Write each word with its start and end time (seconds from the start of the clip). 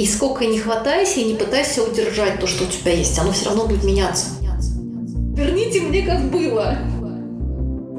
И 0.00 0.06
сколько 0.06 0.46
не 0.46 0.58
хватайся 0.58 1.20
и 1.20 1.24
не 1.24 1.34
пытайся 1.34 1.82
удержать 1.82 2.40
то, 2.40 2.46
что 2.46 2.64
у 2.64 2.66
тебя 2.66 2.90
есть, 2.90 3.18
оно 3.18 3.32
все 3.32 3.50
равно 3.50 3.66
будет 3.66 3.84
меняться. 3.84 4.28
Верните 5.36 5.82
мне, 5.82 6.00
как 6.06 6.30
было. 6.30 6.78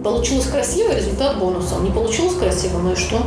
Получилось 0.03 0.47
красиво, 0.47 0.95
результат 0.95 1.37
бонусом. 1.37 1.83
Не 1.83 1.91
получилось 1.91 2.33
красиво, 2.33 2.79
ну 2.79 2.93
и 2.93 2.95
что? 2.95 3.23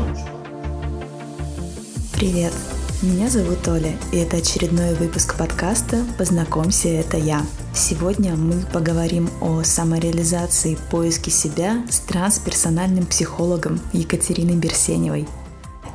Привет, 2.14 2.52
меня 3.00 3.30
зовут 3.30 3.68
Оля, 3.68 3.92
и 4.10 4.16
это 4.16 4.38
очередной 4.38 4.94
выпуск 4.94 5.38
подкаста 5.38 6.04
«Познакомься, 6.18 6.88
это 6.88 7.16
я». 7.16 7.46
Сегодня 7.76 8.34
мы 8.34 8.60
поговорим 8.72 9.30
о 9.40 9.62
самореализации 9.62 10.76
поиске 10.90 11.30
себя 11.30 11.84
с 11.88 12.00
трансперсональным 12.00 13.06
психологом 13.06 13.80
Екатериной 13.92 14.56
Берсеневой. 14.56 15.28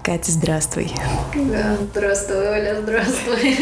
Катя, 0.03 0.31
здравствуй. 0.31 0.91
Да, 1.35 1.77
здравствуй, 1.91 2.47
Оля, 2.47 2.81
здравствуй. 2.81 3.57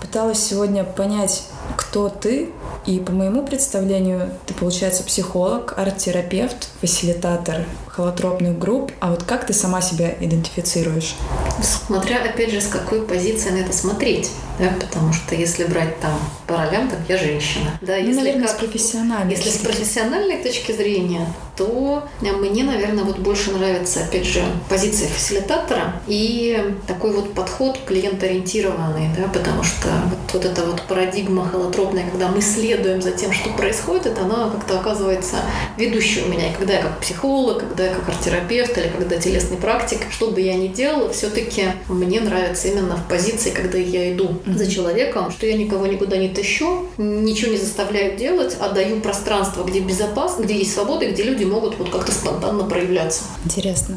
Пыталась 0.00 0.38
сегодня 0.38 0.84
понять, 0.84 1.44
кто 1.76 2.08
ты, 2.08 2.50
и 2.86 3.00
по 3.00 3.12
моему 3.12 3.44
представлению, 3.44 4.30
ты, 4.46 4.54
получается, 4.54 5.02
психолог, 5.02 5.74
арт-терапевт, 5.76 6.68
фасилитатор 6.80 7.64
холотропных 7.96 8.58
групп. 8.58 8.92
А 9.00 9.10
вот 9.10 9.22
как 9.22 9.46
ты 9.46 9.52
сама 9.54 9.80
себя 9.80 10.14
идентифицируешь? 10.20 11.16
Смотря, 11.62 12.22
опять 12.22 12.50
же, 12.50 12.60
с 12.60 12.66
какой 12.66 13.02
позиции 13.02 13.50
на 13.50 13.56
это 13.56 13.72
смотреть. 13.72 14.30
Да? 14.58 14.70
Потому 14.78 15.12
что 15.12 15.34
если 15.34 15.64
брать 15.64 15.98
там 16.00 16.18
по 16.46 16.56
ролям, 16.56 16.88
там 16.88 16.98
я 17.08 17.16
женщина. 17.16 17.78
Да, 17.80 17.94
ну, 17.94 18.00
если 18.00 18.20
наверное, 18.20 18.48
как, 18.48 18.56
с 18.56 18.58
профессиональной. 18.58 19.34
Если 19.34 19.50
с 19.50 19.58
профессиональной 19.58 20.42
точки 20.42 20.72
зрения, 20.72 21.26
то 21.56 22.06
мне, 22.20 22.64
наверное, 22.64 23.04
вот 23.04 23.18
больше 23.18 23.52
нравится, 23.52 24.00
опять 24.00 24.26
же, 24.26 24.42
позиция 24.68 25.08
фасилитатора 25.08 26.00
и 26.06 26.74
такой 26.86 27.12
вот 27.12 27.32
подход 27.32 27.78
клиентоориентированный, 27.86 29.10
да, 29.16 29.28
потому 29.28 29.62
что 29.62 29.88
вот, 30.04 30.34
вот 30.34 30.44
эта 30.44 30.64
вот 30.66 30.82
парадигма 30.82 31.48
холотропная, 31.48 32.08
когда 32.10 32.28
мы 32.28 32.42
следуем 32.42 33.00
за 33.00 33.12
тем, 33.12 33.32
что 33.32 33.50
происходит, 33.50 34.18
она 34.18 34.50
как-то 34.50 34.78
оказывается 34.78 35.36
ведущей 35.78 36.24
у 36.24 36.28
меня. 36.28 36.50
И 36.50 36.54
когда 36.54 36.74
я 36.74 36.82
как 36.82 37.00
психолог, 37.00 37.60
когда 37.60 37.85
я 37.86 37.94
как 37.94 38.08
арт-терапевт 38.08 38.76
или 38.78 38.88
когда 38.88 39.16
телесный 39.16 39.56
практик, 39.56 40.00
что 40.10 40.30
бы 40.30 40.40
я 40.40 40.54
ни 40.54 40.68
делала, 40.68 41.12
все-таки 41.12 41.64
мне 41.88 42.20
нравится 42.20 42.68
именно 42.68 42.96
в 42.96 43.08
позиции, 43.08 43.50
когда 43.50 43.78
я 43.78 44.12
иду 44.12 44.28
mm-hmm. 44.44 44.56
за 44.56 44.70
человеком, 44.70 45.30
что 45.30 45.46
я 45.46 45.56
никого 45.56 45.86
никуда 45.86 46.16
не 46.16 46.28
тащу, 46.28 46.88
ничего 46.98 47.52
не 47.52 47.58
заставляю 47.58 48.16
делать, 48.16 48.56
а 48.60 48.70
даю 48.70 49.00
пространство, 49.00 49.64
где 49.64 49.80
безопасно, 49.80 50.44
где 50.44 50.58
есть 50.58 50.74
свобода, 50.74 51.04
и 51.04 51.12
где 51.12 51.22
люди 51.22 51.44
могут 51.44 51.78
вот 51.78 51.90
как-то 51.90 52.12
спонтанно 52.12 52.64
проявляться. 52.64 53.22
Интересно. 53.44 53.96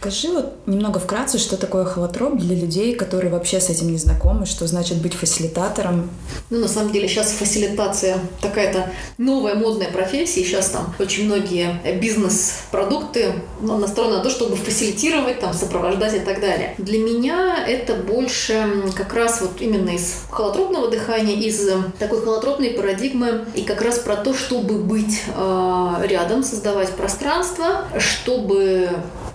Скажи 0.00 0.28
вот 0.28 0.54
немного 0.64 0.98
вкратце, 0.98 1.36
что 1.36 1.58
такое 1.58 1.84
холотроп 1.84 2.38
для 2.38 2.56
людей, 2.56 2.94
которые 2.94 3.30
вообще 3.30 3.60
с 3.60 3.68
этим 3.68 3.92
не 3.92 3.98
знакомы, 3.98 4.46
что 4.46 4.66
значит 4.66 5.02
быть 5.02 5.12
фасилитатором? 5.12 6.08
Ну, 6.48 6.58
на 6.58 6.68
самом 6.68 6.90
деле, 6.90 7.06
сейчас 7.06 7.32
фасилитация 7.32 8.18
такая-то 8.40 8.90
новая 9.18 9.56
модная 9.56 9.90
профессия. 9.90 10.42
Сейчас 10.42 10.70
там 10.70 10.94
очень 10.98 11.26
многие 11.26 11.82
бизнес-продукты 12.00 13.34
ну, 13.60 13.76
настроены 13.76 14.16
на 14.16 14.22
то, 14.22 14.30
чтобы 14.30 14.56
фасилитировать, 14.56 15.40
там, 15.40 15.52
сопровождать 15.52 16.14
и 16.14 16.20
так 16.20 16.40
далее. 16.40 16.74
Для 16.78 16.98
меня 16.98 17.62
это 17.68 17.94
больше 17.94 18.90
как 18.96 19.12
раз 19.12 19.42
вот 19.42 19.60
именно 19.60 19.90
из 19.90 20.22
холотропного 20.30 20.88
дыхания, 20.88 21.34
из 21.34 21.68
такой 21.98 22.22
холотропной 22.22 22.70
парадигмы 22.70 23.44
и 23.54 23.64
как 23.64 23.82
раз 23.82 23.98
про 23.98 24.16
то, 24.16 24.32
чтобы 24.32 24.78
быть 24.78 25.24
э, 25.36 25.94
рядом, 26.04 26.42
создавать 26.42 26.88
пространство, 26.88 27.84
чтобы 27.98 28.88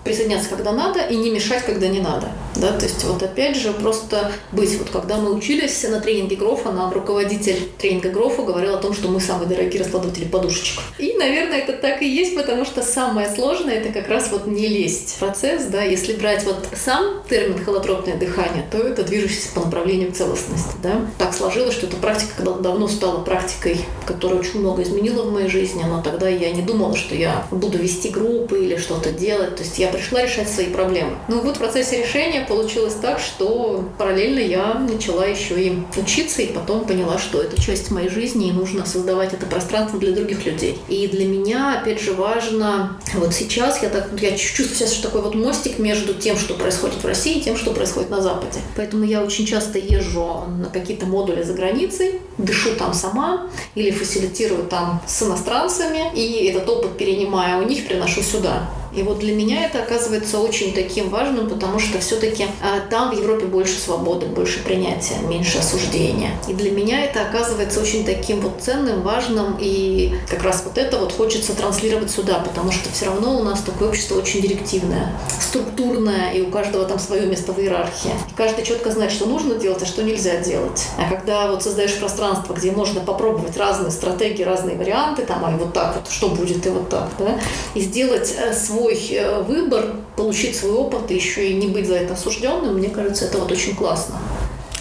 присоединяться, 0.05 0.49
когда 0.49 0.71
надо, 0.71 1.01
и 1.01 1.17
не 1.17 1.31
мешать, 1.31 1.65
когда 1.65 1.87
не 1.87 1.99
надо. 1.99 2.29
Да? 2.57 2.71
То 2.73 2.85
есть 2.85 3.03
вот 3.03 3.21
опять 3.23 3.55
же 3.55 3.73
просто 3.73 4.31
быть. 4.51 4.77
Вот 4.77 4.89
когда 4.89 5.17
мы 5.17 5.33
учились 5.33 5.83
на 5.83 5.99
тренинге 5.99 6.35
Грофа, 6.35 6.71
нам 6.71 6.91
руководитель 6.91 7.69
тренинга 7.77 8.09
Грофа 8.09 8.43
говорил 8.43 8.75
о 8.75 8.77
том, 8.77 8.93
что 8.93 9.09
мы 9.09 9.19
самые 9.19 9.47
дорогие 9.47 9.81
раскладыватели 9.81 10.25
подушечек. 10.25 10.81
И, 10.97 11.13
наверное, 11.17 11.59
это 11.59 11.73
так 11.73 12.01
и 12.01 12.07
есть, 12.07 12.35
потому 12.35 12.65
что 12.65 12.81
самое 12.81 13.29
сложное 13.29 13.75
это 13.75 13.91
как 13.91 14.07
раз 14.07 14.29
вот 14.31 14.47
не 14.47 14.67
лезть 14.67 15.15
в 15.15 15.19
процесс. 15.19 15.65
Да? 15.65 15.83
Если 15.83 16.13
брать 16.13 16.43
вот 16.45 16.67
сам 16.75 17.23
термин 17.29 17.63
холотропное 17.63 18.15
дыхание, 18.15 18.65
то 18.71 18.77
это 18.77 19.03
движущийся 19.03 19.49
по 19.53 19.61
направлению 19.61 20.11
целостности. 20.11 20.75
Да? 20.81 21.01
Так 21.17 21.33
сложилось, 21.33 21.73
что 21.73 21.87
эта 21.87 21.97
практика 21.97 22.35
когда 22.35 22.53
давно 22.53 22.87
стала 22.87 23.21
практикой, 23.21 23.79
которая 24.05 24.39
очень 24.39 24.59
много 24.59 24.83
изменила 24.83 25.23
в 25.23 25.31
моей 25.31 25.49
жизни, 25.49 25.83
но 25.83 26.01
тогда 26.01 26.27
я 26.27 26.51
не 26.51 26.61
думала, 26.61 26.95
что 26.95 27.15
я 27.15 27.45
буду 27.51 27.77
вести 27.77 28.09
группы 28.09 28.63
или 28.63 28.77
что-то 28.77 29.11
делать. 29.11 29.55
То 29.55 29.63
есть 29.63 29.79
я 29.79 29.87
пришла 29.87 30.23
решать 30.23 30.49
свои 30.49 30.67
проблемы. 30.67 31.17
Ну 31.27 31.41
вот 31.41 31.55
в 31.55 31.59
процессе 31.59 32.01
решения 32.03 32.45
получилось 32.55 32.95
так, 33.01 33.19
что 33.19 33.83
параллельно 33.97 34.39
я 34.39 34.73
начала 34.75 35.25
еще 35.25 35.61
и 35.61 35.79
учиться, 35.97 36.41
и 36.41 36.53
потом 36.53 36.85
поняла, 36.85 37.17
что 37.17 37.41
это 37.41 37.61
часть 37.61 37.91
моей 37.91 38.09
жизни, 38.09 38.47
и 38.47 38.51
нужно 38.51 38.85
создавать 38.85 39.33
это 39.33 39.45
пространство 39.45 39.99
для 39.99 40.13
других 40.13 40.45
людей. 40.45 40.79
И 40.87 41.07
для 41.07 41.25
меня, 41.25 41.79
опять 41.79 42.01
же, 42.01 42.13
важно, 42.13 42.97
вот 43.13 43.33
сейчас 43.33 43.81
я, 43.83 43.89
так, 43.89 44.09
я 44.21 44.31
чувствую 44.37 44.89
сейчас, 44.89 44.93
такой 44.99 45.21
вот 45.21 45.35
мостик 45.35 45.79
между 45.79 46.13
тем, 46.13 46.37
что 46.37 46.53
происходит 46.53 47.03
в 47.03 47.05
России, 47.05 47.39
и 47.39 47.41
тем, 47.41 47.57
что 47.57 47.71
происходит 47.71 48.09
на 48.09 48.21
Западе. 48.21 48.59
Поэтому 48.75 49.03
я 49.03 49.21
очень 49.21 49.45
часто 49.45 49.77
езжу 49.77 50.45
на 50.47 50.69
какие-то 50.71 51.05
модули 51.05 51.43
за 51.43 51.53
границей, 51.53 52.21
дышу 52.37 52.75
там 52.75 52.93
сама 52.93 53.49
или 53.75 53.91
фасилитирую 53.91 54.63
там 54.63 55.01
с 55.05 55.23
иностранцами, 55.23 56.11
и 56.15 56.45
этот 56.45 56.69
опыт 56.69 56.97
перенимая 56.97 57.57
у 57.61 57.67
них, 57.67 57.87
приношу 57.87 58.21
сюда. 58.21 58.69
И 58.95 59.03
вот 59.03 59.19
для 59.19 59.33
меня 59.33 59.65
это 59.65 59.79
оказывается 59.79 60.39
очень 60.39 60.73
таким 60.73 61.09
важным, 61.09 61.49
потому 61.49 61.79
что 61.79 61.99
все-таки 61.99 62.45
а, 62.61 62.79
там 62.89 63.13
в 63.13 63.19
Европе 63.19 63.45
больше 63.45 63.77
свободы, 63.77 64.25
больше 64.27 64.63
принятия, 64.63 65.15
меньше 65.27 65.59
осуждения. 65.59 66.31
И 66.47 66.53
для 66.53 66.71
меня 66.71 67.03
это 67.03 67.21
оказывается 67.21 67.81
очень 67.81 68.05
таким 68.05 68.39
вот 68.39 68.61
ценным, 68.61 69.01
важным, 69.01 69.57
и 69.59 70.15
как 70.29 70.43
раз 70.43 70.63
вот 70.65 70.77
это 70.77 70.97
вот 70.97 71.11
хочется 71.11 71.53
транслировать 71.53 72.09
сюда, 72.09 72.39
потому 72.39 72.71
что 72.71 72.89
все 72.91 73.05
равно 73.07 73.37
у 73.37 73.43
нас 73.43 73.61
такое 73.61 73.89
общество 73.89 74.15
очень 74.15 74.41
директивное, 74.41 75.11
структурное, 75.41 76.31
и 76.31 76.41
у 76.41 76.47
каждого 76.47 76.85
там 76.85 76.99
свое 76.99 77.25
место 77.25 77.51
в 77.51 77.59
иерархии. 77.59 78.11
И 78.31 78.33
каждый 78.35 78.63
четко 78.63 78.91
знает, 78.91 79.11
что 79.11 79.25
нужно 79.25 79.55
делать, 79.55 79.81
а 79.83 79.85
что 79.85 80.03
нельзя 80.03 80.37
делать. 80.37 80.87
А 80.97 81.09
когда 81.09 81.47
вот 81.51 81.63
создаешь 81.63 81.97
пространство, 81.97 82.53
где 82.53 82.71
можно 82.71 83.01
попробовать 83.01 83.57
разные 83.57 83.91
стратегии, 83.91 84.43
разные 84.43 84.77
варианты, 84.77 85.23
там, 85.23 85.43
а 85.43 85.51
вот 85.51 85.73
так 85.73 85.95
вот, 85.95 86.11
что 86.11 86.29
будет 86.29 86.65
и 86.65 86.69
вот 86.69 86.89
так, 86.89 87.09
да, 87.19 87.39
и 87.73 87.81
сделать 87.81 88.33
э, 88.37 88.53
свой 88.53 88.84
свой 88.85 89.17
э, 89.17 89.41
выбор, 89.41 89.95
получить 90.15 90.55
свой 90.55 90.73
опыт 90.73 91.09
и 91.09 91.15
еще 91.15 91.49
и 91.49 91.53
не 91.55 91.67
быть 91.67 91.87
за 91.87 91.95
это 91.95 92.13
осужденным, 92.13 92.75
мне 92.75 92.89
кажется, 92.89 93.25
это 93.25 93.39
вот 93.39 93.51
очень 93.51 93.75
классно. 93.75 94.15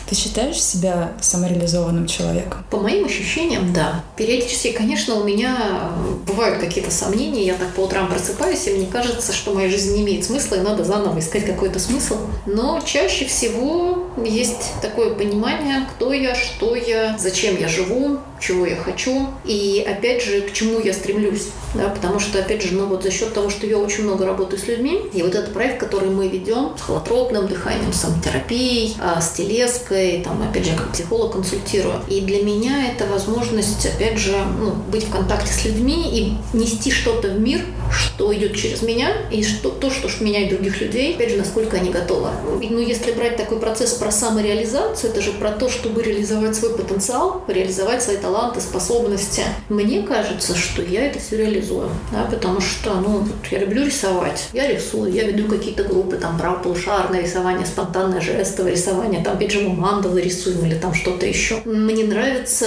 Ты 0.09 0.15
считаешь 0.15 0.62
себя 0.62 1.15
самореализованным 1.22 2.06
человеком? 2.06 2.62
По 2.70 2.76
моим 2.76 3.06
ощущениям, 3.06 3.72
да. 3.72 4.04
Периодически, 4.16 4.72
конечно, 4.72 5.14
у 5.14 5.25
меня 5.25 5.93
бывают 6.26 6.60
какие-то 6.60 6.91
сомнения. 6.91 7.47
Я 7.47 7.54
так 7.54 7.72
по 7.72 7.81
утрам 7.81 8.09
просыпаюсь, 8.09 8.66
и 8.66 8.75
мне 8.75 8.87
кажется, 8.87 9.32
что 9.32 9.54
моя 9.54 9.70
жизнь 9.70 9.94
не 9.94 10.03
имеет 10.03 10.25
смысла, 10.25 10.56
и 10.56 10.60
надо 10.60 10.84
заново 10.84 11.19
искать 11.19 11.47
какой-то 11.47 11.78
смысл. 11.78 12.19
Но 12.44 12.82
чаще 12.84 13.25
всего 13.25 14.09
есть 14.22 14.72
такое 14.80 15.14
понимание, 15.14 15.86
кто 15.94 16.12
я, 16.12 16.34
что 16.34 16.75
я, 16.75 17.16
зачем 17.19 17.58
я 17.58 17.69
живу, 17.69 18.19
чего 18.41 18.66
я 18.66 18.76
хочу 18.76 19.28
и, 19.44 19.84
опять 19.86 20.22
же, 20.22 20.42
к 20.42 20.52
чему 20.52 20.80
я 20.80 20.92
стремлюсь. 20.92 21.48
Да, 21.75 21.88
потому 21.88 22.20
что, 22.20 22.38
опять 22.38 22.62
же, 22.62 22.75
ну 22.75 22.86
вот 22.86 23.02
за 23.02 23.10
счет 23.10 23.34
того, 23.34 23.50
что 23.50 23.66
я 23.66 23.78
очень 23.78 24.04
много 24.04 24.26
работаю 24.26 24.60
с 24.60 24.69
людьми, 24.69 25.00
и 25.12 25.22
вот 25.22 25.34
этот 25.34 25.52
проект, 25.52 25.80
который 25.80 26.08
мы 26.08 26.28
ведем 26.28 26.76
с 26.78 26.82
холотропным 26.82 27.48
дыханием, 27.48 27.92
с 27.92 28.02
самотерапией, 28.02 28.97
а, 29.00 29.20
с 29.20 29.32
телеской, 29.32 30.22
там, 30.22 30.41
опять 30.48 30.66
же, 30.66 30.76
как 30.76 30.92
психолог 30.92 31.32
консультирую. 31.32 31.96
И 32.08 32.20
для 32.20 32.42
меня 32.42 32.92
это 32.92 33.06
возможность, 33.06 33.84
опять 33.86 34.19
же, 34.19 34.36
ну, 34.60 34.72
быть 34.91 35.04
в 35.04 35.10
контакте 35.10 35.52
с 35.52 35.64
людьми 35.64 36.10
и 36.12 36.56
нести 36.56 36.92
что-то 36.92 37.28
в 37.28 37.41
мир, 37.41 37.60
что 37.91 38.32
идет 38.32 38.54
через 38.54 38.82
меня, 38.82 39.10
и 39.32 39.42
что, 39.42 39.70
то, 39.70 39.91
что 39.91 40.08
меняет 40.22 40.50
других 40.50 40.81
людей, 40.81 41.14
опять 41.14 41.31
же, 41.31 41.36
насколько 41.38 41.76
они 41.76 41.91
готовы. 41.91 42.28
Ну, 42.62 42.78
если 42.78 43.12
брать 43.12 43.36
такой 43.36 43.58
процесс 43.58 43.94
про 44.04 44.12
самореализацию, 44.12 45.11
это 45.11 45.23
же 45.23 45.32
про 45.32 45.50
то, 45.50 45.70
чтобы 45.70 46.02
реализовать 46.02 46.55
свой 46.55 46.76
потенциал, 46.76 47.43
реализовать 47.49 48.02
свои 48.02 48.19
таланты, 48.19 48.61
способности. 48.61 49.43
Мне 49.70 50.02
кажется, 50.02 50.55
что 50.55 50.82
я 50.82 51.06
это 51.06 51.19
все 51.19 51.38
реализую, 51.38 51.88
да, 52.12 52.29
потому 52.31 52.61
что, 52.61 52.93
ну, 52.96 53.20
вот 53.20 53.32
я 53.50 53.61
люблю 53.61 53.87
рисовать, 53.87 54.49
я 54.52 54.69
рисую, 54.69 55.11
я 55.11 55.25
веду 55.25 55.49
какие-то 55.49 55.84
группы, 55.84 56.17
там, 56.17 56.38
правополушарное 56.38 57.23
рисование, 57.23 57.64
спонтанное 57.64 58.20
жестовое 58.20 58.73
рисование, 58.73 59.25
там, 59.25 59.38
мы 59.38 59.75
мандалы 59.75 60.20
рисуем 60.20 60.67
или 60.67 60.75
там 60.75 60.93
что-то 60.93 61.25
еще. 61.25 61.62
Мне 61.64 62.05
нравятся 62.05 62.67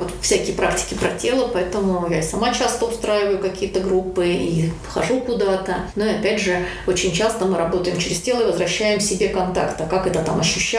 вот 0.00 0.10
всякие 0.20 0.56
практики 0.56 0.94
про 0.94 1.10
тело, 1.10 1.48
поэтому 1.52 2.08
я 2.10 2.18
и 2.18 2.22
сама 2.22 2.52
часто 2.52 2.86
устраиваю 2.86 3.38
какие-то 3.38 3.78
группы, 3.78 4.26
и 4.26 4.70
хожу 4.88 5.20
куда-то. 5.20 5.76
Но 5.94 6.06
и 6.06 6.10
опять 6.10 6.40
же, 6.40 6.56
очень 6.88 7.12
часто 7.12 7.44
мы 7.44 7.56
работаем 7.56 7.98
через 7.98 8.20
тело 8.20 8.42
и 8.42 8.46
возвращаем 8.46 8.98
себе 8.98 9.28
контакт. 9.28 9.80
А 9.80 9.86
как 9.86 10.08
это 10.08 10.18
там 10.24 10.40
ощущается, 10.40 10.71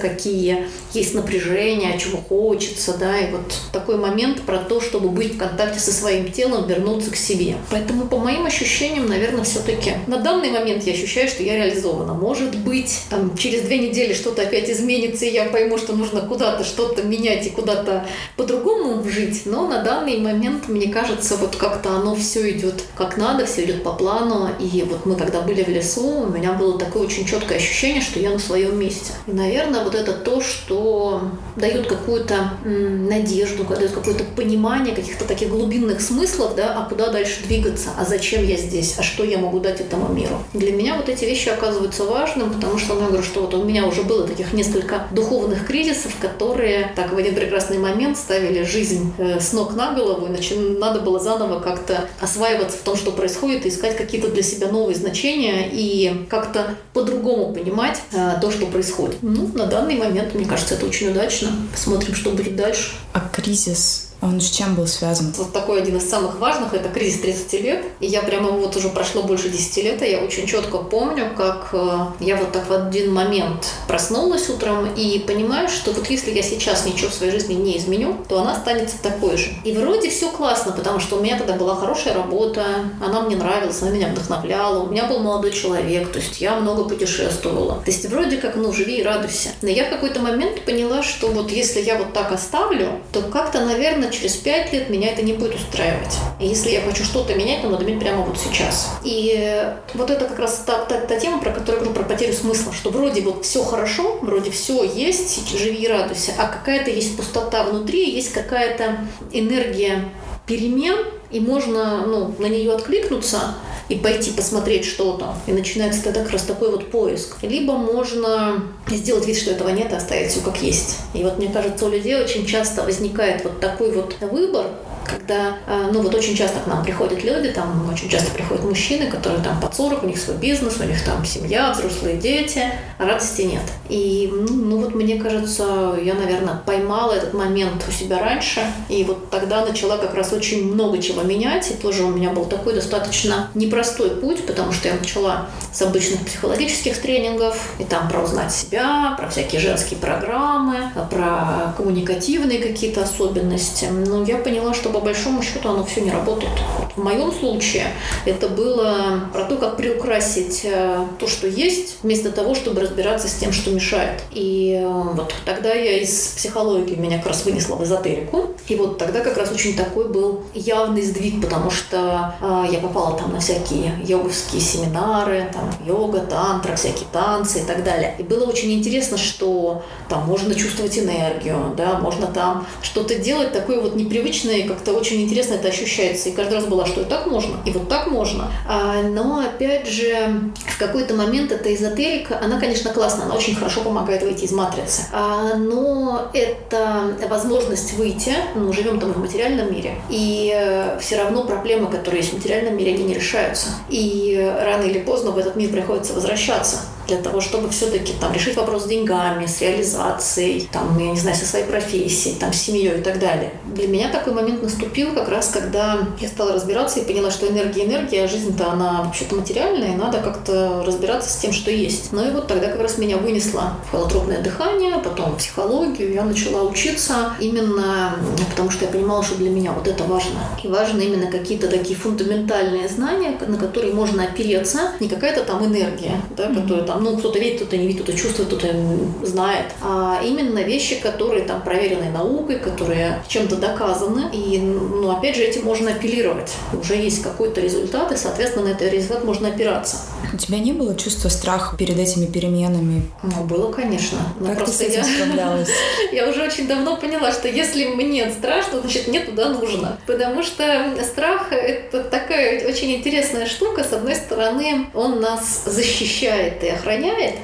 какие 0.00 0.66
есть 0.92 1.14
напряжения, 1.14 1.98
чего 1.98 2.18
хочется, 2.18 2.96
да, 2.98 3.18
и 3.18 3.30
вот 3.30 3.54
такой 3.72 3.96
момент 3.96 4.42
про 4.42 4.58
то, 4.58 4.80
чтобы 4.80 5.10
быть 5.10 5.34
в 5.34 5.38
контакте 5.38 5.78
со 5.78 5.92
своим 5.92 6.32
телом, 6.32 6.66
вернуться 6.66 7.10
к 7.10 7.16
себе. 7.16 7.56
Поэтому 7.70 8.06
по 8.06 8.18
моим 8.18 8.46
ощущениям, 8.46 9.06
наверное, 9.06 9.44
все-таки 9.44 9.92
на 10.06 10.18
данный 10.18 10.50
момент 10.50 10.84
я 10.84 10.92
ощущаю, 10.92 11.28
что 11.28 11.42
я 11.42 11.56
реализована. 11.56 12.14
Может 12.14 12.56
быть, 12.56 13.02
там, 13.10 13.36
через 13.36 13.62
две 13.62 13.78
недели 13.78 14.14
что-то 14.14 14.42
опять 14.42 14.70
изменится, 14.70 15.24
и 15.26 15.32
я 15.32 15.44
пойму, 15.44 15.78
что 15.78 15.94
нужно 15.94 16.20
куда-то 16.20 16.64
что-то 16.64 17.02
менять 17.02 17.46
и 17.46 17.50
куда-то 17.50 18.06
по-другому 18.36 19.06
жить. 19.08 19.42
Но 19.44 19.66
на 19.66 19.82
данный 19.82 20.18
момент, 20.18 20.68
мне 20.68 20.88
кажется, 20.88 21.36
вот 21.36 21.56
как-то 21.56 21.90
оно 21.90 22.14
все 22.14 22.50
идет 22.50 22.84
как 22.94 23.16
надо, 23.16 23.46
все 23.46 23.64
идет 23.64 23.82
по 23.82 23.92
плану. 23.92 24.50
И 24.58 24.82
вот 24.88 25.06
мы 25.06 25.16
когда 25.16 25.40
были 25.40 25.62
в 25.62 25.68
лесу, 25.68 26.22
у 26.22 26.26
меня 26.26 26.52
было 26.52 26.78
такое 26.78 27.04
очень 27.04 27.26
четкое 27.26 27.58
ощущение, 27.58 28.02
что 28.02 28.18
я 28.20 28.30
на 28.30 28.38
своем 28.38 28.78
месте. 28.78 29.12
И, 29.26 29.32
наверное, 29.36 29.84
вот 29.84 29.94
это 29.94 30.12
то, 30.12 30.40
что 30.40 31.22
дает 31.56 31.86
какую-то 31.86 32.52
надежду, 32.64 33.64
дает 33.64 33.92
какое-то 33.92 34.24
понимание 34.24 34.94
каких-то 34.94 35.24
таких 35.24 35.50
глубинных 35.50 36.00
смыслов, 36.00 36.54
да, 36.56 36.74
а 36.74 36.88
куда 36.88 37.10
дальше 37.10 37.42
двигаться, 37.46 37.90
а 37.98 38.04
зачем 38.04 38.44
я 38.44 38.56
здесь, 38.56 38.96
а 38.98 39.02
что 39.02 39.24
я 39.24 39.38
могу 39.38 39.60
дать 39.60 39.80
этому 39.80 40.12
миру. 40.12 40.42
Для 40.52 40.72
меня 40.72 40.96
вот 40.96 41.08
эти 41.08 41.24
вещи 41.24 41.48
оказываются 41.48 42.04
важным, 42.04 42.52
потому 42.54 42.78
что, 42.78 42.94
ну, 42.94 43.02
я 43.02 43.06
говорю, 43.08 43.22
что 43.22 43.42
вот 43.42 43.54
у 43.54 43.62
меня 43.62 43.86
уже 43.86 44.02
было 44.02 44.26
таких 44.26 44.52
несколько 44.52 45.06
духовных 45.10 45.66
кризисов, 45.66 46.16
которые 46.20 46.92
так 46.96 47.12
в 47.12 47.16
один 47.16 47.34
прекрасный 47.34 47.78
момент 47.78 48.16
ставили 48.16 48.62
жизнь 48.62 49.12
э, 49.18 49.38
с 49.40 49.52
ног 49.52 49.74
на 49.74 49.92
голову, 49.92 50.26
иначе 50.26 50.56
надо 50.56 51.00
было 51.00 51.20
заново 51.20 51.60
как-то 51.60 52.08
осваиваться 52.20 52.78
в 52.78 52.80
том, 52.80 52.96
что 52.96 53.12
происходит, 53.12 53.66
и 53.66 53.68
искать 53.68 53.96
какие-то 53.96 54.28
для 54.28 54.42
себя 54.42 54.68
новые 54.68 54.96
значения 54.96 55.68
и 55.70 56.26
как-то 56.28 56.74
по-другому 56.92 57.52
понимать 57.52 58.00
э, 58.12 58.32
то, 58.40 58.50
что 58.50 58.66
происходит. 58.66 59.16
Ну, 59.28 59.50
на 59.54 59.66
данный 59.66 59.96
момент, 59.96 60.36
мне 60.36 60.44
кажется, 60.44 60.74
это 60.74 60.86
очень 60.86 61.10
удачно. 61.10 61.50
Посмотрим, 61.72 62.14
что 62.14 62.30
будет 62.30 62.54
дальше. 62.54 62.92
А 63.12 63.18
кризис 63.18 64.12
он 64.22 64.40
с 64.40 64.50
чем 64.50 64.74
был 64.74 64.86
связан? 64.86 65.32
Вот 65.36 65.52
такой 65.52 65.82
один 65.82 65.96
из 65.96 66.08
самых 66.08 66.38
важных– 66.38 66.72
это 66.74 66.88
кризис 66.88 67.20
30 67.20 67.52
лет. 67.60 67.84
И 68.00 68.06
я 68.06 68.22
прямо 68.22 68.50
вот 68.50 68.76
уже 68.76 68.88
прошло 68.88 69.22
больше 69.22 69.48
10 69.48 69.76
лет, 69.84 70.02
и 70.02 70.10
я 70.10 70.18
очень 70.18 70.46
четко 70.46 70.78
помню, 70.78 71.30
как 71.36 71.70
э, 71.72 72.06
я 72.20 72.36
вот 72.36 72.52
так 72.52 72.68
в 72.68 72.72
один 72.72 73.12
момент 73.12 73.72
проснулась 73.88 74.48
утром 74.48 74.86
и 74.94 75.18
понимаю, 75.18 75.68
что 75.68 75.92
вот 75.92 76.08
если 76.08 76.30
я 76.32 76.42
сейчас 76.42 76.86
ничего 76.86 77.10
в 77.10 77.14
своей 77.14 77.32
жизни 77.32 77.54
не 77.54 77.76
изменю, 77.76 78.16
то 78.28 78.40
она 78.40 78.52
останется 78.52 78.96
такой 79.02 79.36
же. 79.36 79.50
И 79.64 79.72
вроде 79.72 80.10
все 80.10 80.30
классно, 80.30 80.72
потому 80.72 81.00
что 81.00 81.16
у 81.16 81.20
меня 81.22 81.38
тогда 81.38 81.54
была 81.54 81.76
хорошая 81.76 82.14
работа, 82.14 82.64
она 83.04 83.22
мне 83.22 83.36
нравилась, 83.36 83.80
она 83.82 83.90
меня 83.90 84.08
вдохновляла, 84.08 84.82
у 84.82 84.90
меня 84.90 85.04
был 85.04 85.20
молодой 85.20 85.52
человек, 85.52 86.10
то 86.10 86.18
есть 86.18 86.40
я 86.40 86.56
много 86.56 86.84
путешествовала. 86.84 87.82
То 87.84 87.90
есть 87.90 88.06
вроде 88.06 88.38
как, 88.38 88.56
ну, 88.56 88.72
живи 88.72 88.98
и 88.98 89.02
радуйся. 89.02 89.50
Но 89.62 89.68
я 89.68 89.84
в 89.84 89.90
какой-то 89.90 90.20
момент 90.20 90.64
поняла, 90.64 91.02
что 91.02 91.28
вот 91.28 91.50
если 91.50 91.80
я 91.80 91.96
вот 91.96 92.12
так 92.12 92.32
оставлю, 92.32 93.00
то 93.12 93.22
как-то, 93.22 93.64
наверное, 93.64 94.05
наверное, 94.06 94.12
через 94.12 94.36
пять 94.36 94.72
лет 94.72 94.90
меня 94.90 95.10
это 95.10 95.22
не 95.22 95.32
будет 95.32 95.54
устраивать. 95.54 96.16
И 96.40 96.46
если 96.46 96.70
я 96.70 96.80
хочу 96.80 97.04
что-то 97.04 97.34
менять, 97.34 97.62
то 97.62 97.68
надо 97.68 97.84
менять 97.84 98.00
прямо 98.00 98.22
вот 98.22 98.38
сейчас. 98.38 98.98
И 99.04 99.72
вот 99.94 100.10
это 100.10 100.26
как 100.26 100.38
раз 100.38 100.62
та, 100.66 100.84
та, 100.84 101.00
та 101.00 101.18
тема, 101.18 101.40
про 101.40 101.50
которую 101.50 101.78
я 101.78 101.84
говорю, 101.84 101.94
про 101.94 102.04
потерю 102.04 102.32
смысла, 102.32 102.72
что 102.72 102.90
вроде 102.90 103.20
вот 103.22 103.44
все 103.44 103.62
хорошо, 103.62 104.18
вроде 104.22 104.50
все 104.50 104.84
есть, 104.84 105.48
живи 105.56 105.76
и 105.76 105.88
радуйся, 105.88 106.32
а 106.38 106.46
какая-то 106.46 106.90
есть 106.90 107.16
пустота 107.16 107.64
внутри, 107.64 108.10
есть 108.10 108.32
какая-то 108.32 108.98
энергия 109.32 110.04
перемен, 110.46 110.98
и 111.30 111.40
можно 111.40 112.06
ну, 112.06 112.34
на 112.38 112.46
нее 112.46 112.72
откликнуться, 112.72 113.54
и 113.88 113.96
пойти 113.96 114.32
посмотреть 114.32 114.84
что-то. 114.84 115.34
И 115.46 115.52
начинается 115.52 116.02
тогда 116.02 116.22
как 116.22 116.32
раз 116.32 116.42
такой 116.42 116.70
вот 116.70 116.90
поиск. 116.90 117.36
Либо 117.42 117.74
можно 117.74 118.64
сделать 118.88 119.26
вид, 119.26 119.36
что 119.36 119.52
этого 119.52 119.68
нет, 119.68 119.92
и 119.92 119.94
оставить 119.94 120.30
все 120.30 120.40
как 120.40 120.60
есть. 120.62 120.98
И 121.14 121.22
вот 121.22 121.38
мне 121.38 121.48
кажется, 121.48 121.86
у 121.86 121.90
людей 121.90 122.16
очень 122.16 122.46
часто 122.46 122.82
возникает 122.82 123.44
вот 123.44 123.60
такой 123.60 123.92
вот 123.92 124.16
выбор, 124.20 124.66
когда, 125.06 125.56
а, 125.66 125.90
ну 125.92 126.02
вот 126.02 126.14
очень 126.14 126.36
часто 126.36 126.60
к 126.60 126.66
нам 126.66 126.84
приходят 126.84 127.22
люди, 127.24 127.50
там 127.50 127.88
очень 127.92 128.08
часто 128.08 128.30
приходят 128.30 128.64
мужчины, 128.64 129.10
которые 129.10 129.42
там 129.42 129.60
под 129.60 129.74
40, 129.74 130.02
у 130.04 130.06
них 130.06 130.18
свой 130.18 130.36
бизнес, 130.36 130.78
у 130.80 130.84
них 130.84 131.02
там 131.04 131.24
семья, 131.24 131.72
взрослые 131.72 132.16
дети, 132.16 132.62
а 132.98 133.06
радости 133.06 133.42
нет. 133.42 133.62
И, 133.88 134.30
ну 134.32 134.78
вот 134.78 134.94
мне 134.94 135.20
кажется, 135.20 135.98
я, 136.02 136.14
наверное, 136.14 136.60
поймала 136.64 137.12
этот 137.12 137.34
момент 137.34 137.84
у 137.88 137.92
себя 137.92 138.18
раньше, 138.18 138.60
и 138.88 139.04
вот 139.04 139.30
тогда 139.30 139.64
начала 139.64 139.96
как 139.96 140.14
раз 140.14 140.32
очень 140.32 140.72
много 140.72 140.98
чего 140.98 141.22
менять, 141.22 141.70
и 141.70 141.74
тоже 141.74 142.04
у 142.04 142.10
меня 142.10 142.30
был 142.30 142.44
такой 142.44 142.74
достаточно 142.74 143.50
непростой 143.54 144.10
путь, 144.10 144.46
потому 144.46 144.72
что 144.72 144.88
я 144.88 144.94
начала 144.94 145.46
с 145.72 145.82
обычных 145.82 146.24
психологических 146.26 147.00
тренингов, 147.00 147.74
и 147.78 147.84
там 147.84 148.08
про 148.08 148.20
узнать 148.20 148.52
себя, 148.52 149.14
про 149.18 149.28
всякие 149.28 149.60
женские 149.60 149.98
программы, 149.98 150.90
про 151.10 151.74
коммуникативные 151.76 152.58
какие-то 152.58 153.02
особенности. 153.02 153.86
Но 153.86 154.24
я 154.24 154.38
поняла, 154.38 154.74
что 154.74 154.90
по 154.96 155.00
большому 155.00 155.42
счету 155.42 155.68
оно 155.68 155.84
все 155.84 156.00
не 156.00 156.10
работает. 156.10 156.52
В 156.96 157.02
моем 157.02 157.30
случае 157.30 157.88
это 158.24 158.48
было 158.48 159.28
про 159.30 159.44
то, 159.44 159.56
как 159.58 159.76
приукрасить 159.76 160.62
э, 160.64 161.04
то, 161.18 161.28
что 161.28 161.46
есть, 161.46 161.96
вместо 162.02 162.30
того, 162.30 162.54
чтобы 162.54 162.80
разбираться 162.80 163.28
с 163.28 163.34
тем, 163.34 163.52
что 163.52 163.70
мешает. 163.70 164.22
И 164.30 164.80
э, 164.80 164.88
вот 164.88 165.34
тогда 165.44 165.74
я 165.74 165.98
из 166.00 166.28
психологии 166.28 166.94
меня 166.94 167.18
как 167.18 167.26
раз 167.26 167.44
вынесла 167.44 167.76
в 167.76 167.84
эзотерику. 167.84 168.54
И 168.68 168.76
вот 168.76 168.96
тогда 168.96 169.20
как 169.20 169.36
раз 169.36 169.52
очень 169.52 169.76
такой 169.76 170.08
был 170.08 170.44
явный 170.54 171.02
сдвиг, 171.02 171.42
потому 171.42 171.70
что 171.70 172.34
э, 172.40 172.64
я 172.72 172.78
попала 172.78 173.18
там 173.18 173.34
на 173.34 173.40
всякие 173.40 173.92
йоговские 174.02 174.62
семинары, 174.62 175.50
там 175.52 175.70
йога, 175.86 176.20
тантра, 176.20 176.74
всякие 176.74 177.06
танцы 177.12 177.58
и 177.58 177.64
так 177.64 177.84
далее. 177.84 178.14
И 178.18 178.22
было 178.22 178.44
очень 178.44 178.72
интересно, 178.72 179.18
что 179.18 179.82
там 180.08 180.24
можно 180.26 180.54
чувствовать 180.54 180.98
энергию, 180.98 181.74
да, 181.76 181.98
можно 181.98 182.28
там 182.28 182.66
что-то 182.80 183.16
делать 183.16 183.52
такое 183.52 183.78
вот 183.78 183.94
непривычное, 183.94 184.66
как 184.66 184.80
как-то 184.86 185.00
очень 185.00 185.22
интересно 185.22 185.54
это 185.54 185.68
ощущается. 185.68 186.28
И 186.28 186.32
каждый 186.32 186.54
раз 186.54 186.66
было, 186.66 186.86
что 186.86 187.00
и 187.00 187.04
так 187.04 187.26
можно, 187.26 187.56
и 187.64 187.70
вот 187.70 187.88
так 187.88 188.06
можно. 188.06 188.50
А, 188.68 189.02
но, 189.02 189.40
опять 189.40 189.86
же, 189.86 190.52
в 190.66 190.78
какой-то 190.78 191.14
момент 191.14 191.52
эта 191.52 191.74
эзотерика, 191.74 192.38
она, 192.40 192.60
конечно, 192.60 192.92
классная, 192.92 193.26
она 193.26 193.34
очень 193.34 193.54
хорошо 193.56 193.80
помогает 193.82 194.22
выйти 194.22 194.44
из 194.44 194.52
матрицы. 194.52 195.02
А, 195.12 195.54
но 195.56 196.30
это 196.32 197.16
возможность 197.28 197.94
выйти, 197.94 198.34
ну, 198.54 198.72
живем 198.72 199.00
там 199.00 199.12
в 199.12 199.18
материальном 199.18 199.72
мире, 199.72 199.96
и 200.08 200.52
э, 200.54 200.98
все 201.00 201.16
равно 201.16 201.44
проблемы, 201.44 201.90
которые 201.90 202.20
есть 202.20 202.32
в 202.32 202.36
материальном 202.36 202.76
мире, 202.76 202.94
они 202.94 203.04
не 203.04 203.14
решаются. 203.14 203.68
И 203.88 204.36
рано 204.60 204.84
или 204.84 205.00
поздно 205.00 205.32
в 205.32 205.38
этот 205.38 205.56
мир 205.56 205.70
приходится 205.70 206.14
возвращаться 206.14 206.78
для 207.06 207.18
того, 207.18 207.40
чтобы 207.40 207.70
все-таки 207.70 208.12
там 208.20 208.32
решить 208.32 208.56
вопрос 208.56 208.84
с 208.84 208.86
деньгами, 208.86 209.46
с 209.46 209.60
реализацией, 209.60 210.68
там, 210.72 210.98
я 210.98 211.10
не 211.10 211.18
знаю, 211.18 211.36
со 211.36 211.46
своей 211.46 211.64
профессией, 211.64 212.36
там, 212.36 212.52
с 212.52 212.56
семьей 212.56 212.98
и 212.98 213.02
так 213.02 213.18
далее. 213.18 213.52
Для 213.66 213.88
меня 213.88 214.08
такой 214.08 214.32
момент 214.32 214.62
наступил 214.62 215.12
как 215.12 215.28
раз, 215.28 215.48
когда 215.48 215.98
я 216.20 216.28
стала 216.28 216.52
разбираться 216.52 217.00
и 217.00 217.04
поняла, 217.04 217.30
что 217.30 217.48
энергия 217.48 217.84
энергия, 217.84 218.24
а 218.24 218.28
жизнь-то 218.28 218.70
она 218.70 219.02
вообще-то 219.02 219.36
материальная, 219.36 219.92
и 219.92 219.96
надо 219.96 220.18
как-то 220.18 220.82
разбираться 220.84 221.30
с 221.30 221.36
тем, 221.36 221.52
что 221.52 221.70
есть. 221.70 222.12
Ну 222.12 222.26
и 222.26 222.30
вот 222.30 222.46
тогда 222.46 222.68
как 222.68 222.80
раз 222.80 222.98
меня 222.98 223.16
вынесло 223.16 223.74
в 223.86 223.90
холотропное 223.90 224.42
дыхание, 224.42 224.98
потом 224.98 225.36
психологию, 225.36 226.12
я 226.12 226.24
начала 226.24 226.62
учиться 226.62 227.32
именно 227.40 228.16
потому, 228.50 228.70
что 228.70 228.84
я 228.84 228.90
понимала, 228.90 229.22
что 229.22 229.36
для 229.36 229.50
меня 229.50 229.72
вот 229.72 229.86
это 229.88 230.04
важно. 230.04 230.40
И 230.62 230.68
важно 230.68 231.00
именно 231.00 231.30
какие-то 231.30 231.68
такие 231.68 231.96
фундаментальные 231.96 232.88
знания, 232.88 233.38
на 233.46 233.56
которые 233.56 233.94
можно 233.94 234.24
опереться, 234.24 234.92
не 235.00 235.08
какая-то 235.08 235.44
там 235.44 235.64
энергия, 235.64 236.20
да, 236.36 236.52
которая 236.52 236.84
там, 236.84 236.95
ну, 236.98 237.16
кто-то 237.18 237.38
видит, 237.38 237.56
кто-то 237.56 237.76
не 237.76 237.86
видит, 237.86 238.02
кто-то 238.02 238.18
чувствует, 238.18 238.48
кто-то 238.48 238.74
знает, 239.22 239.66
а 239.82 240.20
именно 240.24 240.60
вещи, 240.60 241.00
которые 241.00 241.44
там 241.44 241.62
проверены 241.62 242.10
наукой, 242.10 242.58
которые 242.58 243.22
чем-то 243.28 243.56
доказаны, 243.56 244.30
и 244.32 244.46
и, 244.56 244.58
ну, 244.58 245.10
опять 245.10 245.36
же, 245.36 245.42
этим 245.42 245.64
можно 245.64 245.90
апеллировать. 245.90 246.52
Уже 246.72 246.94
есть 246.94 247.22
какой-то 247.22 247.60
результат, 247.60 248.12
и, 248.12 248.16
соответственно, 248.16 248.66
на 248.66 248.70
этот 248.70 248.92
результат 248.92 249.24
можно 249.24 249.48
опираться. 249.48 249.96
У 250.32 250.36
тебя 250.36 250.58
не 250.58 250.72
было 250.72 250.94
чувства 250.96 251.28
страха 251.28 251.76
перед 251.76 251.98
этими 251.98 252.26
переменами? 252.26 253.02
Ну, 253.22 253.44
было, 253.44 253.72
конечно. 253.72 254.18
Но 254.40 254.54
как 254.54 254.66
ты 254.66 254.72
с 254.72 254.80
этим 254.80 255.00
я... 255.00 255.04
справлялась? 255.04 255.68
я 256.12 256.28
уже 256.28 256.42
очень 256.42 256.66
давно 256.66 256.96
поняла, 256.96 257.32
что 257.32 257.48
если 257.48 257.86
мне 257.86 258.30
страшно, 258.30 258.80
значит, 258.80 259.08
мне 259.08 259.20
туда 259.20 259.50
нужно. 259.50 259.98
Потому 260.06 260.42
что 260.42 260.94
страх— 261.02 261.48
это 261.52 262.04
такая 262.04 262.66
очень 262.68 262.94
интересная 262.94 263.46
штука. 263.46 263.84
С 263.84 263.92
одной 263.92 264.14
стороны, 264.14 264.86
он 264.94 265.20
нас 265.20 265.64
защищает 265.66 266.62
и 266.62 266.68
охраняет. 266.68 266.85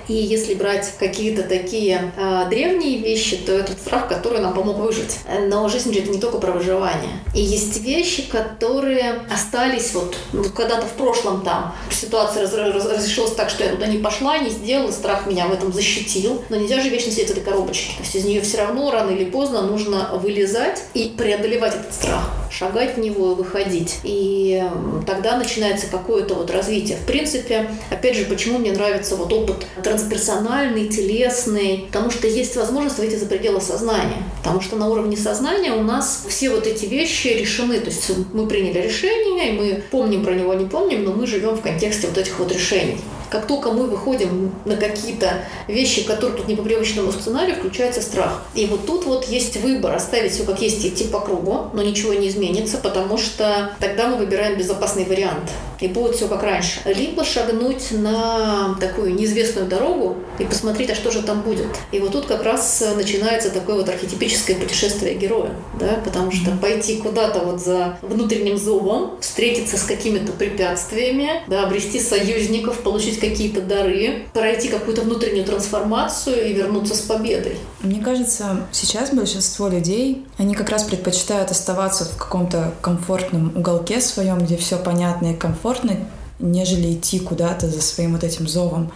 И 0.09 0.15
если 0.15 0.55
брать 0.55 0.93
какие-то 0.99 1.43
такие 1.43 2.13
э, 2.17 2.47
древние 2.49 2.99
вещи, 2.99 3.37
то 3.37 3.53
это 3.53 3.73
страх, 3.73 4.09
который 4.09 4.41
нам 4.41 4.55
помог 4.55 4.79
выжить. 4.79 5.19
Но 5.49 5.69
жизнь 5.69 5.93
же 5.93 6.01
это 6.01 6.11
не 6.11 6.19
только 6.19 6.39
про 6.39 6.53
выживание. 6.53 7.13
И 7.35 7.41
есть 7.41 7.81
вещи, 7.81 8.31
которые 8.31 9.23
остались 9.33 9.93
вот, 9.95 10.17
вот 10.33 10.51
когда-то 10.51 10.87
в 10.87 10.93
прошлом 10.93 11.43
там 11.43 11.75
ситуация 11.91 12.43
раз, 12.43 12.55
раз, 12.55 12.87
разрешилась 12.87 13.33
так, 13.33 13.51
что 13.51 13.65
я 13.65 13.71
туда 13.71 13.87
не 13.87 13.99
пошла, 13.99 14.39
не 14.39 14.51
сделала, 14.51 14.91
страх 14.91 15.27
меня 15.27 15.47
в 15.47 15.53
этом 15.53 15.73
защитил. 15.73 16.43
Но 16.49 16.57
нельзя 16.57 16.81
же 16.81 16.89
вечно 16.89 17.11
сидеть 17.11 17.29
в 17.29 17.33
этой 17.33 17.43
коробочке. 17.43 17.97
То 17.97 18.03
есть 18.03 18.15
из 18.15 18.25
нее 18.25 18.41
все 18.43 18.59
равно 18.59 18.91
рано 18.91 19.11
или 19.11 19.25
поздно 19.25 19.63
нужно 19.63 20.11
вылезать 20.15 20.85
и 20.95 21.15
преодолевать 21.17 21.75
этот 21.75 21.93
страх 21.93 22.42
шагать 22.53 22.97
в 22.97 23.01
него 23.01 23.33
и 23.33 23.35
выходить. 23.35 23.99
И 24.05 24.63
тогда 25.07 25.37
начинается 25.37 25.87
какое-то 25.87 26.35
вот 26.35 26.51
развитие. 26.51 26.99
В 26.99 27.07
принципе, 27.07 27.71
опять 27.91 28.17
же, 28.17 28.25
почему 28.27 28.59
мне 28.59 28.73
нравится 28.73 29.17
вот 29.17 29.33
опыт 29.33 29.67
трансперсональный, 29.83 30.89
телесный, 30.89 31.85
потому 31.87 32.11
что 32.11 32.27
есть 32.27 32.57
возможность 32.57 32.99
выйти 32.99 33.17
за 33.17 33.27
пределы 33.27 33.61
сознания. 33.61 34.23
Потому 34.43 34.61
что 34.61 34.77
на 34.77 34.89
уровне 34.89 35.17
сознания 35.17 35.73
у 35.73 35.83
нас 35.83 36.25
все 36.29 36.51
вот 36.51 36.67
эти 36.67 36.87
вещи 36.87 37.29
решены. 37.29 37.79
То 37.81 37.87
есть 37.87 38.11
мы 38.33 38.47
приняли 38.47 38.81
решение, 38.81 39.51
и 39.51 39.59
мы 39.59 39.83
помним 39.91 40.25
про 40.25 40.35
него, 40.35 40.55
не 40.55 40.67
помним, 40.67 41.05
но 41.05 41.13
мы 41.13 41.27
живем 41.27 41.55
в 41.55 41.63
контексте 41.63 42.09
вот 42.09 42.19
этих 42.19 42.39
вот 42.39 42.53
решений. 42.53 42.99
Как 43.33 43.47
только 43.47 43.73
мы 43.73 43.87
выходим 43.87 44.55
на 44.67 44.77
какие-то 44.77 45.47
вещи, 45.67 46.05
которые 46.05 46.37
тут 46.37 46.49
не 46.49 46.55
по 46.55 46.63
привычному 46.63 47.11
сценарию, 47.13 47.57
включается 47.57 48.03
страх. 48.03 48.43
И 48.55 48.67
вот 48.67 48.85
тут 48.85 49.07
вот 49.07 49.27
есть 49.27 49.57
выбор, 49.57 49.95
оставить 49.95 50.33
все 50.33 50.45
как 50.45 50.61
есть, 50.61 50.85
идти 50.85 51.05
по 51.05 51.19
кругу, 51.19 51.71
но 51.73 51.83
ничего 51.83 52.13
не 52.13 52.29
изменится, 52.29 52.77
потому 52.77 53.17
что 53.17 53.71
тогда 53.81 54.09
мы 54.09 54.19
выбираем 54.19 54.59
безопасный 54.59 55.07
вариант 55.07 55.51
и 55.83 55.89
будет 55.89 56.15
все 56.15 56.29
как 56.29 56.43
раньше. 56.43 56.81
Либо 56.85 57.25
шагнуть 57.25 57.91
на 57.91 58.77
такую 58.81 59.15
неизвестную 59.15 59.67
дорогу 59.67 60.17
и 60.39 60.45
посмотреть, 60.45 60.91
а 60.91 60.95
что 60.95 61.11
же 61.11 61.23
там 61.23 61.43
будет. 61.43 61.67
И 61.91 61.99
вот 61.99 62.13
тут 62.13 62.27
как 62.27 62.45
раз 62.45 62.85
начинается 62.97 63.51
такое 63.51 63.77
вот 63.77 63.89
архетипическое 63.89 64.57
путешествие 64.57 65.15
героя, 65.15 65.51
да, 65.79 66.01
потому 66.05 66.31
что 66.31 66.53
пойти 66.53 66.99
куда-то 66.99 67.41
вот 67.41 67.61
за 67.61 67.99
внутренним 68.01 68.57
зовом, 68.57 69.19
встретиться 69.21 69.77
с 69.77 69.83
какими-то 69.83 70.33
препятствиями, 70.33 71.43
да, 71.49 71.65
обрести 71.65 71.99
союзников, 71.99 72.83
получить 72.83 73.19
какие-то 73.19 73.61
дары, 73.61 74.27
пройти 74.33 74.69
какую-то 74.69 75.03
внутреннюю 75.03 75.45
трансформацию 75.45 76.49
и 76.49 76.53
вернуться 76.53 76.95
с 76.95 77.01
победой. 77.01 77.57
Мне 77.81 78.01
кажется, 78.01 78.69
сейчас 78.71 79.11
большинство 79.11 79.67
людей, 79.67 80.25
они 80.39 80.55
как 80.55 80.71
раз 80.71 80.85
предпочитают 80.85 81.51
оставаться 81.51 82.05
в 82.05 82.17
каком-то 82.17 82.73
комфортном 82.81 83.53
уголке 83.57 84.01
своем, 84.01 84.39
где 84.39 84.57
все 84.57 84.79
понятно 84.79 85.33
и 85.33 85.35
комфортно, 85.35 85.72
комфортно, 85.73 85.97
нежели 86.39 86.95
идти 86.95 87.19
куда-то 87.19 87.69
за 87.69 87.81
своим 87.81 88.13
вот 88.13 88.25
этим 88.25 88.49
зовом 88.49 88.93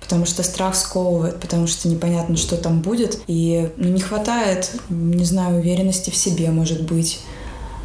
потому 0.00 0.26
что 0.26 0.42
страх 0.42 0.74
сковывает, 0.74 1.40
потому 1.40 1.66
что 1.66 1.88
непонятно, 1.88 2.36
что 2.36 2.58
там 2.58 2.82
будет, 2.82 3.20
и 3.28 3.70
ну, 3.76 3.88
не 3.88 4.00
хватает, 4.00 4.72
не 4.90 5.24
знаю, 5.24 5.60
уверенности 5.60 6.10
в 6.10 6.16
себе, 6.16 6.50
может 6.50 6.82
быть. 6.82 7.20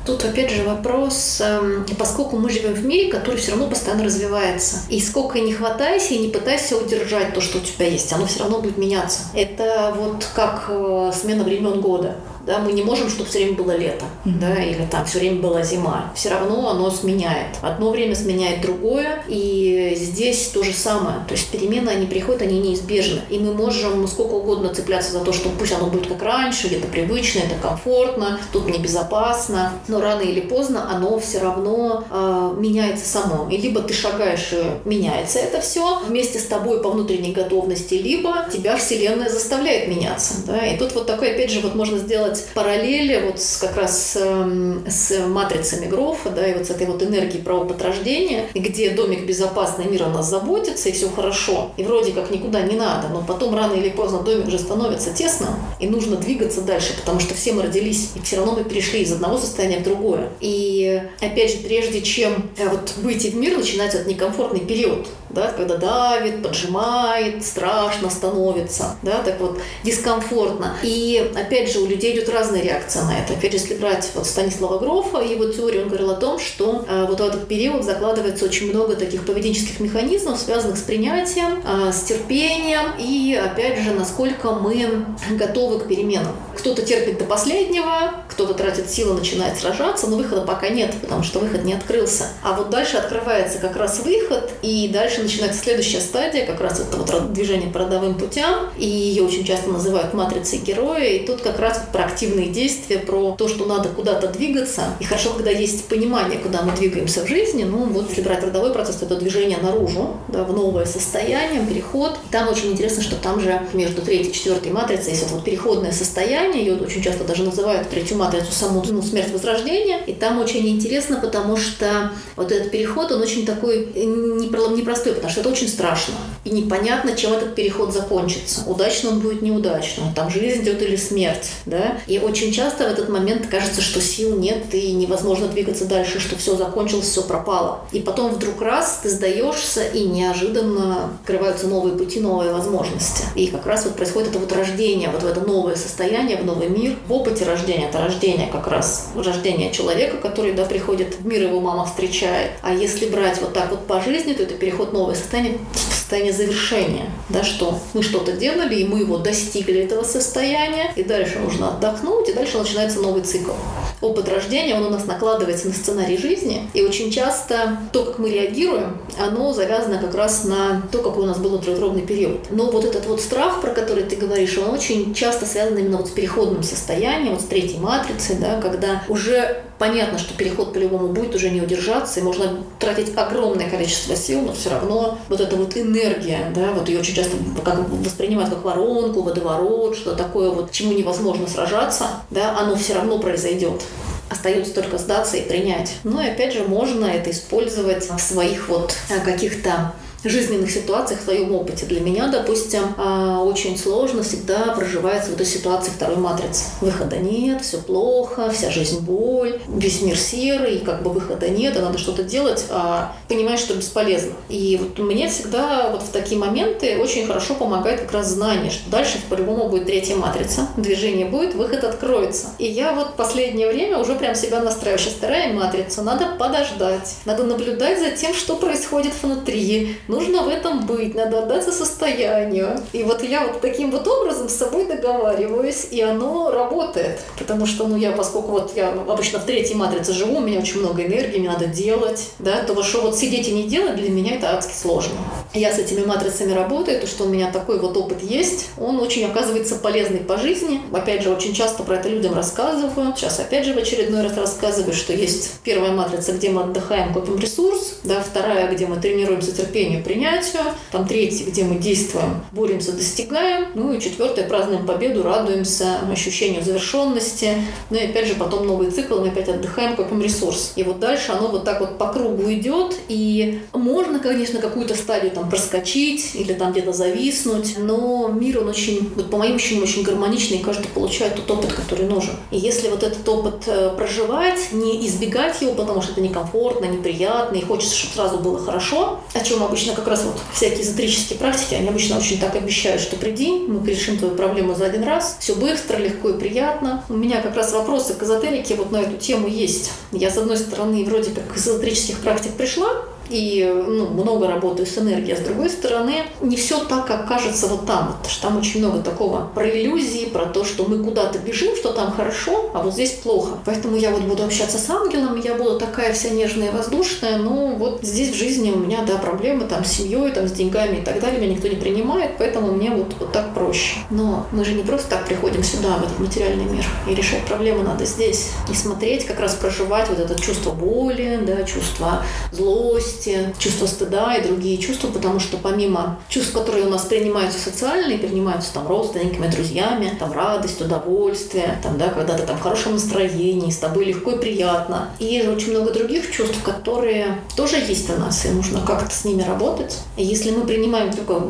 Тут 0.06 0.26
опять 0.26 0.52
же 0.52 0.64
вопрос, 0.64 1.40
эм, 1.40 1.86
поскольку 1.98 2.38
мы 2.38 2.50
живем 2.50 2.74
в 2.74 2.84
мире, 2.84 3.10
который 3.10 3.38
все 3.38 3.52
равно 3.52 3.68
постоянно 3.68 4.04
развивается. 4.04 4.78
И 4.90 5.00
сколько 5.00 5.40
не 5.40 5.54
хватайся 5.54 6.16
и 6.16 6.18
не 6.18 6.28
пытайся 6.30 6.76
удержать 6.76 7.34
то, 7.34 7.40
что 7.40 7.60
у 7.60 7.62
тебя 7.62 7.86
есть, 7.86 8.12
оно 8.12 8.26
все 8.26 8.40
равно 8.40 8.60
будет 8.60 8.78
меняться. 8.78 9.20
Это 9.34 9.94
вот 9.96 10.28
как 10.34 10.66
э, 10.68 11.12
смена 11.14 11.44
времен 11.46 11.80
года. 11.80 12.18
Да, 12.48 12.60
мы 12.60 12.72
не 12.72 12.82
можем, 12.82 13.10
чтобы 13.10 13.30
все 13.30 13.40
время 13.40 13.58
было 13.58 13.76
лето, 13.76 14.06
mm-hmm. 14.26 14.40
да, 14.40 14.64
или 14.64 14.86
там 14.90 15.06
все 15.06 15.20
время 15.20 15.42
была 15.42 15.64
зима. 15.64 16.12
Все 16.16 16.30
равно 16.30 16.70
оно 16.70 16.90
сменяет. 16.90 17.58
Одно 17.62 17.92
время 17.92 18.16
сменяет 18.16 18.62
другое, 18.62 19.24
и 19.28 19.94
здесь 19.98 20.48
то 20.48 20.64
же 20.64 20.72
самое. 20.72 21.18
То 21.28 21.34
есть 21.34 21.50
перемены, 21.50 21.90
они 21.90 22.06
приходят, 22.06 22.42
они 22.42 22.60
неизбежны. 22.60 23.22
И 23.30 23.38
мы 23.38 23.54
можем 23.54 24.08
сколько 24.08 24.36
угодно 24.36 24.74
цепляться 24.74 25.12
за 25.12 25.20
то, 25.20 25.34
что 25.34 25.50
пусть 25.50 25.74
оно 25.74 25.88
будет 25.88 26.08
как 26.08 26.24
раньше, 26.24 26.68
это 26.68 26.88
привычно, 26.88 27.40
это 27.40 27.56
комфортно, 27.62 28.40
тут 28.54 28.68
мне 28.68 28.80
безопасно, 28.80 29.74
но 29.90 30.00
рано 30.00 30.22
или 30.22 30.40
поздно 30.40 30.90
оно 30.90 31.20
все 31.20 31.40
равно 31.40 32.06
э, 32.10 32.56
меняется 32.58 33.06
само. 33.06 33.50
И 33.50 33.58
либо 33.58 33.82
ты 33.82 33.94
шагаешь 33.94 34.54
и 34.54 34.88
меняется 34.88 35.40
это 35.40 35.60
все 35.60 36.00
вместе 36.08 36.40
с 36.40 36.46
тобой 36.46 36.82
по 36.82 36.92
внутренней 36.92 37.34
готовности, 37.34 37.96
либо 37.96 38.48
тебя 38.52 38.78
Вселенная 38.78 39.30
заставляет 39.30 39.88
меняться. 39.88 40.36
Да? 40.46 40.66
И 40.66 40.78
тут 40.78 40.94
вот 40.94 41.06
такой, 41.08 41.32
опять 41.32 41.52
же, 41.52 41.60
вот 41.60 41.76
можно 41.76 41.98
сделать 41.98 42.37
делать 42.38 42.54
параллели 42.54 43.22
вот 43.26 43.42
с, 43.42 43.58
как 43.58 43.76
раз 43.78 44.18
эм, 44.20 44.86
с 44.88 45.26
матрицами 45.28 45.88
Грофа, 45.88 46.30
да, 46.30 46.48
и 46.48 46.54
вот 46.58 46.68
с 46.68 46.70
этой 46.70 46.88
вот 46.88 47.02
энергией 47.04 47.42
про 47.42 47.56
опыт 47.56 47.82
рождения, 47.82 48.46
где 48.54 48.92
домик 48.92 49.26
безопасный, 49.26 49.86
мир 49.86 50.04
о 50.04 50.10
нас 50.10 50.30
заботится, 50.30 50.90
и 50.90 50.92
все 50.92 51.10
хорошо, 51.10 51.72
и 51.78 51.84
вроде 51.84 52.12
как 52.12 52.32
никуда 52.32 52.62
не 52.62 52.76
надо, 52.76 53.08
но 53.10 53.24
потом 53.26 53.56
рано 53.56 53.74
или 53.74 53.90
поздно 53.90 54.20
домик 54.20 54.48
уже 54.48 54.60
становится 54.60 55.14
тесным, 55.14 55.50
и 55.80 55.88
нужно 55.88 56.16
двигаться 56.18 56.62
дальше, 56.62 56.96
потому 56.98 57.20
что 57.20 57.34
все 57.34 57.54
мы 57.54 57.64
родились, 57.64 58.12
и 58.16 58.22
все 58.22 58.38
равно 58.38 58.54
мы 58.54 58.64
перешли 58.64 59.02
из 59.02 59.12
одного 59.12 59.38
состояния 59.38 59.80
в 59.80 59.84
другое. 59.84 60.30
И 60.40 61.02
опять 61.22 61.52
же, 61.52 61.58
прежде 61.58 62.02
чем 62.02 62.50
э, 62.58 62.68
вот 62.68 62.94
выйти 62.98 63.28
в 63.28 63.36
мир, 63.36 63.58
начинается 63.58 63.98
этот 63.98 64.10
некомфортный 64.10 64.62
период, 64.62 65.08
да, 65.30 65.52
когда 65.52 65.78
давит, 65.78 66.42
поджимает, 66.42 67.46
страшно 67.46 68.10
становится, 68.10 68.96
да, 69.02 69.22
так 69.24 69.40
вот 69.40 69.60
дискомфортно. 69.84 70.78
И 70.84 71.32
опять 71.36 71.72
же, 71.72 71.80
у 71.80 71.88
людей 71.88 72.14
идет 72.14 72.27
разная 72.32 72.62
реакция 72.62 73.04
на 73.04 73.20
это. 73.20 73.34
Если 73.48 73.76
брать 73.76 74.10
вот 74.14 74.26
Станислава 74.26 74.78
Грофа, 74.80 75.20
его 75.20 75.46
теорию, 75.46 75.84
он 75.84 75.88
говорил 75.88 76.12
о 76.12 76.16
том, 76.16 76.40
что 76.40 76.86
э, 76.88 77.06
вот 77.08 77.20
в 77.20 77.24
этот 77.24 77.48
период 77.48 77.84
закладывается 77.84 78.46
очень 78.46 78.70
много 78.70 78.96
таких 78.96 79.26
поведенческих 79.26 79.80
механизмов, 79.80 80.40
связанных 80.40 80.78
с 80.78 80.82
принятием, 80.82 81.64
э, 81.66 81.92
с 81.92 82.04
терпением 82.04 82.94
и, 83.00 83.34
опять 83.36 83.80
же, 83.80 83.92
насколько 83.92 84.52
мы 84.52 85.06
готовы 85.32 85.80
к 85.80 85.88
переменам. 85.88 86.36
Кто-то 86.58 86.82
терпит 86.82 87.20
до 87.20 87.26
последнего, 87.26 88.14
кто-то 88.30 88.54
тратит 88.54 88.90
силы, 88.90 89.14
начинает 89.14 89.58
сражаться, 89.58 90.08
но 90.08 90.18
выхода 90.18 90.42
пока 90.42 90.70
нет, 90.70 90.94
потому 91.02 91.24
что 91.24 91.40
выход 91.40 91.64
не 91.64 91.74
открылся. 91.74 92.28
А 92.44 92.54
вот 92.54 92.70
дальше 92.70 92.98
открывается 92.98 93.60
как 93.60 93.76
раз 93.76 94.00
выход, 94.00 94.52
и 94.62 94.90
дальше 94.90 95.22
начинается 95.22 95.62
следующая 95.62 96.02
стадия, 96.02 96.46
как 96.46 96.62
раз 96.62 96.80
это 96.80 96.98
вот 96.98 97.34
движение 97.34 97.72
по 97.72 97.80
родовым 97.80 98.16
путям, 98.16 98.70
и 98.78 98.88
ее 98.88 99.24
очень 99.24 99.46
часто 99.46 99.70
называют 99.70 100.14
матрицей 100.14 100.60
героя, 100.60 101.06
и 101.06 101.26
тут 101.26 101.42
как 101.42 101.60
раз 101.60 101.82
про 101.92 102.06
активные 102.18 102.48
действия, 102.48 102.98
про 102.98 103.36
то, 103.38 103.48
что 103.48 103.66
надо 103.66 103.90
куда-то 103.90 104.28
двигаться. 104.28 104.96
И 105.00 105.04
хорошо, 105.04 105.34
когда 105.34 105.52
есть 105.52 105.86
понимание, 105.86 106.40
куда 106.40 106.64
мы 106.64 106.72
двигаемся 106.76 107.24
в 107.24 107.28
жизни, 107.28 107.64
ну 107.64 107.86
вот 107.86 108.10
если 108.10 108.24
брать 108.24 108.44
родовой 108.44 108.74
процесс, 108.74 108.96
то 108.96 109.06
это 109.06 109.18
движение 109.18 109.60
наружу, 109.62 110.18
да, 110.28 110.44
в 110.44 110.52
новое 110.52 110.86
состояние, 110.86 111.64
переход. 111.68 112.18
Там 112.32 112.50
очень 112.50 112.72
интересно, 112.72 113.04
что 113.04 113.16
там 113.18 113.40
же 113.40 113.62
между 113.74 114.02
третьей 114.02 114.32
и 114.32 114.34
четвертой 114.34 114.72
матрицей 114.72 115.12
есть 115.12 115.30
вот 115.30 115.44
переходное 115.44 115.92
состояние, 115.92 116.66
ее 116.66 116.76
очень 116.78 117.04
часто 117.04 117.24
даже 117.24 117.44
называют 117.44 117.88
третью 117.90 118.18
матрицу 118.18 118.52
саму 118.52 118.84
ну, 118.90 119.04
смерть 119.04 119.32
возрождения. 119.32 120.00
И 120.08 120.14
там 120.14 120.40
очень 120.40 120.68
интересно, 120.68 121.20
потому 121.22 121.56
что 121.56 122.12
вот 122.36 122.52
этот 122.52 122.72
переход, 122.72 123.12
он 123.12 123.22
очень 123.22 123.46
такой 123.46 123.90
непростой, 123.94 125.14
потому 125.14 125.30
что 125.30 125.42
это 125.42 125.50
очень 125.50 125.68
страшно. 125.68 126.16
И 126.46 126.50
непонятно, 126.50 127.16
чем 127.16 127.34
этот 127.34 127.54
переход 127.54 127.94
закончится. 127.94 128.62
Удачно 128.66 129.10
он 129.10 129.20
будет 129.20 129.44
неудачно. 129.44 130.12
Там 130.16 130.32
жизнь 130.32 130.64
идет 130.64 130.82
или 130.82 130.96
смерть. 130.96 131.52
Да? 131.66 132.00
И 132.08 132.20
очень 132.20 132.52
часто 132.52 132.86
в 132.86 132.88
этот 132.88 133.10
момент 133.10 133.48
кажется, 133.48 133.82
что 133.82 134.02
сил 134.02 134.38
нет 134.38 134.74
и 134.74 134.94
невозможно 134.94 135.48
двигаться 135.48 135.86
дальше, 135.86 136.20
что 136.20 136.38
все 136.38 136.56
закончилось, 136.56 137.08
все 137.08 137.22
пропало. 137.22 137.82
И 137.92 138.00
потом 138.00 138.32
вдруг 138.32 138.62
раз 138.62 139.02
ты 139.04 139.10
сдаешься, 139.10 139.84
и 139.84 140.06
неожиданно 140.06 141.12
открываются 141.22 141.68
новые 141.68 141.96
пути, 141.98 142.20
новые 142.20 142.54
возможности. 142.54 143.24
И 143.36 143.48
как 143.48 143.66
раз 143.66 143.86
вот 143.86 143.96
происходит 143.96 144.30
это 144.30 144.40
вот 144.40 144.52
рождение, 144.52 145.10
вот 145.10 145.24
в 145.24 145.26
это 145.26 145.42
новое 145.42 145.76
состояние, 145.76 146.38
в 146.38 146.46
новый 146.46 146.70
мир. 146.70 146.96
В 147.08 147.14
опыте 147.14 147.46
рождения, 147.46 147.90
это 147.90 148.00
рождение 148.00 148.48
как 148.48 148.68
раз, 148.68 149.10
рождение 149.16 149.72
человека, 149.72 150.18
который 150.18 150.54
да, 150.54 150.66
приходит 150.66 151.16
в 151.20 151.26
мир, 151.26 151.44
его 151.44 151.60
мама 151.60 151.86
встречает. 151.86 152.52
А 152.62 152.74
если 152.74 153.08
брать 153.08 153.40
вот 153.42 153.54
так 153.54 153.70
вот 153.70 153.86
по 153.86 154.02
жизни, 154.02 154.34
то 154.34 154.44
это 154.44 154.56
переход 154.56 154.94
новое 154.94 155.16
состояние 155.16 155.60
состояние 156.08 156.32
завершения, 156.32 157.12
да, 157.28 157.44
что 157.44 157.78
мы 157.94 158.02
что-то 158.02 158.32
делали, 158.32 158.76
и 158.76 158.88
мы 158.88 159.00
его 159.00 159.18
достигли 159.18 159.82
этого 159.82 160.04
состояния, 160.04 160.94
и 160.96 161.04
дальше 161.04 161.38
нужно 161.40 161.68
отдохнуть, 161.68 162.30
и 162.30 162.34
дальше 162.34 162.58
начинается 162.58 163.02
новый 163.02 163.24
цикл. 163.24 163.52
Опыт 164.00 164.30
рождения, 164.30 164.76
он 164.76 164.86
у 164.86 164.90
нас 164.90 165.06
накладывается 165.06 165.68
на 165.68 165.74
сценарий 165.74 166.18
жизни, 166.18 166.70
и 166.74 166.82
очень 166.82 167.12
часто 167.12 167.80
то, 167.92 168.06
как 168.06 168.20
мы 168.20 168.30
реагируем, 168.30 168.98
оно 169.20 169.52
завязано 169.52 169.98
как 169.98 170.16
раз 170.16 170.46
на 170.46 170.82
то, 170.94 171.00
какой 171.00 171.24
у 171.24 171.28
нас 171.28 171.40
был 171.40 171.50
внутриутробный 171.50 172.04
период. 172.04 172.52
Но 172.52 172.72
вот 172.72 172.86
этот 172.86 173.06
вот 173.06 173.20
страх, 173.20 173.60
про 173.60 173.72
который 173.72 174.04
ты 174.04 174.16
говоришь, 174.16 174.58
он 174.58 174.70
очень 174.70 175.14
часто 175.14 175.46
связан 175.46 175.78
именно 175.78 175.98
вот 175.98 176.08
с 176.08 176.12
переходным 176.12 176.64
состоянием, 176.64 177.34
вот 177.34 177.42
с 177.42 177.46
третьей 177.46 177.80
матрицей, 177.80 178.38
да, 178.38 178.62
когда 178.62 179.04
уже 179.10 179.62
понятно, 179.80 180.18
что 180.18 180.34
переход 180.34 180.74
по-любому 180.74 181.08
будет 181.10 181.36
уже 181.36 181.50
не 181.50 181.62
удержаться, 181.62 182.20
и 182.20 182.24
можно 182.24 182.64
тратить 182.80 183.16
огромное 183.16 183.70
количество 183.70 184.16
сил, 184.16 184.42
но 184.42 184.54
все 184.54 184.70
равно 184.70 185.18
вот 185.30 185.42
эта 185.42 185.56
вот 185.56 185.78
энергия, 185.78 186.52
да, 186.56 186.72
вот 186.72 186.90
ее 186.90 187.00
очень 187.00 187.16
часто 187.16 187.38
как 187.64 187.80
воспринимают 187.90 188.50
как 188.50 188.64
воронку, 188.64 189.22
водоворот, 189.22 189.96
что 189.96 190.16
такое 190.16 190.52
вот, 190.52 190.72
чему 190.72 190.94
невозможно 190.94 191.48
сражаться, 191.48 192.08
да, 192.30 192.58
оно 192.58 192.76
все 192.76 192.96
равно 192.96 193.20
произойдет. 193.20 193.82
Остается 194.30 194.74
только 194.74 194.98
сдаться 194.98 195.38
и 195.38 195.48
принять. 195.48 195.94
Ну 196.04 196.22
и 196.22 196.28
опять 196.28 196.54
же, 196.54 196.64
можно 196.64 197.06
это 197.06 197.32
использовать 197.32 198.10
в 198.10 198.20
своих 198.20 198.68
вот 198.68 198.94
каких-то 199.24 199.94
жизненных 200.30 200.72
ситуациях, 200.72 201.22
в 201.22 201.24
своем 201.24 201.54
опыте. 201.54 201.86
Для 201.86 202.00
меня, 202.00 202.28
допустим, 202.28 202.82
а, 202.98 203.44
очень 203.44 203.78
сложно 203.78 204.24
всегда 204.24 204.74
проживается 204.74 205.32
в 205.32 205.34
этой 205.34 205.46
ситуации 205.46 205.92
второй 205.92 206.18
матрицы. 206.18 206.66
Выхода 206.82 207.18
нет, 207.18 207.62
все 207.62 207.78
плохо, 207.78 208.50
вся 208.52 208.72
жизнь 208.72 209.00
боль, 209.00 209.60
весь 209.68 210.02
мир 210.02 210.18
серый, 210.18 210.80
как 210.80 211.04
бы 211.04 211.12
выхода 211.12 211.50
нет, 211.50 211.76
и 211.76 211.80
надо 211.80 211.98
что-то 211.98 212.24
делать, 212.24 212.66
а 212.70 213.16
понимаешь, 213.28 213.60
что 213.60 213.74
бесполезно. 213.74 214.34
И 214.50 214.80
вот 214.82 215.00
мне 215.00 215.30
всегда 215.30 215.90
вот 215.92 216.04
в 216.04 216.10
такие 216.10 216.40
моменты 216.40 216.98
очень 216.98 217.26
хорошо 217.26 217.56
помогает 217.56 218.02
как 218.02 218.12
раз 218.12 218.28
знание, 218.28 218.72
что 218.72 218.90
дальше 218.90 219.20
по-любому 219.30 219.70
будет 219.70 219.86
третья 219.86 220.16
матрица, 220.16 220.68
движение 220.78 221.26
будет, 221.26 221.56
выход 221.56 221.84
откроется. 221.84 222.48
И 222.58 222.66
я 222.66 222.94
вот 222.94 223.16
последнее 223.16 223.68
время 223.70 223.98
уже 223.98 224.16
прям 224.16 224.36
себя 224.36 224.62
настраиваю. 224.62 225.00
Сейчас 225.00 225.14
вторая 225.14 225.54
матрица, 225.54 226.02
надо 226.02 226.28
подождать, 226.40 227.16
надо 227.26 227.44
наблюдать 227.44 228.00
за 228.00 228.12
тем, 228.12 228.34
что 228.34 228.56
происходит 228.56 229.14
внутри, 229.22 229.98
нужно 230.18 230.44
в 230.44 230.48
этом 230.48 230.86
быть, 230.86 231.16
надо 231.16 231.44
отдаться 231.44 231.72
состоянию. 231.72 232.80
И 232.94 233.04
вот 233.04 233.24
я 233.24 233.46
вот 233.46 233.62
таким 233.62 233.92
вот 233.92 234.08
образом 234.08 234.50
с 234.50 234.56
собой 234.56 234.86
договариваюсь, 234.86 235.88
и 235.92 236.02
оно 236.02 236.52
работает. 236.52 237.20
Потому 237.38 237.66
что, 237.66 237.88
ну, 237.88 237.98
я, 237.98 238.12
поскольку 238.12 238.52
вот 238.52 238.72
я 238.76 238.90
обычно 238.90 239.40
в 239.40 239.46
третьей 239.46 239.76
матрице 239.76 240.14
живу, 240.14 240.38
у 240.38 240.42
меня 240.42 240.60
очень 240.60 240.80
много 240.80 241.06
энергии, 241.06 241.40
мне 241.40 241.50
надо 241.50 241.68
делать, 241.68 242.32
да, 242.40 242.64
то 242.64 242.82
что 242.84 243.02
вот 243.02 243.18
сидеть 243.18 243.48
и 243.48 243.52
не 243.52 243.64
делать 243.64 243.96
для 243.96 244.10
меня 244.10 244.36
это 244.36 244.56
адски 244.56 244.74
сложно. 244.74 245.16
Я 245.54 245.74
с 245.74 245.80
этими 245.80 246.06
матрицами 246.06 246.54
работаю, 246.54 247.00
то, 247.00 247.08
что 247.08 247.26
у 247.26 247.28
меня 247.28 247.52
такой 247.52 247.80
вот 247.80 247.98
опыт 247.98 248.22
есть, 248.22 248.68
он 248.78 249.00
очень 249.00 249.26
оказывается 249.26 249.76
полезный 249.76 250.20
по 250.20 250.38
жизни. 250.38 250.82
Опять 250.94 251.24
же, 251.24 251.34
очень 251.34 251.54
часто 251.54 251.84
про 251.84 251.96
это 251.96 252.10
людям 252.10 252.34
рассказываю. 252.34 253.14
Сейчас 253.16 253.40
опять 253.40 253.66
же 253.66 253.74
в 253.74 253.78
очередной 253.78 254.24
раз 254.24 254.38
рассказываю, 254.38 254.94
что 254.94 255.14
есть 255.14 255.60
первая 255.64 255.92
матрица, 255.92 256.34
где 256.34 256.50
мы 256.50 256.64
отдыхаем, 256.64 257.14
копим 257.14 257.40
ресурс, 257.40 257.96
да, 258.04 258.22
вторая, 258.22 258.72
где 258.72 258.86
мы 258.88 258.98
тренируемся 258.98 259.52
терпению, 259.52 260.04
принятию, 260.08 260.62
там 260.92 261.06
третья, 261.06 261.46
где 261.46 261.66
мы 261.66 261.76
действуем, 261.76 262.42
боремся, 262.54 262.94
достигаем, 262.94 263.68
ну 263.76 263.94
и 263.94 264.00
четвертая, 264.00 264.48
празднуем 264.48 264.86
победу, 264.86 265.22
радуемся 265.22 266.00
ощущению 266.10 266.64
завершенности, 266.64 267.56
ну 267.90 267.98
и 267.98 268.06
опять 268.06 268.28
же 268.28 268.36
потом 268.36 268.66
новый 268.66 268.90
цикл, 268.90 269.20
мы 269.20 269.28
опять 269.28 269.50
отдыхаем, 269.50 269.96
копим 269.98 270.22
ресурс. 270.22 270.74
И 270.78 270.84
вот 270.84 271.00
дальше 271.00 271.34
оно 271.34 271.50
вот 271.50 271.66
так 271.66 271.82
вот 271.82 271.98
по 271.98 272.08
кругу 272.08 272.52
идет, 272.54 272.96
и 273.10 273.60
можно, 273.74 274.20
конечно, 274.20 274.60
какую-то 274.60 274.96
стадию 274.96 275.32
там 275.32 275.50
проскочить 275.50 276.36
или 276.36 276.54
там 276.54 276.72
где-то 276.72 276.94
зависнуть, 276.94 277.76
но 277.78 278.30
мир, 278.30 278.62
он 278.62 278.70
очень, 278.70 279.12
вот 279.16 279.30
по 279.30 279.38
моим 279.38 279.58
ощущениям, 279.58 279.84
очень 279.84 280.04
гармоничный, 280.04 280.58
и 280.58 280.64
каждый 280.64 280.88
получает 280.88 281.36
тот 281.36 281.52
опыт, 281.52 281.74
который 281.74 282.06
нужен. 282.06 282.34
И 282.52 282.58
если 282.58 282.88
вот 282.88 283.04
этот 283.04 283.28
опыт 283.28 283.64
э, 283.68 283.94
проживать, 283.98 284.72
не 284.72 285.06
избегать 285.06 285.62
его, 285.62 285.74
потому 285.74 286.02
что 286.02 286.14
это 286.14 286.22
некомфортно, 286.22 286.86
неприятно, 286.86 287.58
и 287.58 287.62
хочется, 287.62 287.96
чтобы 287.96 288.14
сразу 288.16 288.38
было 288.38 288.58
хорошо, 288.58 289.20
о 289.34 289.40
чем 289.42 289.64
обычно 289.64 289.87
как 289.94 290.08
раз 290.08 290.24
вот 290.24 290.36
всякие 290.54 290.84
эзотерические 290.84 291.40
практики, 291.40 291.76
они 291.76 291.88
обычно 291.88 292.18
очень 292.18 292.40
так 292.40 292.56
обещают, 292.56 293.02
что 293.02 293.16
приди, 293.16 293.52
мы 293.68 293.86
решим 293.88 294.18
твою 294.18 294.36
проблему 294.36 294.76
за 294.76 294.86
один 294.86 295.04
раз, 295.04 295.38
все 295.40 295.56
быстро, 295.56 295.98
легко 295.98 296.30
и 296.30 296.40
приятно. 296.40 297.04
У 297.10 297.14
меня 297.14 297.42
как 297.42 297.56
раз 297.56 297.74
вопросы 297.74 298.14
к 298.14 298.24
эзотерике 298.24 298.76
вот 298.76 298.92
на 298.92 298.98
эту 298.98 299.18
тему 299.18 299.48
есть. 299.48 299.92
Я, 300.12 300.30
с 300.30 300.38
одной 300.38 300.58
стороны, 300.58 301.04
вроде 301.04 301.32
как 301.32 301.56
из 301.56 301.68
эзотерических 301.68 302.20
практик 302.20 302.54
пришла, 302.54 302.90
и 303.30 303.72
ну, 303.88 304.08
много 304.08 304.48
работаю 304.48 304.86
с 304.86 304.98
энергией. 304.98 305.34
А 305.34 305.38
с 305.38 305.42
другой 305.42 305.70
стороны, 305.70 306.24
не 306.42 306.56
все 306.56 306.80
так, 306.86 307.08
как 307.08 307.28
кажется 307.28 307.68
вот 307.68 307.86
там. 307.86 308.18
Потому 308.18 308.30
что 308.30 308.42
там 308.42 308.58
очень 308.58 308.80
много 308.80 309.00
такого 309.00 309.50
про 309.54 309.70
иллюзии, 309.70 310.26
про 310.26 310.46
то, 310.46 310.64
что 310.64 310.86
мы 310.86 311.04
куда-то 311.04 311.40
бежим, 311.40 311.76
что 311.76 311.92
там 311.92 312.12
хорошо, 312.12 312.72
а 312.74 312.82
вот 312.82 312.94
здесь 312.94 313.12
плохо. 313.12 313.58
Поэтому 313.66 313.98
я 313.98 314.12
вот 314.12 314.22
буду 314.22 314.44
общаться 314.44 314.78
с 314.78 314.90
ангелом, 314.90 315.40
я 315.40 315.56
буду 315.56 315.78
такая 315.80 316.14
вся 316.14 316.30
нежная 316.30 316.70
и 316.70 316.72
воздушная, 316.72 317.38
но 317.38 317.76
вот 317.76 318.00
здесь 318.02 318.30
в 318.30 318.36
жизни 318.36 318.72
у 318.72 318.78
меня, 318.78 319.04
да, 319.06 319.18
проблемы 319.18 319.66
там 319.66 319.84
с 319.84 319.92
семьей, 319.92 320.32
там 320.32 320.48
с 320.48 320.52
деньгами 320.52 320.98
и 320.98 321.02
так 321.02 321.20
далее, 321.20 321.40
меня 321.40 321.54
никто 321.54 321.68
не 321.68 321.76
принимает, 321.76 322.32
поэтому 322.38 322.72
мне 322.72 322.92
вот, 322.92 323.14
вот 323.20 323.32
так 323.32 323.54
проще. 323.54 323.96
Но 324.10 324.46
мы 324.52 324.64
же 324.66 324.74
не 324.74 324.84
просто 324.84 325.10
так 325.10 325.26
приходим 325.26 325.64
сюда, 325.64 325.98
в 325.98 326.04
этот 326.04 326.20
материальный 326.20 326.66
мир, 326.66 326.86
и 327.10 327.16
решать 327.16 327.46
проблемы 327.46 327.84
надо 327.84 328.06
здесь. 328.06 328.52
И 328.72 328.74
смотреть, 328.74 329.26
как 329.26 329.40
раз 329.40 329.56
проживать 329.56 330.10
вот 330.10 330.20
это 330.20 330.40
чувство 330.40 330.72
боли, 330.72 331.40
да, 331.46 331.64
чувство 331.64 332.24
злости, 332.52 333.17
злости, 333.18 333.54
чувство 333.60 333.86
стыда 333.86 334.36
и 334.36 334.48
другие 334.48 334.78
чувства, 334.78 335.10
потому 335.10 335.40
что 335.40 335.58
помимо 335.58 336.20
чувств, 336.30 336.54
которые 336.54 336.86
у 336.86 336.90
нас 336.90 337.04
принимаются 337.04 337.60
социальные, 337.60 338.18
принимаются 338.18 338.74
там 338.74 338.88
родственниками, 338.88 339.48
друзьями, 339.48 340.16
там 340.20 340.32
радость, 340.32 340.82
удовольствие, 340.82 341.80
там, 341.84 341.98
да, 341.98 342.10
когда 342.10 342.36
ты 342.36 342.44
там 342.44 342.58
в 342.58 342.62
хорошем 342.62 342.94
настроении, 342.94 343.72
с 343.72 343.78
тобой 343.78 344.06
легко 344.06 344.32
и 344.32 344.40
приятно. 344.40 345.10
И 345.20 345.26
есть 345.26 345.48
очень 345.48 345.72
много 345.72 345.92
других 345.92 346.32
чувств, 346.32 346.62
которые 346.64 347.40
тоже 347.56 347.78
есть 347.78 348.10
у 348.10 348.18
нас, 348.18 348.46
и 348.46 348.50
нужно 348.50 348.82
как-то 348.82 349.14
с 349.14 349.26
ними 349.26 349.42
работать. 349.42 349.98
И 350.16 350.24
если 350.24 350.52
мы 350.52 350.66
принимаем 350.66 351.12
только 351.12 351.42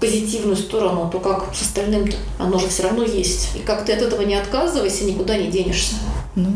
позитивную 0.00 0.56
сторону, 0.56 1.08
то 1.10 1.20
как 1.20 1.54
с 1.54 1.62
остальным-то? 1.62 2.16
Оно 2.38 2.58
же 2.58 2.68
все 2.68 2.84
равно 2.84 3.04
есть. 3.04 3.56
И 3.56 3.60
как 3.60 3.84
ты 3.84 3.92
от 3.92 4.02
этого 4.02 4.22
не 4.22 4.34
отказывайся, 4.34 5.04
никуда 5.04 5.36
не 5.36 5.48
денешься. 5.48 5.94
Ну, 6.36 6.50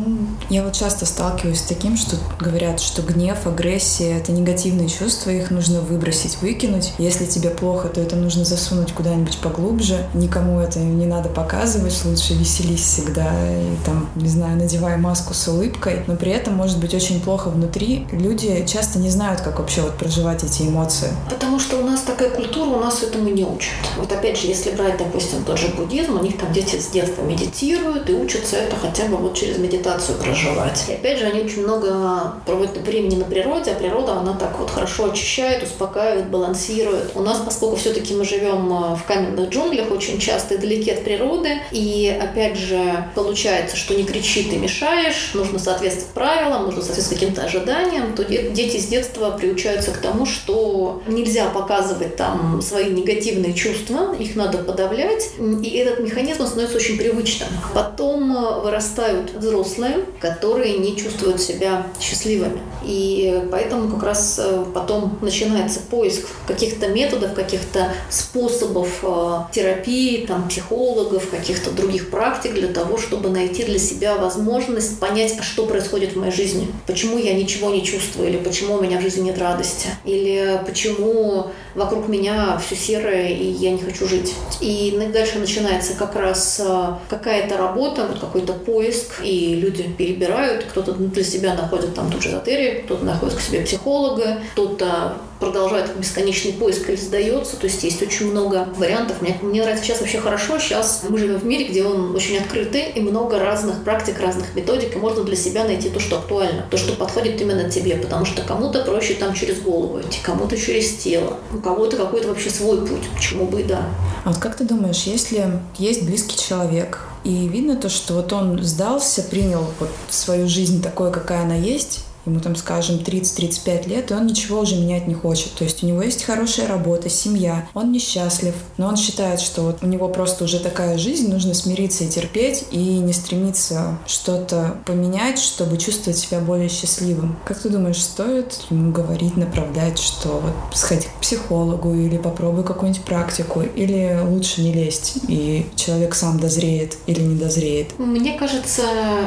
я 0.51 0.63
вот 0.63 0.75
часто 0.75 1.07
сталкиваюсь 1.07 1.61
с 1.61 1.63
таким, 1.63 1.97
что 1.97 2.17
говорят, 2.39 2.81
что 2.81 3.01
гнев, 3.01 3.47
агрессия— 3.47 4.19
это 4.19 4.31
негативные 4.31 4.91
чувства, 4.91 5.31
их 5.31 5.51
нужно 5.51 5.81
выбросить, 5.81 6.37
выкинуть. 6.43 6.93
Если 6.99 7.25
тебе 7.25 7.49
плохо, 7.49 7.89
то 7.89 7.99
это 7.99 8.15
нужно 8.15 8.45
засунуть 8.45 8.93
куда-нибудь 8.93 9.39
поглубже. 9.39 10.07
Никому 10.13 10.61
это 10.61 10.81
не 10.81 11.07
надо 11.07 11.31
показывать, 11.31 11.99
лучше 12.05 12.35
веселись 12.35 12.83
всегда 12.83 13.31
и 13.51 13.75
там, 13.87 14.11
не 14.17 14.29
знаю, 14.29 14.59
надевай 14.59 14.99
маску 14.99 15.33
с 15.33 15.49
улыбкой. 15.49 16.03
Но 16.07 16.16
при 16.16 16.33
этом 16.33 16.55
может 16.55 16.79
быть 16.79 16.93
очень 16.93 17.19
плохо 17.19 17.49
внутри. 17.49 18.07
Люди 18.12 18.66
часто 18.66 18.99
не 18.99 19.09
знают, 19.09 19.40
как 19.40 19.61
вообще 19.61 19.81
вот 19.81 19.97
проживать 19.97 20.45
эти 20.45 20.64
эмоции. 20.64 21.09
Потому 21.31 21.59
что 21.59 21.79
у 21.79 21.85
нас 21.87 22.03
такая 22.03 22.29
культура, 22.29 22.69
у 22.69 22.81
нас 22.81 23.03
этому 23.03 23.31
не 23.31 23.47
учат. 23.47 23.73
Вот 23.97 24.12
опять 24.12 24.38
же, 24.38 24.47
если 24.47 24.73
брать, 24.73 24.99
допустим, 24.99 25.43
тот 25.43 25.59
же 25.59 25.69
буддизм, 25.69 26.19
у 26.19 26.23
них 26.23 26.37
там 26.37 26.53
дети 26.53 26.79
с 26.79 26.88
детства 26.88 27.23
медитируют 27.23 28.11
и 28.11 28.12
учатся 28.12 28.57
это 28.57 28.77
хотя 28.77 29.07
бы 29.07 29.16
вот 29.16 29.35
через 29.35 29.57
медитацию 29.57 29.69
проживать. 30.14 30.85
И 30.88 30.92
опять 30.92 31.18
же, 31.18 31.26
они 31.26 31.42
очень 31.42 31.62
много 31.62 32.35
проводят 32.46 32.76
времени 32.78 33.16
на 33.16 33.24
природе, 33.24 33.72
а 33.72 33.74
природа, 33.74 34.14
она 34.14 34.35
так 34.35 34.59
вот 34.59 34.70
хорошо 34.70 35.11
очищает, 35.11 35.62
успокаивает, 35.62 36.28
балансирует. 36.28 37.12
У 37.14 37.20
нас, 37.20 37.38
поскольку 37.44 37.76
все-таки 37.76 38.14
мы 38.14 38.24
живем 38.24 38.72
э, 38.72 38.96
в 38.96 39.04
каменных 39.06 39.50
джунглях 39.50 39.90
очень 39.90 40.18
часто 40.18 40.54
и 40.54 40.59
далеки 40.59 40.90
от 40.90 41.04
природы, 41.04 41.59
и 41.70 42.18
опять 42.20 42.56
же, 42.56 43.04
получается, 43.14 43.76
что 43.76 43.94
не 43.94 44.04
кричи, 44.04 44.44
ты 44.44 44.56
мешаешь, 44.56 45.30
нужно 45.35 45.59
соответствовать 45.59 46.12
правилам, 46.12 46.64
нужно 46.64 46.83
соответствовать 46.83 47.20
каким-то 47.20 47.42
ожиданиям, 47.44 48.14
то 48.14 48.24
дети 48.24 48.78
с 48.78 48.87
детства 48.87 49.30
приучаются 49.30 49.92
к 49.92 49.98
тому, 49.98 50.26
что 50.26 51.02
нельзя 51.06 51.48
показывать 51.48 52.16
там 52.16 52.61
свои 52.62 52.90
негативные 52.90 53.54
чувства, 53.54 54.14
их 54.18 54.37
надо 54.37 54.59
подавлять, 54.59 55.30
и 55.38 55.70
этот 55.70 56.00
механизм 56.00 56.46
становится 56.46 56.76
очень 56.76 56.98
привычным. 56.98 57.48
Потом 57.74 58.37
э, 58.37 58.61
вырастают 58.61 59.33
взрослые 59.35 59.60
взрослые, 59.62 60.05
которые 60.20 60.79
не 60.79 60.96
чувствуют 60.96 61.40
себя 61.40 61.87
счастливыми. 62.01 62.61
И 62.85 63.42
поэтому 63.51 63.90
как 63.90 64.03
раз 64.03 64.40
э, 64.42 64.64
потом 64.75 65.18
начинается 65.20 65.81
поиск 65.81 66.27
каких-то 66.46 66.88
методов, 66.88 67.35
каких-то 67.35 67.92
способов 68.09 68.88
э, 69.03 69.38
терапии, 69.53 70.27
там, 70.27 70.49
психологов, 70.49 71.29
каких-то 71.29 71.70
других 71.70 72.11
практик 72.11 72.55
для 72.55 72.68
того, 72.68 72.99
чтобы 72.99 73.29
найти 73.29 73.64
для 73.64 73.79
себя 73.79 74.16
возможность 74.16 74.99
понять, 74.99 75.37
а 75.38 75.42
что 75.42 75.66
происходит 75.66 76.14
в 76.14 76.16
моей 76.16 76.33
жизни, 76.33 76.68
почему 76.87 77.18
я 77.18 77.35
ничего 77.35 77.70
не 77.70 77.85
чувствую, 77.85 78.29
или 78.29 78.38
почему 78.38 78.75
у 78.75 78.81
меня 78.81 78.99
в 78.99 79.03
жизни 79.03 79.23
нет 79.23 79.38
радости, 79.38 79.88
или 80.05 80.61
почему 80.66 81.51
вокруг 81.75 82.09
меня 82.09 82.59
все 82.64 82.75
серое, 82.75 83.29
и 83.29 83.44
я 83.44 83.70
не 83.70 83.83
хочу 83.83 84.09
жить. 84.09 84.35
И 84.61 84.99
дальше 85.12 85.38
начинается 85.38 85.94
как 85.94 86.16
раз 86.16 86.61
э, 86.64 86.87
какая-то 87.09 87.57
работа, 87.57 88.07
вот 88.07 88.18
какой-то 88.18 88.55
поиск, 88.55 89.20
и 89.23 89.50
люди 89.55 89.83
перебирают, 89.97 90.65
кто-то 90.65 90.93
для 90.93 91.25
себя 91.25 91.55
находит 91.55 91.95
там 91.95 92.11
ту 92.11 92.21
же 92.21 92.31
эзотерию, 92.31 92.85
кто-то 92.85 93.05
находит 93.05 93.35
к 93.37 93.41
себе 93.41 93.61
психолога, 93.63 94.39
кто-то 94.53 95.17
продолжает 95.41 95.97
бесконечный 95.97 96.53
поиск 96.53 96.89
или 96.89 96.97
сдается. 96.97 97.57
То 97.57 97.67
есть 97.67 97.83
есть 97.83 98.01
очень 98.03 98.31
много 98.31 98.69
вариантов. 98.77 99.23
Мне, 99.23 99.37
мне 99.41 99.63
нравится 99.63 99.85
сейчас 99.85 100.01
вообще 100.01 100.21
хорошо. 100.21 100.59
Сейчас 100.59 101.03
мы 101.09 101.19
живем 101.19 101.39
в 101.39 101.45
мире, 101.45 101.65
где 101.65 101.83
он 101.83 102.15
очень 102.15 102.39
открытый, 102.39 102.91
и 102.91 103.01
много 103.01 103.39
разных 103.39 103.83
практик, 103.83 104.21
разных 104.21 104.55
методик, 104.55 104.95
и 104.95 104.99
можно 104.99 105.25
для 105.25 105.37
себя 105.37 105.65
найти 105.65 105.89
то, 105.89 105.99
что 105.99 106.19
актуально, 106.19 106.67
то, 106.71 106.77
что 106.77 106.93
подходит 106.93 107.41
именно 107.41 107.69
тебе, 107.71 107.97
потому 107.97 108.27
что 108.27 108.43
кому-то 108.43 108.85
проще 108.85 109.15
там 109.15 109.35
через 109.35 109.61
голову 109.61 110.01
идти, 110.01 110.21
кому-то 110.23 110.57
через 110.57 110.95
тело, 110.97 111.39
у 111.53 111.59
кого-то 111.59 111.97
какой-то 111.97 112.29
вообще 112.29 112.51
свой 112.51 112.87
путь, 112.87 113.09
почему 113.15 113.47
бы 113.47 113.63
и 113.63 113.65
да. 113.65 113.83
А 114.25 114.31
вот 114.31 114.39
как 114.39 114.57
ты 114.57 114.65
думаешь, 114.65 115.05
если 115.05 115.61
есть 115.79 116.05
близкий 116.07 116.37
человек, 116.37 117.07
и 117.24 117.48
видно 117.48 117.76
то, 117.76 117.88
что 117.88 118.14
вот 118.14 118.33
он 118.33 118.62
сдался, 118.62 119.22
принял 119.22 119.66
вот 119.78 119.90
свою 120.09 120.48
жизнь 120.48 120.83
такой, 120.83 121.12
какая 121.12 121.42
она 121.42 121.54
есть, 121.54 122.04
ему 122.26 122.40
там, 122.40 122.56
скажем, 122.56 122.96
30-35 122.96 123.88
лет, 123.88 124.11
и 124.11 124.14
он 124.14 124.26
ничего 124.26 124.61
уже 124.61 124.76
менять 124.76 125.06
не 125.06 125.14
хочет. 125.14 125.52
То 125.52 125.64
есть 125.64 125.83
у 125.83 125.87
него 125.87 126.02
есть 126.02 126.24
хорошая 126.24 126.66
работа, 126.68 127.09
семья, 127.09 127.68
он 127.74 127.92
несчастлив, 127.92 128.54
но 128.76 128.88
он 128.88 128.96
считает, 128.96 129.40
что 129.40 129.62
вот 129.62 129.78
у 129.83 129.87
него 129.87 130.09
просто 130.09 130.44
уже 130.44 130.61
такая 130.61 130.98
жизнь, 130.98 131.30
нужно 131.30 131.54
смириться 131.54 132.04
и 132.04 132.09
терпеть, 132.09 132.64
и 132.70 132.78
не 132.78 133.12
стремиться 133.12 133.98
что-то 134.06 134.76
поменять, 134.85 135.38
чтобы 135.38 135.76
чувствовать 135.78 136.18
себя 136.18 136.40
более 136.40 136.68
счастливым. 136.68 137.38
Как 137.44 137.59
ты 137.59 137.68
думаешь, 137.68 138.02
стоит 138.02 138.59
ему 138.70 138.92
говорить, 138.92 139.37
направлять, 139.37 139.98
что 139.98 140.40
вот 140.40 140.76
сходи 140.76 141.06
к 141.06 141.20
психологу 141.20 141.94
или 141.94 142.16
попробуй 142.16 142.64
какую-нибудь 142.64 143.04
практику, 143.04 143.62
или 143.62 144.18
лучше 144.22 144.62
не 144.62 144.72
лезть, 144.72 145.18
и 145.28 145.66
человек 145.76 146.14
сам 146.14 146.38
дозреет 146.38 146.96
или 147.06 147.20
не 147.20 147.37
дозреет? 147.37 147.98
Мне 147.98 148.38
кажется, 148.38 148.83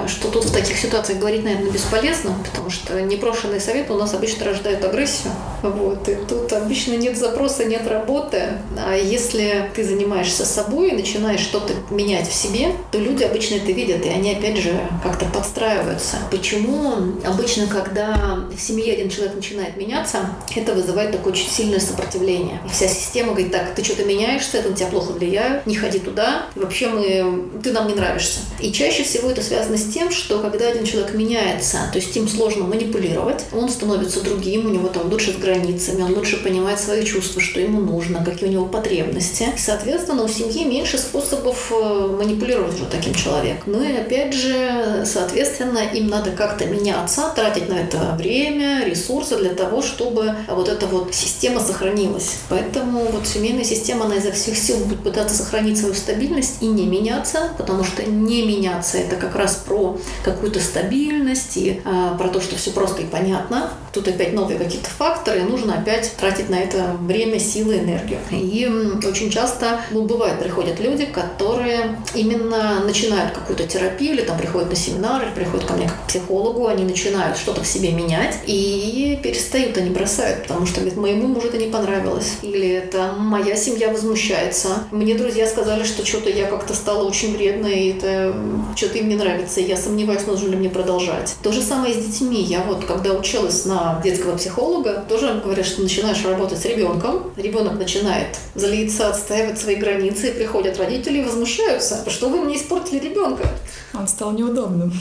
что 0.07 0.29
тут 0.29 0.45
в 0.45 0.51
таких 0.51 0.77
ситуациях 0.77 1.19
говорить, 1.19 1.43
наверное, 1.43 1.71
бесполезно, 1.71 2.35
потому 2.43 2.69
что 2.69 2.82
непрошенные 2.89 3.59
советы 3.59 3.93
у 3.93 3.97
нас 3.97 4.13
обычно 4.13 4.45
рождают 4.45 4.83
агрессию. 4.83 5.33
Вот. 5.61 6.07
И 6.09 6.15
тут 6.15 6.51
обычно 6.53 6.93
нет 6.93 7.17
запроса, 7.17 7.65
нет 7.65 7.87
работы. 7.87 8.57
А 8.77 8.95
если 8.95 9.69
ты 9.75 9.83
занимаешься 9.83 10.45
собой 10.45 10.89
и 10.89 10.95
начинаешь 10.95 11.39
что-то 11.39 11.73
менять 11.89 12.27
в 12.27 12.33
себе, 12.33 12.73
то 12.91 12.97
люди 12.97 13.23
обычно 13.23 13.55
это 13.55 13.71
видят, 13.71 14.05
и 14.05 14.09
они 14.09 14.31
опять 14.31 14.57
же 14.57 14.73
как-то 15.03 15.25
подстраиваются. 15.25 16.17
Почему 16.31 16.93
обычно, 17.25 17.67
когда 17.67 18.39
в 18.55 18.59
семье 18.59 18.93
один 18.93 19.09
человек 19.09 19.35
начинает 19.35 19.77
меняться, 19.77 20.29
это 20.55 20.73
вызывает 20.73 21.11
такое 21.11 21.33
очень 21.33 21.49
сильное 21.49 21.79
сопротивление. 21.79 22.59
И 22.65 22.69
вся 22.69 22.87
система 22.87 23.31
говорит, 23.31 23.51
так, 23.51 23.73
ты 23.75 23.83
что-то 23.83 24.05
меняешься, 24.05 24.57
это 24.57 24.69
на 24.69 24.75
тебя 24.75 24.87
плохо 24.87 25.11
влияет, 25.11 25.65
не 25.65 25.75
ходи 25.75 25.99
туда, 25.99 26.47
вообще 26.55 26.87
мы, 26.87 27.59
ты 27.61 27.71
нам 27.71 27.87
не 27.87 27.95
нравишься. 27.95 28.39
И 28.59 28.71
чаще 28.71 29.03
всего 29.03 29.29
это 29.29 29.41
связано 29.41 29.77
с 29.77 29.85
тем, 29.85 30.11
что 30.11 30.39
когда 30.39 30.67
один 30.67 30.85
человек 30.85 31.13
меняется, 31.13 31.77
то 31.91 31.99
есть 31.99 32.15
им 32.15 32.27
сложно 32.27 32.65
манипулировать, 32.73 33.45
он 33.51 33.69
становится 33.69 34.21
другим, 34.21 34.65
у 34.65 34.69
него 34.69 34.87
там 34.87 35.09
лучше 35.09 35.33
с 35.33 35.37
границами, 35.37 36.01
он 36.01 36.13
лучше 36.15 36.41
понимает 36.43 36.79
свои 36.79 37.05
чувства, 37.05 37.41
что 37.41 37.59
ему 37.59 37.79
нужно, 37.79 38.23
какие 38.23 38.49
у 38.49 38.51
него 38.51 38.65
потребности. 38.65 39.47
Соответственно, 39.57 40.23
у 40.23 40.27
семьи 40.27 40.65
меньше 40.65 40.97
способов 40.97 41.71
э, 41.71 42.17
манипулировать 42.17 42.75
уже 42.75 42.85
таким 42.85 43.13
человеком. 43.13 43.73
Ну 43.73 43.83
и 43.83 43.93
опять 43.93 44.33
же, 44.33 45.03
соответственно, 45.05 45.79
им 45.93 46.07
надо 46.07 46.31
как-то 46.31 46.65
меняться, 46.65 47.31
тратить 47.35 47.69
на 47.69 47.75
это 47.75 48.15
время, 48.17 48.83
ресурсы 48.85 49.37
для 49.37 49.53
того, 49.53 49.81
чтобы 49.81 50.35
вот 50.47 50.67
эта 50.67 50.87
вот 50.87 51.13
система 51.13 51.59
сохранилась. 51.59 52.37
Поэтому 52.49 53.05
вот 53.05 53.27
семейная 53.27 53.63
система, 53.63 54.05
она 54.05 54.15
изо 54.15 54.31
всех 54.31 54.57
сил 54.57 54.77
будет 54.77 55.03
пытаться 55.03 55.35
сохранить 55.35 55.77
свою 55.77 55.93
стабильность 55.93 56.57
и 56.61 56.65
не 56.65 56.85
меняться, 56.85 57.51
потому 57.57 57.83
что 57.83 58.03
не 58.03 58.43
меняться 58.43 58.97
это 58.97 59.15
как 59.15 59.35
раз 59.35 59.55
про 59.55 59.97
какую-то 60.23 60.59
стабильность 60.59 61.57
и 61.57 61.81
а, 61.85 62.15
про 62.17 62.29
то, 62.29 62.41
что 62.41 62.57
все 62.63 62.71
просто 62.71 63.01
и 63.01 63.05
понятно. 63.05 63.69
Тут 63.91 64.07
опять 64.07 64.31
новые 64.33 64.57
какие-то 64.57 64.89
факторы, 64.89 65.41
и 65.41 65.43
нужно 65.43 65.77
опять 65.77 66.15
тратить 66.15 66.49
на 66.49 66.55
это 66.55 66.95
время, 67.01 67.37
силы, 67.37 67.79
энергию. 67.79 68.19
И 68.31 68.65
очень 69.05 69.29
часто, 69.29 69.81
ну, 69.91 70.03
бывает, 70.03 70.39
приходят 70.39 70.79
люди, 70.79 71.05
которые 71.05 71.99
именно 72.15 72.79
начинают 72.85 73.33
какую-то 73.33 73.67
терапию, 73.67 74.13
или 74.13 74.21
там 74.21 74.37
приходят 74.37 74.69
на 74.69 74.75
семинары, 74.77 75.25
или 75.25 75.33
приходят 75.33 75.65
ко 75.65 75.73
мне 75.73 75.87
как 75.87 76.05
к 76.05 76.07
психологу, 76.07 76.67
они 76.67 76.85
начинают 76.85 77.37
что-то 77.37 77.61
в 77.63 77.67
себе 77.67 77.91
менять, 77.91 78.37
и 78.45 79.19
перестают, 79.21 79.77
они 79.77 79.89
бросают, 79.89 80.43
потому 80.43 80.65
что, 80.65 80.79
говорит, 80.79 80.97
моему 80.97 81.27
мужу 81.27 81.49
это 81.49 81.57
не 81.57 81.67
понравилось. 81.67 82.37
Или 82.43 82.69
это 82.69 83.13
моя 83.17 83.57
семья 83.57 83.89
возмущается. 83.89 84.69
Мне 84.91 85.15
друзья 85.15 85.45
сказали, 85.45 85.83
что 85.83 86.05
что-то 86.05 86.29
я 86.29 86.45
как-то 86.45 86.73
стала 86.73 87.03
очень 87.03 87.35
вредной, 87.35 87.73
и 87.73 87.97
это 87.97 88.33
что-то 88.77 88.99
им 88.99 89.09
не 89.09 89.15
нравится, 89.15 89.59
и 89.59 89.65
я 89.65 89.75
сомневаюсь, 89.75 90.25
нужно 90.25 90.47
ли 90.47 90.55
мне 90.55 90.69
продолжать. 90.69 91.35
То 91.43 91.51
же 91.51 91.61
самое 91.61 91.93
с 91.93 91.97
детьми. 91.97 92.52
Я 92.53 92.61
вот, 92.61 92.85
когда 92.85 93.13
училась 93.13 93.65
на 93.65 93.99
детского 94.03 94.37
психолога, 94.37 95.03
тоже 95.09 95.41
говорят, 95.43 95.65
что 95.65 95.81
начинаешь 95.81 96.23
работать 96.23 96.59
с 96.59 96.65
ребенком, 96.65 97.33
ребенок 97.35 97.79
начинает 97.79 98.37
злиться, 98.53 99.09
отстаивать 99.09 99.57
свои 99.57 99.75
границы, 99.75 100.29
и 100.29 100.33
приходят 100.33 100.77
родители 100.77 101.17
и 101.17 101.23
возмущаются, 101.23 102.07
что 102.07 102.29
вы 102.29 102.41
мне 102.43 102.57
испортили 102.57 102.99
ребенка. 102.99 103.47
Он 103.95 104.07
стал 104.07 104.31
неудобным. 104.31 104.91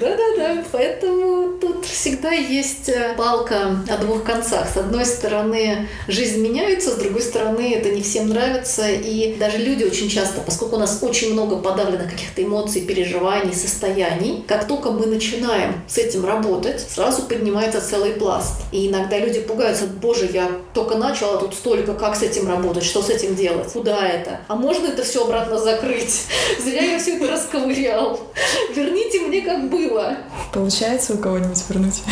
Да-да-да, 0.00 0.64
поэтому 0.72 1.56
тут 1.60 1.84
всегда 1.84 2.32
есть 2.32 2.88
э, 2.88 3.14
палка 3.16 3.78
о 3.88 3.96
двух 3.98 4.24
концах. 4.24 4.68
С 4.68 4.76
одной 4.76 5.06
стороны, 5.06 5.88
жизнь 6.08 6.40
меняется, 6.40 6.90
с 6.90 6.94
другой 6.94 7.22
стороны, 7.22 7.74
это 7.74 7.90
не 7.90 8.02
всем 8.02 8.28
нравится. 8.28 8.88
И 8.88 9.36
даже 9.36 9.58
люди 9.58 9.84
очень 9.84 10.08
часто, 10.08 10.40
поскольку 10.40 10.76
у 10.76 10.78
нас 10.80 10.98
очень 11.02 11.32
много 11.32 11.56
подавленных 11.56 12.10
каких-то 12.10 12.42
эмоций, 12.42 12.82
переживаний, 12.82 13.54
состояний, 13.54 14.44
как 14.48 14.66
только 14.66 14.90
мы 14.90 15.06
начинаем 15.06 15.82
с 15.86 15.98
этим 15.98 16.24
работать, 16.24 16.83
сразу 16.88 17.22
поднимается 17.22 17.80
целый 17.80 18.12
пласт. 18.12 18.62
И 18.72 18.88
иногда 18.88 19.18
люди 19.18 19.40
пугаются, 19.40 19.86
боже, 19.86 20.28
я 20.32 20.50
только 20.72 20.96
начала, 20.96 21.38
тут 21.38 21.54
столько, 21.54 21.94
как 21.94 22.16
с 22.16 22.22
этим 22.22 22.48
работать, 22.48 22.84
что 22.84 23.02
с 23.02 23.10
этим 23.10 23.34
делать, 23.34 23.72
куда 23.72 24.06
это? 24.06 24.40
А 24.48 24.54
можно 24.54 24.88
это 24.88 25.02
все 25.02 25.24
обратно 25.24 25.58
закрыть? 25.58 26.24
Зря 26.64 26.82
я 26.82 26.98
все 26.98 27.16
это 27.16 27.30
расковырял. 27.32 28.20
Верните 28.74 29.20
мне, 29.20 29.42
как 29.42 29.68
было. 29.68 30.16
Получается 30.52 31.14
у 31.14 31.18
кого-нибудь 31.18 31.62
вернуть? 31.68 32.02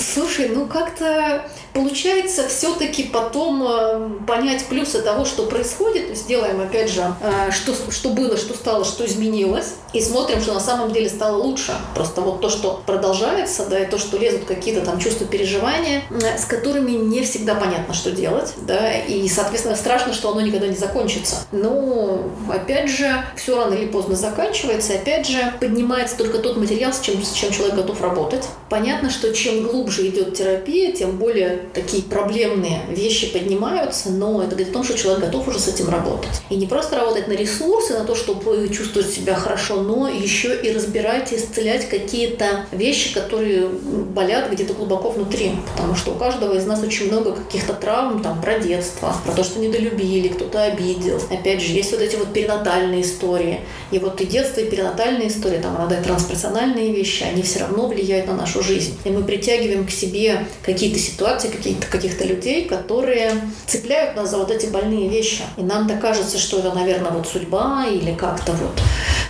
Слушай, 0.00 0.48
ну 0.48 0.66
как-то 0.66 1.44
получается 1.72 2.48
все-таки 2.48 3.04
потом 3.04 3.64
э, 3.66 4.10
понять 4.26 4.64
плюсы 4.66 5.02
того, 5.02 5.24
что 5.24 5.46
происходит. 5.46 6.06
То 6.06 6.10
есть 6.10 6.26
делаем, 6.26 6.60
опять 6.60 6.90
же, 6.90 7.02
э, 7.20 7.50
что, 7.50 7.74
что 7.90 8.10
было, 8.10 8.36
что 8.36 8.54
стало, 8.54 8.84
что 8.84 9.06
изменилось. 9.06 9.74
И 9.92 10.00
смотрим, 10.00 10.40
что 10.40 10.54
на 10.54 10.60
самом 10.60 10.92
деле 10.92 11.08
стало 11.08 11.36
лучше. 11.36 11.72
Просто 11.94 12.20
вот 12.20 12.40
то, 12.40 12.48
что 12.48 12.82
продолжается, 12.86 13.66
да, 13.66 13.78
и 13.78 13.86
то, 13.86 13.98
что 13.98 14.16
лезут 14.18 14.44
какие-то 14.44 14.84
там 14.84 14.98
чувства, 14.98 15.26
переживания, 15.26 16.02
с 16.10 16.44
которыми 16.44 16.92
не 16.92 17.22
всегда 17.22 17.54
понятно, 17.54 17.92
что 17.94 18.10
делать, 18.10 18.54
да, 18.66 18.92
и, 18.92 19.28
соответственно, 19.28 19.76
страшно, 19.76 20.12
что 20.12 20.30
оно 20.30 20.40
никогда 20.40 20.66
не 20.66 20.76
закончится. 20.76 21.36
Но, 21.52 22.30
опять 22.50 22.90
же, 22.90 23.24
все 23.36 23.56
рано 23.56 23.74
или 23.74 23.86
поздно 23.86 24.16
заканчивается, 24.16 24.94
опять 24.94 25.26
же, 25.26 25.52
поднимается 25.60 26.16
только 26.16 26.38
тот 26.38 26.56
материал, 26.56 26.92
с 26.92 27.00
чем, 27.00 27.22
с 27.22 27.32
чем 27.32 27.52
человек 27.52 27.76
готов 27.76 28.00
работать. 28.00 28.46
Понятно, 28.70 29.10
что 29.10 29.34
чем 29.34 29.62
глубже 29.66 30.08
идет 30.08 30.34
терапия, 30.34 30.92
тем 30.92 31.18
более 31.18 31.61
такие 31.72 32.02
проблемные 32.02 32.80
вещи 32.88 33.32
поднимаются, 33.32 34.10
но 34.10 34.42
это 34.42 34.50
говорит 34.50 34.70
о 34.70 34.72
том, 34.72 34.84
что 34.84 34.96
человек 34.96 35.24
готов 35.24 35.48
уже 35.48 35.58
с 35.58 35.68
этим 35.68 35.88
работать. 35.88 36.42
И 36.50 36.56
не 36.56 36.66
просто 36.66 36.96
работать 36.96 37.28
на 37.28 37.32
ресурсы, 37.32 37.94
на 37.94 38.04
то, 38.04 38.14
чтобы 38.14 38.68
чувствовать 38.68 39.10
себя 39.10 39.34
хорошо, 39.34 39.82
но 39.82 40.08
еще 40.08 40.54
и 40.60 40.72
разбирать 40.72 41.32
и 41.32 41.36
исцелять 41.36 41.88
какие-то 41.88 42.66
вещи, 42.72 43.14
которые 43.14 43.68
болят 43.68 44.50
где-то 44.50 44.74
глубоко 44.74 45.10
внутри. 45.10 45.52
Потому 45.76 45.94
что 45.94 46.12
у 46.12 46.14
каждого 46.14 46.54
из 46.54 46.66
нас 46.66 46.82
очень 46.82 47.08
много 47.08 47.32
каких-то 47.32 47.72
травм 47.72 48.22
там, 48.22 48.40
про 48.40 48.58
детство, 48.58 49.14
про 49.24 49.32
то, 49.32 49.44
что 49.44 49.58
недолюбили, 49.58 50.28
кто-то 50.28 50.62
обидел. 50.62 51.20
Опять 51.30 51.62
же, 51.62 51.72
есть 51.72 51.92
вот 51.92 52.00
эти 52.00 52.16
вот 52.16 52.32
перинатальные 52.32 53.02
истории. 53.02 53.60
И 53.90 53.98
вот 53.98 54.20
и 54.20 54.26
детство, 54.26 54.60
и 54.60 54.70
перинатальные 54.70 55.28
истории, 55.28 55.58
там 55.58 55.76
иногда 55.76 56.00
и 56.00 56.02
трансперсональные 56.02 56.92
вещи, 56.92 57.24
они 57.24 57.42
все 57.42 57.60
равно 57.60 57.86
влияют 57.86 58.26
на 58.26 58.34
нашу 58.34 58.62
жизнь. 58.62 58.98
И 59.04 59.10
мы 59.10 59.22
притягиваем 59.22 59.86
к 59.86 59.90
себе 59.90 60.46
какие-то 60.62 60.98
ситуации, 60.98 61.48
каких-то 61.52 61.86
каких-то 61.86 62.24
людей, 62.24 62.66
которые 62.66 63.34
цепляют 63.66 64.16
нас 64.16 64.30
за 64.30 64.38
вот 64.38 64.50
эти 64.50 64.66
больные 64.66 65.08
вещи. 65.08 65.42
И 65.56 65.62
нам 65.62 65.88
кажется, 66.00 66.38
что 66.38 66.58
это, 66.58 66.72
наверное, 66.72 67.10
вот 67.10 67.28
судьба 67.28 67.86
или 67.86 68.14
как-то 68.14 68.52
вот 68.52 68.80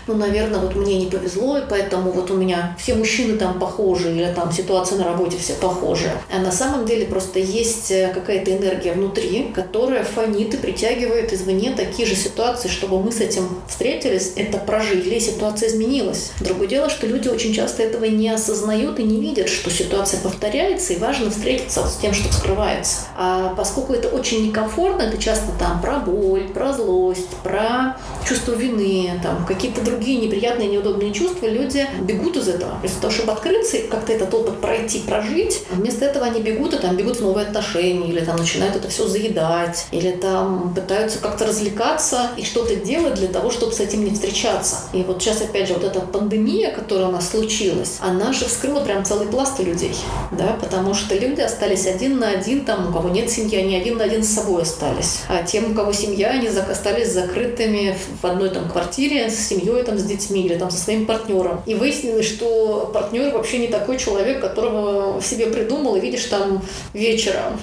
ну, 0.07 0.15
наверное, 0.15 0.61
вот 0.61 0.75
мне 0.75 0.99
не 0.99 1.07
повезло, 1.07 1.59
и 1.59 1.63
поэтому 1.69 2.11
вот 2.11 2.31
у 2.31 2.37
меня 2.37 2.77
все 2.79 2.95
мужчины 2.95 3.37
там 3.37 3.59
похожи, 3.59 4.11
или 4.11 4.33
там 4.35 4.53
ситуация 4.53 4.99
на 4.99 5.05
работе 5.05 5.37
все 5.39 5.55
похожи. 5.55 6.11
А 6.33 6.39
на 6.41 6.51
самом 6.51 6.87
деле 6.87 7.07
просто 7.07 7.39
есть 7.39 7.91
э, 7.91 8.13
какая-то 8.13 8.57
энергия 8.57 8.93
внутри, 8.93 9.53
которая 9.55 10.03
фонит 10.05 10.55
и 10.55 10.57
притягивает 10.57 11.33
извне 11.33 11.73
такие 11.77 12.07
же 12.07 12.17
ситуации, 12.17 12.69
чтобы 12.69 13.01
мы 13.01 13.13
с 13.13 13.21
этим 13.21 13.49
встретились, 13.69 14.33
это 14.37 14.59
прожили, 14.59 15.15
и 15.15 15.21
ситуация 15.21 15.69
изменилась. 15.69 16.33
Другое 16.41 16.69
дело, 16.69 16.91
что 16.91 17.07
люди 17.07 17.29
очень 17.29 17.55
часто 17.55 17.83
этого 17.85 18.05
не 18.07 18.29
осознают 18.29 18.99
и 18.99 19.05
не 19.05 19.21
видят, 19.21 19.49
что 19.49 19.71
ситуация 19.71 20.21
повторяется, 20.21 20.95
и 20.95 20.99
важно 20.99 21.31
встретиться 21.31 21.87
с 21.87 21.97
тем, 21.99 22.12
что 22.15 22.33
скрывается. 22.33 23.03
А 23.17 23.55
поскольку 23.57 23.93
это 23.93 24.09
очень 24.09 24.47
некомфортно, 24.47 25.03
это 25.03 25.19
часто 25.19 25.53
там 25.59 25.81
про 25.81 25.99
боль, 25.99 26.49
про 26.49 26.73
злость, 26.73 27.31
про 27.43 27.97
чувство 28.27 28.53
вины, 28.53 29.19
там 29.23 29.45
какие-то 29.47 29.83
другие 29.83 30.21
неприятные, 30.21 30.69
неудобные 30.69 31.13
чувства, 31.13 31.47
люди 31.47 31.87
бегут 32.03 32.37
из 32.37 32.49
этого. 32.49 32.79
Вместо 32.81 33.01
того, 33.01 33.13
чтобы 33.13 33.33
открыться 33.33 33.77
и 33.77 33.87
как-то 33.87 34.13
этот 34.13 34.33
опыт 34.35 34.61
пройти, 34.61 35.01
прожить, 35.01 35.63
вместо 35.71 36.05
этого 36.05 36.27
они 36.27 36.41
бегут 36.41 36.75
и 36.75 36.79
там 36.79 36.97
бегут 36.97 37.17
в 37.17 37.23
новые 37.23 37.47
отношения, 37.47 38.09
или 38.09 38.21
там 38.21 38.37
начинают 38.37 38.77
это 38.77 38.89
все 38.89 39.07
заедать, 39.07 39.87
или 39.91 40.11
там 40.11 40.75
пытаются 40.75 41.19
как-то 41.19 41.47
развлекаться 41.47 42.31
и 42.37 42.45
что-то 42.45 42.77
делать 42.77 43.15
для 43.15 43.29
того, 43.29 43.51
чтобы 43.51 43.73
с 43.73 43.81
этим 43.81 44.05
не 44.05 44.11
встречаться. 44.11 44.77
И 44.93 45.03
вот 45.03 45.23
сейчас, 45.23 45.41
опять 45.43 45.69
же, 45.69 45.75
вот 45.75 45.85
эта 45.85 46.01
пандемия, 46.01 46.73
которая 46.73 47.09
у 47.09 47.13
нас 47.13 47.31
случилась, 47.31 47.99
она 48.01 48.33
же 48.33 48.47
вскрыла 48.47 48.81
прям 48.81 49.05
целый 49.05 49.27
пласт 49.27 49.59
людей, 49.61 49.95
да, 50.31 50.57
потому 50.61 50.95
что 50.95 51.15
люди 51.15 51.41
остались 51.41 51.87
один 51.87 52.19
на 52.19 52.31
один, 52.31 52.65
там, 52.65 52.91
у 52.91 52.93
кого 52.93 53.09
нет 53.09 53.31
семьи, 53.31 53.57
они 53.57 53.77
один 53.77 53.99
на 53.99 54.05
один 54.05 54.23
с 54.23 54.29
собой 54.29 54.63
остались. 54.63 55.21
А 55.29 55.43
тем, 55.43 55.73
у 55.73 55.75
кого 55.75 55.93
семья, 55.93 56.31
они 56.31 56.49
остались 56.49 57.13
закрытыми 57.13 57.97
одной 58.23 58.51
там 58.51 58.69
квартире 58.69 59.31
с 59.31 59.39
семьей, 59.39 59.83
там, 59.83 59.99
с 59.99 60.05
детьми 60.05 60.45
или 60.47 60.57
там 60.57 60.71
со 60.71 60.79
своим 60.79 61.07
партнером. 61.07 61.63
И 61.67 61.75
выяснилось, 61.75 62.27
что 62.27 62.91
партнер 62.93 63.33
вообще 63.33 63.59
не 63.59 63.69
такой 63.69 63.99
человек, 63.99 64.41
которого 64.41 65.21
в 65.21 65.25
себе 65.25 65.47
придумал 65.47 65.97
и 65.97 66.01
видишь 66.01 66.25
там 66.25 66.63
вечером. 66.93 67.61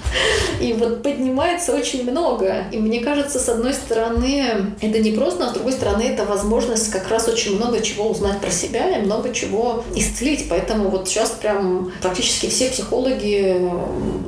И 0.60 0.72
вот 0.72 1.02
поднимается 1.02 1.74
очень 1.74 2.08
много. 2.08 2.64
И 2.72 2.78
мне 2.78 3.00
кажется, 3.00 3.38
с 3.38 3.48
одной 3.48 3.74
стороны, 3.74 4.74
это 4.80 4.98
не 4.98 5.12
просто, 5.12 5.46
а 5.46 5.50
с 5.50 5.52
другой 5.52 5.72
стороны, 5.72 6.02
это 6.02 6.24
возможность 6.24 6.90
как 6.90 7.08
раз 7.08 7.28
очень 7.28 7.56
много 7.56 7.80
чего 7.80 8.08
узнать 8.08 8.40
про 8.40 8.50
себя 8.50 8.98
и 8.98 9.02
много 9.02 9.32
чего 9.32 9.84
исцелить. 9.94 10.46
Поэтому 10.48 10.88
вот 10.88 11.08
сейчас 11.08 11.30
прям 11.30 11.92
практически 12.02 12.46
все 12.48 12.68
психологи 12.70 13.60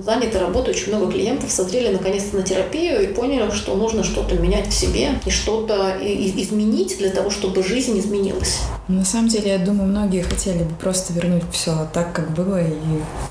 заняты 0.03 0.39
работой, 0.39 0.71
очень 0.71 0.89
много 0.95 1.13
клиентов 1.13 1.51
созрели 1.51 1.89
наконец-то 1.89 2.37
на 2.37 2.43
терапию 2.43 3.03
и 3.03 3.07
поняли, 3.13 3.51
что 3.51 3.75
нужно 3.75 4.05
что-то 4.05 4.35
менять 4.37 4.69
в 4.69 4.73
себе 4.73 5.21
и 5.25 5.31
что-то 5.31 5.97
изменить 6.15 6.99
для 6.99 7.11
того, 7.11 7.31
чтобы 7.31 7.63
жизнь 7.63 7.99
изменилась. 7.99 8.59
На 8.89 9.05
самом 9.05 9.29
деле, 9.29 9.53
я 9.53 9.59
думаю, 9.59 9.89
многие 9.89 10.23
хотели 10.23 10.65
бы 10.65 10.75
просто 10.75 11.13
вернуть 11.13 11.45
все 11.53 11.89
так, 11.93 12.13
как 12.13 12.33
было, 12.33 12.61
и 12.61 12.75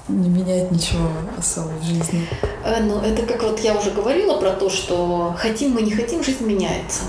не 0.08 0.30
менять 0.30 0.72
ничего 0.72 1.10
особо 1.38 1.72
в 1.82 1.84
жизни. 1.84 2.28
Э, 2.64 2.82
ну, 2.82 3.00
это 3.00 3.24
как 3.24 3.44
вот 3.44 3.60
я 3.60 3.76
уже 3.76 3.92
говорила 3.92 4.40
про 4.40 4.52
то, 4.52 4.70
что 4.70 5.36
хотим 5.38 5.72
мы, 5.72 5.82
не 5.82 5.92
хотим, 5.92 6.24
жизнь 6.24 6.46
меняется. 6.46 7.02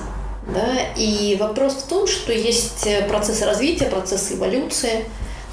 Да? 0.52 0.76
И 0.96 1.36
вопрос 1.38 1.74
в 1.74 1.86
том, 1.88 2.06
что 2.06 2.32
есть 2.32 2.86
процесс 3.08 3.42
развития, 3.42 3.86
процесс 3.86 4.32
эволюции, 4.32 5.04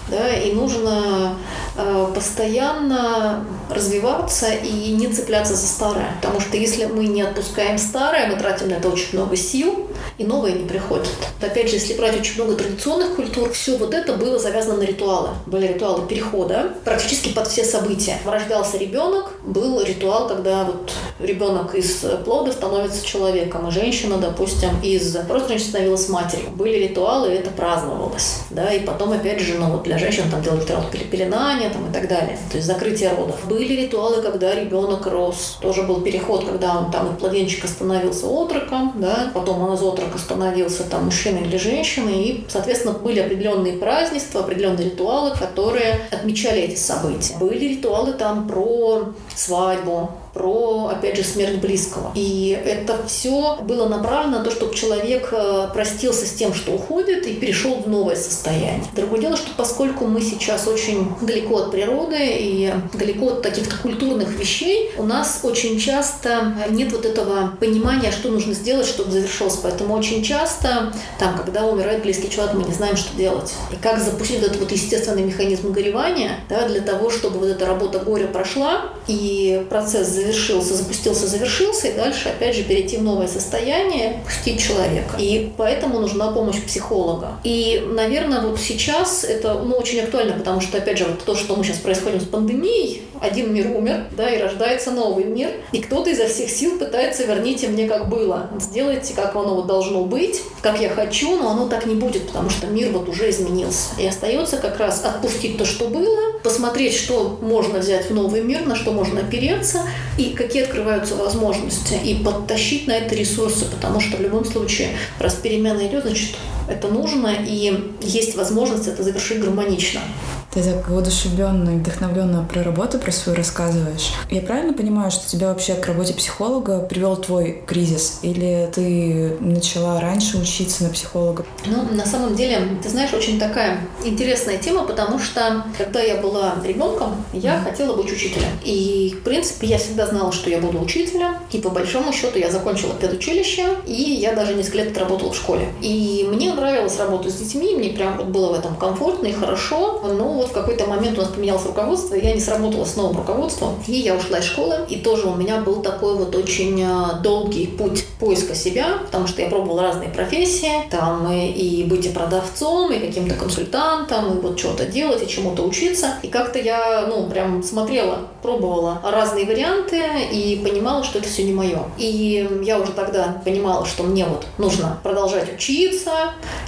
да, 0.10 0.29
и 0.34 0.53
нужно 0.53 1.36
э, 1.75 2.08
постоянно 2.13 3.45
развиваться 3.69 4.51
и 4.51 4.91
не 4.93 5.08
цепляться 5.08 5.55
за 5.55 5.67
старое. 5.67 6.15
Потому 6.21 6.39
что 6.39 6.58
если 6.58 6.86
мы 6.86 7.05
не 7.05 7.21
отпускаем 7.21 7.77
старое, 7.77 8.27
мы 8.27 8.38
тратим 8.38 8.69
на 8.69 8.73
это 8.73 8.89
очень 8.89 9.17
много 9.17 9.36
сил, 9.36 9.88
и 10.19 10.25
новое 10.25 10.51
не 10.51 10.67
приходит. 10.67 11.10
Опять 11.41 11.69
же, 11.69 11.75
если 11.75 11.95
брать 11.95 12.19
очень 12.19 12.36
много 12.36 12.55
традиционных 12.55 13.15
культур, 13.15 13.49
все 13.51 13.77
вот 13.77 13.93
это 13.93 14.13
было 14.13 14.38
завязано 14.38 14.77
на 14.77 14.84
ритуалы. 14.84 15.29
Были 15.45 15.67
ритуалы 15.67 16.05
перехода 16.08 16.73
практически 16.84 17.29
под 17.29 17.47
все 17.47 17.63
события. 17.63 18.17
Рождался 18.25 18.77
ребенок, 18.77 19.32
был 19.43 19.82
ритуал, 19.82 20.27
когда 20.27 20.65
вот 20.65 20.91
ребенок 21.19 21.73
из 21.73 22.03
плода 22.25 22.51
становится 22.51 23.05
человеком, 23.05 23.67
и 23.69 23.71
женщина, 23.71 24.17
допустим, 24.17 24.69
из 24.84 25.15
родственничества 25.15 25.69
становилась 25.69 26.10
матерью. 26.10 26.49
Были 26.51 26.88
ритуалы, 26.88 27.32
и 27.32 27.36
это 27.36 27.49
праздновалось. 27.51 28.39
Да, 28.49 28.73
и 28.73 28.79
потом, 28.79 29.13
опять 29.13 29.39
же, 29.39 29.55
ну, 29.58 29.67
вот 29.67 29.84
для 29.84 29.97
женщин 29.97 30.29
там 30.29 30.41
делали 30.41 30.62
ритуал 30.62 30.84
пеленания 31.10 31.69
там, 31.69 31.89
и 31.89 31.93
так 31.93 32.10
далее, 32.10 32.38
то 32.51 32.58
есть 32.58 32.67
закрытие 32.67 33.12
родов. 33.12 33.38
Были 33.47 33.82
ритуалы, 33.84 34.21
когда 34.21 34.53
ребенок 34.53 35.08
рос, 35.08 35.58
тоже 35.62 35.84
был 35.84 36.01
переход, 36.01 36.43
когда 36.43 36.77
он 36.77 36.91
там 36.91 37.12
от 37.12 37.21
младенчика 37.21 37.67
становился 37.67 38.27
отроком, 38.27 38.93
да, 38.97 39.32
потом 39.34 39.62
он 39.62 39.75
из 39.75 39.82
отрока 39.82 40.09
становился 40.17 40.84
там 40.84 41.06
мужчиной 41.06 41.41
или 41.43 41.58
женщиной, 41.58 42.24
и, 42.24 42.45
соответственно, 42.50 42.93
были 42.93 43.19
определенные 43.19 43.74
празднества, 43.74 44.41
определенные 44.41 44.89
ритуалы, 44.89 45.36
которые 45.38 46.02
отмечали 46.12 46.62
эти 46.62 46.78
события. 46.78 47.38
Были 47.38 47.76
ритуалы 47.76 48.13
там 48.13 48.48
про 48.48 49.13
свадьбу, 49.36 50.12
про, 50.34 50.92
опять 50.94 51.18
же, 51.18 51.24
смерть 51.24 51.60
близкого. 51.60 52.12
И 52.15 52.60
это 52.65 52.98
все 53.08 53.58
было 53.62 53.88
направлено 53.88 54.39
на 54.39 54.44
то, 54.44 54.52
чтобы 54.52 54.76
человек 54.76 55.30
э, 55.32 55.68
простился 55.74 56.26
с 56.26 56.32
тем, 56.32 56.54
что 56.54 56.72
уходит, 56.72 57.26
и 57.26 57.34
перешел 57.34 57.76
в 57.76 57.88
новое 57.88 58.15
состояние. 58.15 58.84
Другое 58.96 59.22
дело, 59.22 59.38
что 59.38 59.50
поскольку 59.56 60.06
мы 60.06 60.22
сейчас 60.22 60.68
очень 60.68 61.12
далеко 61.22 61.58
от 61.58 61.72
природы 61.72 62.18
и 62.20 62.74
далеко 62.94 63.30
от 63.30 63.42
каких-то 63.42 63.78
культурных 63.78 64.30
вещей, 64.38 64.92
у 64.98 65.04
нас 65.04 65.39
очень 65.44 65.80
часто 65.80 66.54
нет 66.70 66.92
вот 66.92 67.06
этого 67.06 67.54
понимания, 67.60 68.12
что 68.12 68.30
нужно 68.30 68.54
сделать, 68.54 68.88
чтобы 68.88 69.12
завершилось. 69.12 69.58
Поэтому 69.62 69.96
очень 69.96 70.24
часто, 70.24 70.94
там, 71.18 71.38
когда 71.38 71.65
умирает 71.65 72.02
близкий 72.04 72.30
человек, 72.30 72.56
мы 72.56 72.63
не 72.63 72.74
знаем, 72.74 72.96
что 72.98 73.15
делать. 73.15 73.54
И 73.72 73.76
как 73.76 74.00
запустить 74.00 74.42
этот 74.42 74.60
вот 74.60 74.72
естественный 74.72 75.24
механизм 75.24 75.72
горевания, 75.72 76.39
да, 76.50 76.68
для 76.68 76.82
того, 76.82 77.10
чтобы 77.10 77.39
вот 77.39 77.50
эта 77.50 77.65
работа 77.65 78.00
горя 78.00 78.28
прошла, 78.28 78.89
и 79.08 79.65
процесс 79.70 80.08
завершился, 80.19 80.75
запустился, 80.75 81.27
завершился, 81.27 81.88
и 81.88 81.93
дальше, 81.93 82.29
опять 82.29 82.55
же, 82.55 82.63
перейти 82.63 82.97
в 82.97 83.03
новое 83.03 83.27
состояние, 83.27 84.21
пустить 84.25 84.62
человека. 84.62 85.17
И 85.17 85.51
поэтому 85.58 85.99
нужна 85.99 86.32
помощь 86.32 86.62
психолога. 86.62 87.34
И, 87.43 87.84
наверное, 87.88 88.41
вот 88.41 88.60
сейчас 88.60 89.23
это 89.23 89.53
ну, 89.53 89.75
очень 89.75 90.01
актуально, 90.01 90.34
потому 90.34 90.62
что, 90.62 90.77
опять 90.77 90.97
же, 90.97 91.05
вот 91.05 91.23
то, 91.23 91.36
что 91.36 91.55
мы 91.55 91.63
сейчас 91.63 91.77
происходим 91.77 92.19
с 92.19 92.25
пандемией, 92.25 93.03
один 93.21 93.53
мир 93.53 93.75
умер, 93.75 94.05
да, 94.15 94.29
и 94.29 94.41
рождается 94.41 94.91
новый 94.91 95.25
мир, 95.25 95.49
и 95.71 95.79
кто-то 95.79 96.10
изо 96.10 96.27
всех 96.27 96.49
сил 96.49 96.79
пытается 96.79 97.25
верните 97.25 97.67
мне 97.67 97.88
как 97.88 98.10
было, 98.10 98.49
сделайте, 98.60 99.13
как 99.13 99.36
оно 99.36 99.55
вот 99.55 99.67
должно 99.67 100.03
быть, 100.03 100.41
как 100.62 100.79
я 100.79 100.89
хочу, 100.89 101.38
но 101.38 101.51
оно 101.51 101.67
так 101.67 101.86
не 101.86 101.95
будет, 101.95 102.27
потому 102.27 102.49
что 102.49 102.67
мир 102.67 102.91
вот 102.91 103.10
уже 103.10 103.29
изменился. 103.29 103.89
И 103.97 104.08
остается 104.08 104.58
как 104.58 104.79
раз 104.79 105.03
отпустить 105.03 105.58
то, 105.58 105.65
что 105.65 105.88
было, 105.88 106.39
посмотреть, 106.43 106.95
что 106.95 107.38
можно 107.41 107.79
взять 107.79 108.10
в 108.10 108.13
новый 108.13 108.41
мир, 108.41 108.65
на 108.65 108.75
что 108.75 108.91
можно 108.91 109.21
опереться, 109.21 109.82
и 110.17 110.32
какие 110.32 110.63
открываются 110.63 111.15
возможности, 111.15 111.93
и 112.04 112.15
подтащить 112.24 112.88
на 112.88 112.93
это 112.93 113.15
ресурсы, 113.15 113.65
потому 113.65 114.00
что 114.00 114.17
в 114.17 114.22
любом 114.22 114.45
случае, 114.45 114.89
раз 115.19 115.36
перемена 115.36 115.88
идет, 115.88 116.04
значит, 116.04 116.36
это 116.67 116.88
нужно, 116.88 117.34
и 117.45 117.93
есть 118.02 118.36
возможность 118.36 118.88
это 118.88 119.04
завершить 119.04 119.39
гармонично. 119.39 120.02
Ты 120.51 120.63
так 120.63 120.89
воодушевленно 120.89 121.75
и 121.75 121.79
вдохновленно 121.79 122.43
про 122.43 122.63
работу 122.63 122.97
про 122.97 123.12
свою 123.12 123.38
рассказываешь. 123.38 124.13
Я 124.31 124.41
правильно 124.41 124.73
понимаю, 124.73 125.12
что 125.12 125.29
тебя 125.29 125.49
вообще 125.49 125.75
к 125.75 125.85
работе 125.85 126.13
психолога 126.13 126.79
привел 126.79 127.15
твой 127.17 127.62
кризис? 127.67 128.19
Или 128.23 128.67
ты 128.73 129.38
начала 129.39 130.01
раньше 130.01 130.38
учиться 130.38 130.85
на 130.85 130.89
психолога? 130.89 131.45
Ну, 131.67 131.95
на 131.95 132.05
самом 132.05 132.35
деле, 132.35 132.79
ты 132.81 132.89
знаешь, 132.89 133.13
очень 133.13 133.39
такая 133.39 133.79
интересная 134.03 134.57
тема, 134.57 134.85
потому 134.85 135.19
что 135.19 135.65
когда 135.77 136.01
я 136.01 136.15
была 136.19 136.55
ребенком, 136.65 137.23
я 137.31 137.57
mm. 137.57 137.63
хотела 137.65 137.95
быть 137.95 138.12
учителем. 138.12 138.49
И, 138.63 139.15
в 139.19 139.23
принципе, 139.23 139.67
я 139.67 139.77
всегда 139.77 140.07
знала, 140.07 140.31
что 140.31 140.49
я 140.49 140.57
буду 140.57 140.81
учителем. 140.81 141.35
И 141.51 141.59
по 141.59 141.69
большому 141.69 142.12
счету 142.12 142.39
я 142.39 142.49
закончила 142.49 142.95
педучилище, 142.95 143.67
и 143.85 143.93
я 143.93 144.33
даже 144.33 144.55
несколько 144.55 144.79
лет 144.79 144.91
отработала 144.91 145.31
в 145.31 145.35
школе. 145.35 145.67
И 145.81 146.27
мне 146.27 146.51
нравилось 146.53 146.97
работать 146.97 147.33
с 147.33 147.38
детьми, 147.38 147.75
мне 147.75 147.89
прям 147.89 148.17
вот 148.17 148.27
было 148.27 148.53
в 148.53 148.59
этом 148.59 148.75
комфортно 148.75 149.27
и 149.27 149.31
хорошо. 149.31 150.01
Но 150.07 150.38
вот 150.39 150.49
в 150.49 150.54
какой-то 150.54 150.86
момент 150.86 151.17
у 151.17 151.21
нас 151.21 151.30
поменялось 151.30 151.65
руководство, 151.65 152.15
я 152.15 152.34
не 152.34 152.39
сработала 152.39 152.86
с 152.86 152.95
новым 152.95 153.17
руководством, 153.17 153.75
и 153.88 153.93
я 153.93 154.15
ушла 154.15 154.39
из 154.39 154.45
школы, 154.45 154.78
и 154.88 154.97
тоже 154.97 155.28
у 155.28 155.36
меня 155.36 155.58
был 155.62 155.82
такой 155.82 156.15
вот 156.15 156.36
очень 156.36 156.82
э, 156.82 157.21
долгий 157.21 157.67
путь 157.67 158.06
поиска 158.19 158.56
себя, 158.56 158.99
потому 159.06 159.28
что 159.28 159.41
я 159.41 159.49
пробовала 159.49 159.84
разные 159.84 160.10
профессии, 160.10 160.88
там 160.89 161.32
и, 161.32 161.52
и 161.52 161.84
быть 161.84 162.06
и 162.06 162.10
продавцом, 162.10 162.91
и 162.91 162.99
каким-то 162.99 163.36
консультантом, 163.36 164.38
и 164.38 164.41
вот 164.41 164.60
что-то 164.60 164.86
делать, 164.86 165.21
и 165.23 165.28
чему-то 165.28 165.63
учиться, 165.63 166.15
и 166.23 166.28
как-то 166.28 166.60
я, 166.60 167.06
ну, 167.08 167.30
прям 167.30 167.62
смотрела, 167.63 168.19
пробовала 168.41 169.02
разные 169.04 169.45
варианты, 169.45 170.02
и 170.32 170.62
понимала, 170.63 171.04
что 171.04 171.19
это 171.19 171.28
все 171.28 171.43
не 171.43 171.54
мое. 171.54 171.84
И 171.97 172.47
я 172.63 172.80
уже 172.80 172.91
тогда 172.91 173.41
понимала, 173.43 173.86
что 173.86 174.04
мне 174.04 174.25
вот 174.25 174.45
нужно 174.58 174.97
продолжать 175.04 175.54
учиться, 175.54 176.12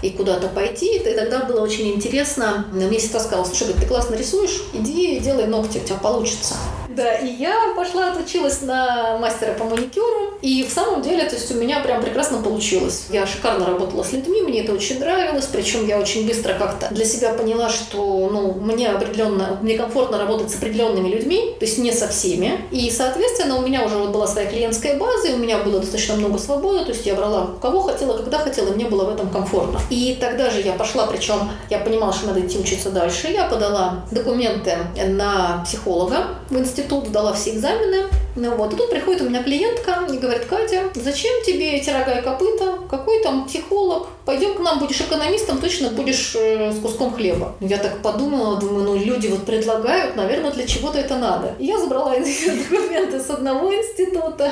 и 0.01 0.10
куда-то 0.10 0.47
пойти, 0.47 0.97
и 0.97 0.99
тогда 0.99 1.45
было 1.45 1.62
очень 1.62 1.93
интересно, 1.93 2.65
мне 2.71 2.99
сестра 2.99 3.19
сказала, 3.19 3.45
слушай, 3.62 3.74
говорит, 3.74 3.82
ты 3.82 3.93
классно 3.93 4.15
рисуешь, 4.15 4.63
иди 4.74 5.19
делай 5.19 5.45
ногти, 5.45 5.78
у 5.78 5.82
тебя 5.82 5.97
получится. 5.97 6.56
Да, 6.95 7.15
и 7.15 7.27
я 7.27 7.73
пошла, 7.75 8.12
отучилась 8.12 8.62
на 8.62 9.17
мастера 9.17 9.54
по 9.54 9.65
маникюру. 9.65 10.38
И 10.41 10.63
в 10.63 10.71
самом 10.71 11.01
деле, 11.01 11.23
то 11.25 11.36
есть 11.36 11.51
у 11.51 11.56
меня 11.56 11.80
прям 11.82 12.01
прекрасно 12.01 12.41
получилось. 12.41 13.06
Я 13.10 13.25
шикарно 13.25 13.65
работала 13.65 14.04
с 14.04 14.12
людьми, 14.12 14.41
мне 14.41 14.63
это 14.63 14.73
очень 14.73 14.99
нравилось. 14.99 15.45
Причем 15.45 15.88
я 15.88 15.99
очень 15.99 16.27
быстро 16.27 16.54
как-то 16.54 16.88
для 16.91 17.06
себя 17.06 17.34
поняла, 17.34 17.69
что 17.69 18.30
ну, 18.32 18.54
мне 18.54 18.89
определенно, 18.89 19.60
мне 19.62 19.77
комфортно 19.77 20.17
работать 20.17 20.51
с 20.51 20.56
определенными 20.56 21.10
людьми, 21.10 21.56
то 21.60 21.65
есть 21.65 21.77
не 21.77 21.91
со 21.91 22.08
всеми. 22.08 22.65
И, 22.71 22.89
соответственно, 22.89 23.58
у 23.58 23.62
меня 23.62 23.86
уже 23.86 23.95
вот 23.97 24.10
была 24.10 24.27
своя 24.27 24.47
клиентская 24.47 24.97
база, 24.97 25.30
и 25.30 25.34
у 25.34 25.38
меня 25.38 25.60
было 25.60 25.80
достаточно 25.80 26.15
много 26.15 26.38
свободы, 26.38 26.86
то 26.86 26.91
есть 26.91 27.06
я 27.06 27.15
брала 27.15 27.51
кого 27.62 27.82
хотела, 27.82 28.17
когда 28.17 28.39
хотела, 28.39 28.71
и 28.71 28.75
мне 28.75 28.86
было 28.86 29.06
в 29.06 29.10
этом 29.10 29.30
комфортно. 29.30 29.80
И 29.89 30.17
тогда 30.19 30.49
же 30.49 30.62
я 30.62 30.73
пошла, 30.73 31.06
причем 31.06 31.51
я 31.69 31.80
понимала, 31.80 32.13
что 32.13 32.27
надо 32.27 32.41
идти 32.41 32.58
учиться 32.58 32.89
дальше. 32.89 33.27
Я 33.27 33.45
подала 33.45 34.04
документы 34.12 34.77
на 35.08 35.63
психолога 35.65 36.27
в 36.49 36.58
институт, 36.58 36.80
сдала 37.07 37.33
все 37.33 37.51
экзамены. 37.55 38.05
Ну 38.35 38.55
вот, 38.55 38.73
и 38.73 38.75
тут 38.75 38.89
приходит 38.89 39.21
у 39.21 39.29
меня 39.29 39.43
клиентка 39.43 40.07
и 40.11 40.17
говорит, 40.17 40.45
Катя, 40.45 40.83
зачем 40.95 41.43
тебе 41.45 41.77
эти 41.77 41.89
рога 41.89 42.19
и 42.19 42.21
копыта? 42.21 42.79
Какой 42.89 43.21
там 43.21 43.45
психолог? 43.45 44.07
Пойдем 44.25 44.53
к 44.53 44.59
нам, 44.59 44.79
будешь 44.79 45.01
экономистом, 45.01 45.59
точно 45.59 45.89
будешь 45.89 46.35
э, 46.35 46.71
с 46.71 46.79
куском 46.79 47.13
хлеба. 47.13 47.55
Я 47.59 47.77
так 47.77 48.01
подумала, 48.01 48.59
думаю, 48.59 48.85
ну 48.85 48.95
люди 48.95 49.27
вот 49.27 49.45
предлагают, 49.45 50.15
наверное, 50.15 50.51
для 50.51 50.67
чего-то 50.67 50.99
это 50.99 51.17
надо. 51.17 51.55
И 51.59 51.65
я 51.65 51.79
забрала 51.79 52.11
документы 52.69 53.19
с 53.19 53.29
одного 53.29 53.73
института, 53.73 54.51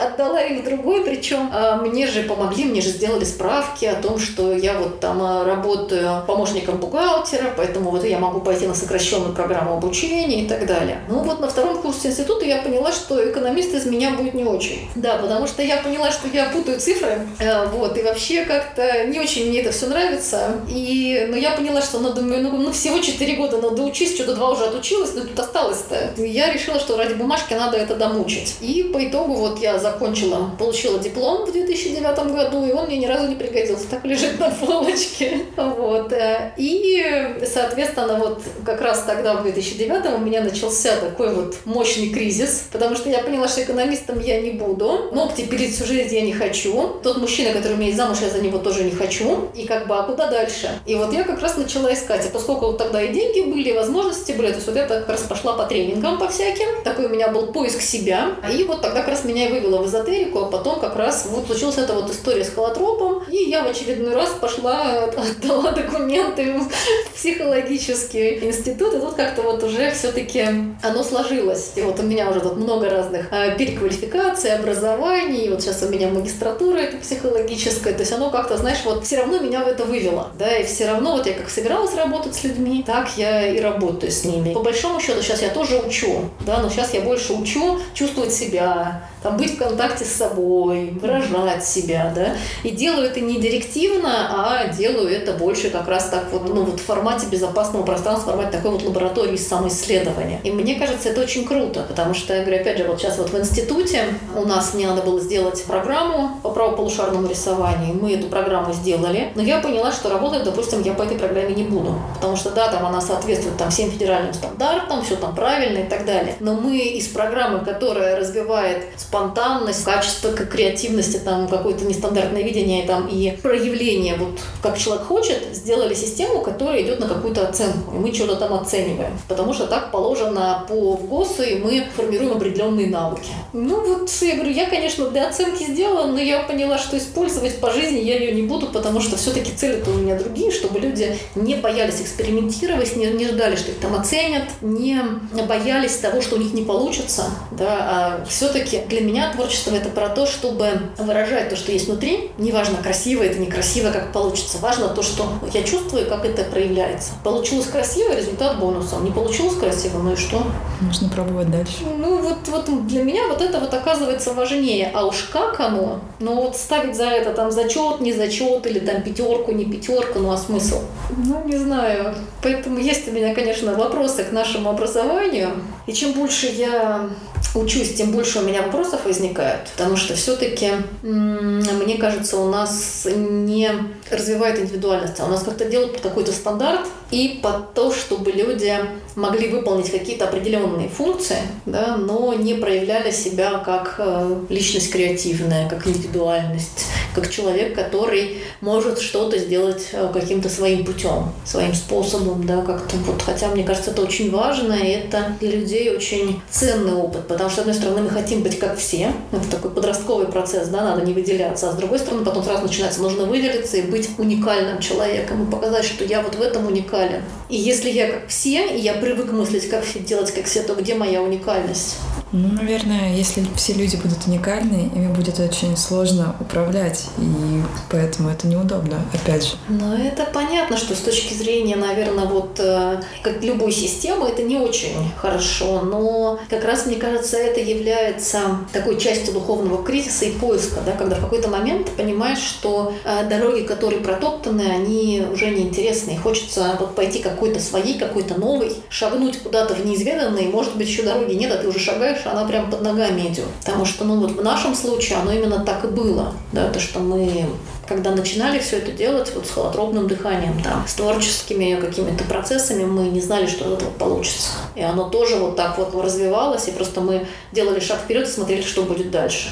отдала 0.00 0.40
их 0.40 0.62
в 0.62 0.64
другой, 0.64 1.04
причем 1.04 1.50
а, 1.52 1.76
мне 1.76 2.06
же 2.06 2.22
помогли, 2.22 2.64
мне 2.64 2.80
же 2.80 2.88
сделали 2.88 3.24
справки 3.24 3.84
о 3.84 3.94
том, 3.94 4.18
что 4.18 4.54
я 4.54 4.78
вот 4.78 5.00
там 5.00 5.22
а, 5.22 5.44
работаю 5.44 6.24
помощником 6.26 6.78
бухгалтера, 6.78 7.52
поэтому 7.56 7.90
вот 7.90 8.04
я 8.04 8.18
могу 8.18 8.40
пойти 8.40 8.66
на 8.66 8.74
сокращенную 8.74 9.34
программу 9.34 9.74
обучения 9.74 10.44
и 10.44 10.48
так 10.48 10.66
далее. 10.66 11.02
Ну 11.08 11.18
вот 11.20 11.38
на 11.40 11.48
втором 11.48 11.82
курсе 11.82 12.08
института 12.08 12.46
я 12.46 12.62
поняла, 12.62 12.90
что 12.92 13.11
что 13.12 13.30
экономист 13.30 13.74
из 13.74 13.86
меня 13.86 14.12
будет 14.12 14.34
не 14.34 14.44
очень. 14.44 14.88
Да, 14.94 15.18
потому 15.18 15.46
что 15.46 15.62
я 15.62 15.78
поняла, 15.78 16.10
что 16.10 16.28
я 16.28 16.46
путаю 16.46 16.80
цифры, 16.80 17.26
э, 17.38 17.66
вот, 17.66 17.98
и 17.98 18.02
вообще 18.02 18.44
как-то 18.44 19.04
не 19.04 19.20
очень 19.20 19.48
мне 19.48 19.60
это 19.60 19.70
все 19.70 19.86
нравится. 19.86 20.60
И, 20.68 21.26
но 21.28 21.36
я 21.36 21.50
поняла, 21.52 21.82
что 21.82 21.98
надо, 21.98 22.22
ну, 22.22 22.56
ну 22.56 22.72
всего 22.72 22.98
4 22.98 23.36
года 23.36 23.58
надо 23.58 23.82
учить, 23.82 24.14
что-то 24.14 24.34
два 24.34 24.50
уже 24.50 24.64
отучилась, 24.64 25.12
но 25.14 25.22
тут 25.22 25.38
осталось-то. 25.38 26.22
Я 26.22 26.52
решила, 26.52 26.80
что 26.80 26.96
ради 26.96 27.14
бумажки 27.14 27.54
надо 27.54 27.76
это 27.76 27.96
домучить. 27.96 28.56
И 28.60 28.84
по 28.84 29.04
итогу 29.04 29.34
вот 29.34 29.60
я 29.60 29.78
закончила, 29.78 30.50
получила 30.58 30.98
диплом 30.98 31.46
в 31.46 31.52
2009 31.52 32.32
году, 32.32 32.66
и 32.66 32.72
он 32.72 32.86
мне 32.86 32.96
ни 32.96 33.06
разу 33.06 33.28
не 33.28 33.34
пригодился, 33.34 33.88
так 33.90 34.04
лежит 34.04 34.38
на 34.38 34.50
полочке. 34.50 35.40
Вот. 35.56 36.12
Э, 36.12 36.52
и, 36.56 37.36
соответственно, 37.52 38.16
вот 38.16 38.42
как 38.64 38.80
раз 38.80 39.04
тогда, 39.06 39.34
в 39.34 39.42
2009 39.42 40.14
у 40.16 40.18
меня 40.18 40.42
начался 40.42 40.96
такой 40.96 41.34
вот 41.34 41.56
мощный 41.64 42.08
кризис, 42.08 42.68
потому 42.72 42.96
что 42.96 43.01
я 43.10 43.20
поняла, 43.20 43.48
что 43.48 43.62
экономистом 43.62 44.20
я 44.20 44.40
не 44.40 44.50
буду, 44.50 45.10
ногти 45.12 45.42
пилить 45.42 45.74
всю 45.74 45.84
жизнь 45.84 46.14
я 46.14 46.22
не 46.22 46.32
хочу, 46.32 47.00
тот 47.02 47.18
мужчина, 47.18 47.52
который 47.52 47.76
меня 47.76 47.94
замуж, 47.96 48.18
я 48.20 48.28
за 48.28 48.40
него 48.40 48.58
тоже 48.58 48.84
не 48.84 48.90
хочу, 48.90 49.48
и 49.54 49.66
как 49.66 49.86
бы, 49.86 49.96
а 49.96 50.02
куда 50.02 50.28
дальше? 50.28 50.70
И 50.86 50.94
вот 50.94 51.12
я 51.12 51.24
как 51.24 51.40
раз 51.40 51.56
начала 51.56 51.92
искать, 51.92 52.26
и 52.26 52.28
поскольку 52.28 52.72
тогда 52.74 53.02
и 53.02 53.12
деньги 53.12 53.50
были, 53.50 53.70
и 53.70 53.72
возможности 53.72 54.32
были, 54.32 54.48
то 54.48 54.56
есть 54.56 54.66
вот 54.66 54.76
я 54.76 54.86
как 54.86 55.08
раз 55.08 55.22
пошла 55.22 55.54
по 55.54 55.64
тренингам 55.64 56.18
по 56.18 56.28
всяким, 56.28 56.82
такой 56.84 57.06
у 57.06 57.08
меня 57.08 57.28
был 57.28 57.52
поиск 57.52 57.80
себя, 57.80 58.32
и 58.50 58.64
вот 58.64 58.80
тогда 58.82 59.00
как 59.00 59.08
раз 59.08 59.24
меня 59.24 59.48
и 59.48 59.52
вывела 59.52 59.78
в 59.78 59.86
эзотерику, 59.86 60.40
а 60.40 60.46
потом 60.46 60.80
как 60.80 60.96
раз 60.96 61.26
вот 61.28 61.46
случилась 61.46 61.78
эта 61.78 61.92
вот 61.94 62.10
история 62.10 62.44
с 62.44 62.50
холотропом, 62.50 63.22
и 63.28 63.36
я 63.36 63.62
в 63.62 63.68
очередной 63.68 64.14
раз 64.14 64.30
пошла, 64.40 65.04
отдала 65.04 65.72
документы 65.72 66.52
в 66.52 67.14
психологический 67.14 68.38
институт, 68.42 68.94
и 68.94 68.98
тут 68.98 69.14
как-то 69.14 69.42
вот 69.42 69.62
уже 69.62 69.90
все-таки 69.90 70.44
оно 70.82 71.02
сложилось. 71.02 71.72
И 71.76 71.82
вот 71.82 71.98
у 71.98 72.02
меня 72.02 72.30
уже 72.30 72.40
тут 72.40 72.56
много 72.56 72.88
разных 72.92 73.26
а, 73.30 73.50
переквалификаций, 73.50 74.54
образований, 74.54 75.48
вот 75.48 75.62
сейчас 75.62 75.82
у 75.82 75.88
меня 75.88 76.08
магистратура 76.08 76.78
это 76.78 76.96
психологическая, 76.98 77.94
то 77.94 78.00
есть 78.00 78.12
оно 78.12 78.30
как-то, 78.30 78.56
знаешь, 78.56 78.78
вот 78.84 79.04
все 79.04 79.18
равно 79.18 79.38
меня 79.38 79.64
в 79.64 79.68
это 79.68 79.84
вывело, 79.84 80.30
да, 80.38 80.56
и 80.56 80.64
все 80.64 80.86
равно 80.86 81.12
вот 81.12 81.26
я 81.26 81.34
как 81.34 81.48
собиралась 81.50 81.94
работать 81.94 82.34
с 82.34 82.44
людьми, 82.44 82.82
так 82.86 83.08
я 83.16 83.46
и 83.48 83.60
работаю 83.60 84.12
с 84.12 84.24
ними. 84.24 84.52
По 84.52 84.62
большому 84.62 85.00
счету 85.00 85.22
сейчас 85.22 85.42
я 85.42 85.48
тоже 85.48 85.78
учу, 85.78 86.30
да, 86.40 86.58
но 86.58 86.68
сейчас 86.68 86.94
я 86.94 87.00
больше 87.00 87.32
учу 87.32 87.78
чувствовать 87.94 88.32
себя, 88.32 89.02
там, 89.22 89.36
быть 89.36 89.54
в 89.54 89.58
контакте 89.58 90.04
с 90.04 90.12
собой, 90.12 90.90
выражать 91.00 91.64
себя, 91.64 92.12
да, 92.14 92.36
и 92.62 92.70
делаю 92.70 93.06
это 93.06 93.20
не 93.20 93.40
директивно, 93.40 94.28
а 94.30 94.68
делаю 94.68 95.08
это 95.08 95.32
больше 95.32 95.70
как 95.70 95.88
раз 95.88 96.08
так 96.08 96.24
вот, 96.32 96.48
ну, 96.48 96.62
вот 96.62 96.80
в 96.80 96.84
формате 96.84 97.26
безопасного 97.30 97.84
пространства, 97.84 98.30
в 98.30 98.34
формате 98.34 98.56
такой 98.56 98.72
вот 98.72 98.82
лаборатории 98.82 99.36
самоисследования. 99.36 100.40
И 100.44 100.50
мне 100.50 100.74
кажется, 100.76 101.08
это 101.08 101.20
очень 101.20 101.46
круто, 101.46 101.84
потому 101.88 102.14
что, 102.14 102.34
я 102.34 102.42
говорю, 102.42 102.60
опять 102.60 102.78
же, 102.78 102.81
вот 102.86 103.00
сейчас 103.00 103.18
вот 103.18 103.30
в 103.30 103.38
институте 103.38 104.04
у 104.36 104.44
нас 104.44 104.74
мне 104.74 104.86
надо 104.86 105.02
было 105.02 105.20
сделать 105.20 105.62
программу 105.64 106.40
по 106.42 106.50
правополушарному 106.50 107.28
рисованию, 107.28 107.94
мы 108.00 108.14
эту 108.14 108.28
программу 108.28 108.72
сделали, 108.72 109.32
но 109.34 109.42
я 109.42 109.60
поняла, 109.60 109.92
что 109.92 110.10
работать, 110.10 110.44
допустим, 110.44 110.82
я 110.82 110.94
по 110.94 111.02
этой 111.02 111.18
программе 111.18 111.54
не 111.54 111.64
буду, 111.64 111.94
потому 112.14 112.36
что, 112.36 112.50
да, 112.50 112.68
там 112.68 112.86
она 112.86 113.00
соответствует 113.00 113.56
там 113.56 113.70
всем 113.70 113.90
федеральным 113.90 114.34
стандартам, 114.34 115.02
все 115.02 115.16
там 115.16 115.34
правильно 115.34 115.78
и 115.78 115.88
так 115.88 116.04
далее, 116.04 116.36
но 116.40 116.54
мы 116.54 116.78
из 116.78 117.08
программы, 117.08 117.64
которая 117.64 118.16
развивает 118.16 118.84
спонтанность, 118.96 119.84
качество 119.84 120.32
креативности, 120.32 121.18
там 121.18 121.48
какое-то 121.48 121.84
нестандартное 121.84 122.42
видение 122.42 122.86
там, 122.86 123.06
и 123.08 123.36
проявление, 123.42 124.16
вот 124.16 124.40
как 124.62 124.78
человек 124.78 125.06
хочет, 125.06 125.42
сделали 125.52 125.94
систему, 125.94 126.40
которая 126.40 126.82
идет 126.82 127.00
на 127.00 127.08
какую-то 127.08 127.48
оценку. 127.48 127.94
И 127.94 127.98
мы 127.98 128.14
что-то 128.14 128.36
там 128.36 128.54
оцениваем. 128.54 129.18
Потому 129.28 129.52
что 129.52 129.66
так 129.66 129.90
положено 129.90 130.64
по 130.68 130.94
ГОСу, 130.96 131.42
и 131.42 131.58
мы 131.58 131.86
формируем 131.94 132.32
определенные 132.32 132.71
навыки. 132.72 133.30
Ну 133.52 133.80
вот, 133.80 134.10
я 134.22 134.34
говорю, 134.34 134.50
я, 134.50 134.68
конечно, 134.68 135.08
для 135.08 135.28
оценки 135.28 135.64
сделала, 135.64 136.06
но 136.06 136.18
я 136.20 136.40
поняла, 136.40 136.78
что 136.78 136.96
использовать 136.98 137.60
по 137.60 137.70
жизни 137.70 137.98
я 138.00 138.18
ее 138.18 138.32
не 138.32 138.42
буду, 138.42 138.66
потому 138.66 139.00
что 139.00 139.16
все-таки 139.16 139.52
цели-то 139.52 139.90
у 139.90 139.94
меня 139.94 140.16
другие, 140.16 140.50
чтобы 140.50 140.80
люди 140.80 141.16
не 141.34 141.56
боялись 141.56 142.00
экспериментировать, 142.00 142.96
не, 142.96 143.06
не 143.06 143.26
ждали, 143.26 143.56
что 143.56 143.70
их 143.70 143.78
там 143.78 143.94
оценят, 143.94 144.44
не 144.60 145.00
боялись 145.46 145.96
того, 145.96 146.20
что 146.20 146.36
у 146.36 146.38
них 146.38 146.52
не 146.52 146.62
получится, 146.62 147.24
да, 147.50 147.66
а 147.80 148.24
все-таки 148.28 148.80
для 148.88 149.00
меня 149.00 149.32
творчество 149.32 149.74
это 149.74 149.88
про 149.88 150.08
то, 150.08 150.26
чтобы 150.26 150.68
выражать 150.98 151.48
то, 151.48 151.56
что 151.56 151.72
есть 151.72 151.86
внутри. 151.86 152.30
Неважно, 152.38 152.78
красиво 152.82 153.22
это, 153.22 153.38
некрасиво, 153.38 153.90
как 153.90 154.12
получится. 154.12 154.58
Важно 154.58 154.88
то, 154.88 155.02
что 155.02 155.26
я 155.52 155.62
чувствую, 155.62 156.06
как 156.06 156.24
это 156.24 156.44
проявляется. 156.44 157.12
Получилось 157.24 157.66
красиво, 157.66 158.14
результат 158.14 158.58
бонусом. 158.58 159.04
Не 159.04 159.10
получилось 159.10 159.56
красиво, 159.56 159.98
ну 159.98 160.12
и 160.12 160.16
что? 160.16 160.42
Нужно 160.80 161.08
пробовать 161.08 161.50
дальше. 161.50 161.84
Ну 161.98 162.18
вот, 162.18 162.48
вот 162.68 162.86
для 162.86 163.02
меня 163.02 163.28
вот 163.28 163.40
это 163.40 163.58
вот 163.58 163.72
оказывается 163.74 164.32
важнее. 164.32 164.90
А 164.94 165.06
уж 165.06 165.28
как 165.32 165.60
оно? 165.60 166.00
Ну 166.20 166.34
вот 166.34 166.56
ставить 166.56 166.96
за 166.96 167.04
это 167.04 167.32
там 167.32 167.50
зачет, 167.50 168.00
не 168.00 168.12
зачет, 168.12 168.66
или 168.66 168.78
там 168.78 169.02
пятерку, 169.02 169.52
не 169.52 169.64
пятерку, 169.64 170.18
ну 170.18 170.32
а 170.32 170.36
смысл? 170.36 170.80
Ну 171.16 171.42
не 171.44 171.56
знаю. 171.56 172.14
Поэтому 172.42 172.78
есть 172.78 173.08
у 173.08 173.12
меня, 173.12 173.34
конечно, 173.34 173.74
вопросы 173.74 174.24
к 174.24 174.32
нашему 174.32 174.70
образованию. 174.70 175.50
И 175.86 175.92
чем 175.92 176.12
больше 176.12 176.46
я 176.46 177.08
учусь, 177.54 177.94
тем 177.94 178.12
больше 178.12 178.38
у 178.38 178.42
меня 178.42 178.62
вопросов 178.62 179.04
возникает, 179.04 179.68
потому 179.76 179.96
что 179.96 180.14
все-таки, 180.14 180.72
мне 181.02 181.96
кажется, 181.98 182.38
у 182.38 182.50
нас 182.50 183.06
не 183.14 183.70
развивает 184.10 184.58
индивидуальность, 184.58 185.20
а 185.20 185.26
у 185.26 185.28
нас 185.28 185.42
как-то 185.42 185.64
делают 185.66 186.00
какой-то 186.00 186.32
стандарт 186.32 186.86
и 187.10 187.40
под 187.42 187.74
то, 187.74 187.92
чтобы 187.92 188.32
люди 188.32 188.74
могли 189.16 189.48
выполнить 189.48 189.90
какие-то 189.90 190.24
определенные 190.24 190.88
функции, 190.88 191.36
да, 191.66 191.96
но 191.96 192.32
не 192.34 192.54
проявляли 192.54 193.10
себя 193.10 193.58
как 193.58 193.96
э, 193.98 194.36
личность 194.48 194.90
креативная, 194.90 195.68
как 195.68 195.86
индивидуальность, 195.86 196.86
как 197.14 197.30
человек, 197.30 197.74
который 197.74 198.38
может 198.62 198.98
что-то 198.98 199.38
сделать 199.38 199.88
э, 199.92 200.08
каким-то 200.12 200.48
своим 200.48 200.86
путем, 200.86 201.32
своим 201.44 201.74
способом, 201.74 202.46
да, 202.46 202.62
как-то 202.62 202.96
вот, 203.06 203.20
хотя 203.20 203.48
мне 203.48 203.64
кажется, 203.64 203.90
это 203.90 204.02
очень 204.02 204.30
важно, 204.30 204.72
и 204.72 204.88
это 204.88 205.36
для 205.40 205.50
людей 205.50 205.94
очень 205.94 206.40
ценный 206.50 206.94
опыт, 206.94 207.26
потому 207.32 207.50
что, 207.50 207.58
с 207.58 207.60
одной 207.60 207.74
стороны, 207.74 208.02
мы 208.02 208.10
хотим 208.10 208.42
быть 208.42 208.58
как 208.58 208.76
все, 208.76 209.12
это 209.32 209.50
такой 209.50 209.70
подростковый 209.70 210.26
процесс, 210.26 210.68
да, 210.68 210.82
надо 210.82 211.04
не 211.04 211.12
выделяться, 211.12 211.68
а 211.68 211.72
с 211.72 211.76
другой 211.76 211.98
стороны, 211.98 212.24
потом 212.24 212.42
сразу 212.44 212.62
начинается, 212.62 213.02
нужно 213.02 213.24
выделиться 213.24 213.76
и 213.76 213.82
быть 213.82 214.10
уникальным 214.18 214.78
человеком, 214.80 215.44
и 215.44 215.50
показать, 215.50 215.84
что 215.84 216.04
я 216.04 216.22
вот 216.22 216.34
в 216.34 216.40
этом 216.40 216.66
уникален. 216.66 217.22
И 217.48 217.56
если 217.56 217.90
я 217.90 218.10
как 218.10 218.28
все, 218.28 218.76
и 218.76 218.80
я 218.80 218.94
привык 218.94 219.32
мыслить 219.32 219.68
как 219.68 219.84
все, 219.84 220.00
делать 220.00 220.32
как 220.32 220.44
все, 220.44 220.62
то 220.62 220.74
где 220.74 220.94
моя 220.94 221.22
уникальность? 221.22 221.96
Ну, 222.32 222.48
наверное, 222.52 223.14
если 223.14 223.44
все 223.56 223.74
люди 223.74 223.96
будут 223.96 224.26
уникальны, 224.26 224.90
ими 224.94 225.12
будет 225.12 225.38
очень 225.38 225.76
сложно 225.76 226.34
управлять, 226.40 227.06
и 227.18 227.62
поэтому 227.90 228.30
это 228.30 228.46
неудобно, 228.46 229.04
опять 229.12 229.44
же. 229.44 229.54
Ну, 229.68 229.94
это 229.94 230.26
понятно, 230.32 230.78
что 230.78 230.94
с 230.94 231.00
точки 231.00 231.34
зрения, 231.34 231.76
наверное, 231.76 232.24
вот 232.24 232.58
э, 232.58 233.02
как 233.22 233.42
любой 233.42 233.70
системы, 233.70 234.28
это 234.28 234.42
не 234.42 234.56
очень 234.56 235.12
хорошо, 235.16 235.82
но 235.82 236.38
как 236.48 236.64
раз, 236.64 236.86
мне 236.86 236.96
кажется, 236.96 237.36
это 237.36 237.60
является 237.60 238.40
такой 238.72 238.98
частью 238.98 239.34
духовного 239.34 239.84
кризиса 239.84 240.24
и 240.24 240.32
поиска, 240.32 240.80
да, 240.86 240.92
когда 240.92 241.16
в 241.16 241.20
какой-то 241.20 241.48
момент 241.48 241.86
ты 241.86 241.92
понимаешь, 241.92 242.40
что 242.40 242.94
э, 243.04 243.28
дороги, 243.28 243.62
которые 243.62 244.00
протоптаны, 244.00 244.62
они 244.62 245.22
уже 245.30 245.50
неинтересны, 245.50 246.12
и 246.12 246.16
хочется 246.16 246.76
вот 246.80 246.94
пойти 246.94 247.18
какой-то 247.18 247.60
своей, 247.60 247.98
какой-то 247.98 248.40
новой, 248.40 248.74
шагнуть 248.88 249.38
куда-то 249.40 249.74
в 249.74 249.84
неизведанное, 249.84 250.44
и, 250.44 250.48
может 250.48 250.76
быть, 250.76 250.88
еще 250.88 251.02
дороги 251.02 251.34
нет, 251.34 251.52
а 251.52 251.58
ты 251.58 251.68
уже 251.68 251.78
шагаешь 251.78 252.21
дальше, 252.22 252.28
она 252.28 252.46
прям 252.46 252.70
под 252.70 252.82
ногами 252.82 253.28
идет. 253.28 253.48
Потому 253.60 253.84
что, 253.84 254.04
ну 254.04 254.20
вот 254.20 254.32
в 254.32 254.42
нашем 254.42 254.74
случае 254.74 255.18
оно 255.18 255.32
именно 255.32 255.64
так 255.64 255.84
и 255.84 255.88
было. 255.88 256.32
Да, 256.52 256.68
то, 256.68 256.80
что 256.80 257.00
мы 257.00 257.46
когда 257.88 258.12
начинали 258.12 258.58
все 258.58 258.78
это 258.78 258.92
делать 258.92 259.32
вот 259.34 259.46
с 259.46 259.50
холотропным 259.50 260.06
дыханием, 260.06 260.62
там, 260.62 260.86
с 260.86 260.94
творческими 260.94 261.78
какими-то 261.78 262.24
процессами, 262.24 262.84
мы 262.84 263.08
не 263.08 263.20
знали, 263.20 263.46
что 263.46 263.66
из 263.66 263.72
этого 263.72 263.90
получится. 263.90 264.50
И 264.76 264.82
оно 264.82 265.10
тоже 265.10 265.36
вот 265.36 265.56
так 265.56 265.76
вот 265.76 265.94
развивалось, 265.94 266.68
и 266.68 266.70
просто 266.70 267.00
мы 267.00 267.26
делали 267.50 267.80
шаг 267.80 267.98
вперед 267.98 268.28
и 268.28 268.30
смотрели, 268.30 268.62
что 268.62 268.84
будет 268.84 269.10
дальше. 269.10 269.48